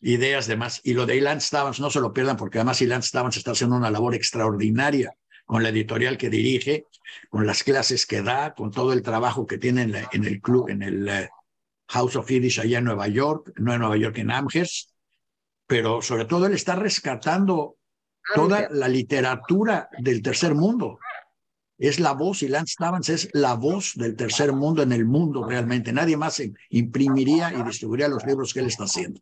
ideas 0.00 0.46
de 0.46 0.56
más. 0.56 0.80
Y 0.84 0.94
lo 0.94 1.06
de 1.06 1.16
Ilan 1.16 1.40
Stavans, 1.40 1.80
no 1.80 1.90
se 1.90 2.00
lo 2.00 2.12
pierdan 2.12 2.36
porque 2.36 2.58
además 2.58 2.80
Ilan 2.82 3.02
Stavans 3.02 3.36
está 3.36 3.52
haciendo 3.52 3.76
una 3.76 3.90
labor 3.90 4.14
extraordinaria 4.14 5.14
con 5.44 5.62
la 5.62 5.70
editorial 5.70 6.16
que 6.16 6.30
dirige, 6.30 6.86
con 7.28 7.46
las 7.46 7.64
clases 7.64 8.06
que 8.06 8.22
da, 8.22 8.54
con 8.54 8.70
todo 8.70 8.92
el 8.92 9.02
trabajo 9.02 9.46
que 9.46 9.58
tiene 9.58 9.82
en, 9.82 10.24
el 10.24 10.40
club, 10.40 10.68
en 10.68 10.82
el 10.82 11.08
eh, 11.08 11.28
House 11.88 12.16
of 12.16 12.28
Yiddish 12.28 12.60
allá 12.60 12.78
en 12.78 12.84
Nueva 12.84 13.08
York, 13.08 13.52
no 13.56 13.72
en 13.72 13.80
Nueva 13.80 13.96
York, 13.96 14.18
en 14.18 14.30
Amherst, 14.30 14.90
pero 15.66 16.02
sobre 16.02 16.24
todo 16.24 16.46
él 16.46 16.52
está 16.52 16.76
rescatando 16.76 17.78
toda 18.34 18.68
la 18.70 18.86
literatura 18.86 19.88
del 19.98 20.22
tercer 20.22 20.54
mundo 20.54 20.98
es 21.80 21.98
la 21.98 22.12
voz, 22.12 22.42
y 22.42 22.48
Lance 22.48 22.74
Stavans 22.74 23.08
es 23.08 23.30
la 23.32 23.54
voz 23.54 23.94
del 23.96 24.14
tercer 24.14 24.52
mundo 24.52 24.82
en 24.82 24.92
el 24.92 25.06
mundo 25.06 25.44
realmente. 25.44 25.92
Nadie 25.94 26.16
más 26.16 26.42
imprimiría 26.68 27.52
y 27.54 27.62
distribuiría 27.62 28.06
los 28.06 28.24
libros 28.26 28.52
que 28.52 28.60
él 28.60 28.66
está 28.66 28.84
haciendo. 28.84 29.20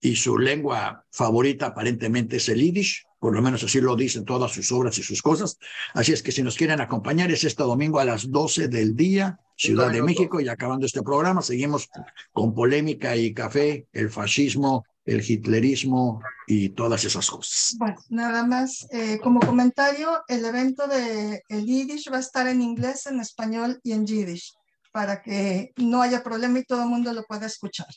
Y 0.00 0.16
su 0.16 0.38
lengua 0.38 1.06
favorita 1.10 1.68
aparentemente 1.68 2.36
es 2.36 2.48
el 2.50 2.60
Yiddish, 2.60 3.06
por 3.18 3.34
lo 3.34 3.40
menos 3.40 3.64
así 3.64 3.80
lo 3.80 3.96
dicen 3.96 4.26
todas 4.26 4.52
sus 4.52 4.70
obras 4.70 4.98
y 4.98 5.02
sus 5.02 5.22
cosas. 5.22 5.58
Así 5.94 6.12
es 6.12 6.22
que 6.22 6.30
si 6.30 6.42
nos 6.42 6.56
quieren 6.56 6.80
acompañar 6.80 7.30
es 7.30 7.42
este 7.42 7.62
domingo 7.62 7.98
a 7.98 8.04
las 8.04 8.30
12 8.30 8.68
del 8.68 8.94
día, 8.94 9.40
Ciudad 9.56 9.90
de 9.90 10.02
México, 10.02 10.40
y 10.40 10.48
acabando 10.48 10.86
este 10.86 11.02
programa, 11.02 11.42
seguimos 11.42 11.88
con 12.32 12.54
polémica 12.54 13.16
y 13.16 13.34
café, 13.34 13.88
el 13.92 14.10
fascismo 14.10 14.84
el 15.08 15.22
hitlerismo 15.22 16.20
y 16.46 16.68
todas 16.70 17.02
esas 17.04 17.30
cosas. 17.30 17.74
Bueno, 17.78 17.96
nada 18.10 18.44
más 18.44 18.86
eh, 18.92 19.18
como 19.22 19.40
comentario, 19.40 20.22
el 20.28 20.44
evento 20.44 20.86
de 20.86 21.42
el 21.48 21.64
Yiddish 21.64 22.12
va 22.12 22.18
a 22.18 22.20
estar 22.20 22.46
en 22.46 22.60
inglés, 22.60 23.06
en 23.06 23.20
español 23.20 23.80
y 23.82 23.92
en 23.92 24.06
Yiddish, 24.06 24.52
para 24.92 25.22
que 25.22 25.72
no 25.76 26.02
haya 26.02 26.22
problema 26.22 26.58
y 26.58 26.64
todo 26.64 26.82
el 26.82 26.88
mundo 26.88 27.12
lo 27.12 27.24
pueda 27.24 27.46
escuchar. 27.46 27.88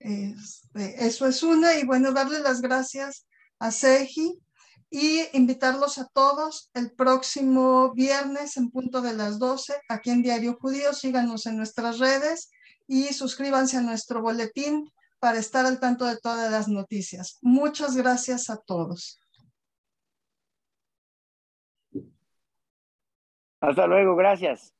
Este, 0.00 1.06
eso 1.06 1.26
es 1.26 1.42
una, 1.42 1.76
y 1.78 1.84
bueno, 1.84 2.12
darle 2.12 2.40
las 2.40 2.60
gracias 2.60 3.26
a 3.60 3.70
Seji 3.70 4.40
y 4.90 5.20
invitarlos 5.34 5.98
a 5.98 6.08
todos 6.12 6.70
el 6.74 6.90
próximo 6.90 7.92
viernes 7.94 8.56
en 8.56 8.70
punto 8.70 9.02
de 9.02 9.12
las 9.12 9.38
12 9.38 9.74
aquí 9.88 10.10
en 10.10 10.22
Diario 10.22 10.58
Judío. 10.60 10.92
Síganos 10.94 11.46
en 11.46 11.56
nuestras 11.56 11.98
redes 11.98 12.50
y 12.88 13.04
suscríbanse 13.12 13.76
a 13.76 13.82
nuestro 13.82 14.20
boletín 14.20 14.90
para 15.20 15.38
estar 15.38 15.66
al 15.66 15.78
tanto 15.78 16.06
de 16.06 16.16
todas 16.16 16.50
las 16.50 16.66
noticias. 16.68 17.38
Muchas 17.42 17.96
gracias 17.96 18.50
a 18.50 18.56
todos. 18.56 19.20
Hasta 23.60 23.86
luego, 23.86 24.16
gracias. 24.16 24.74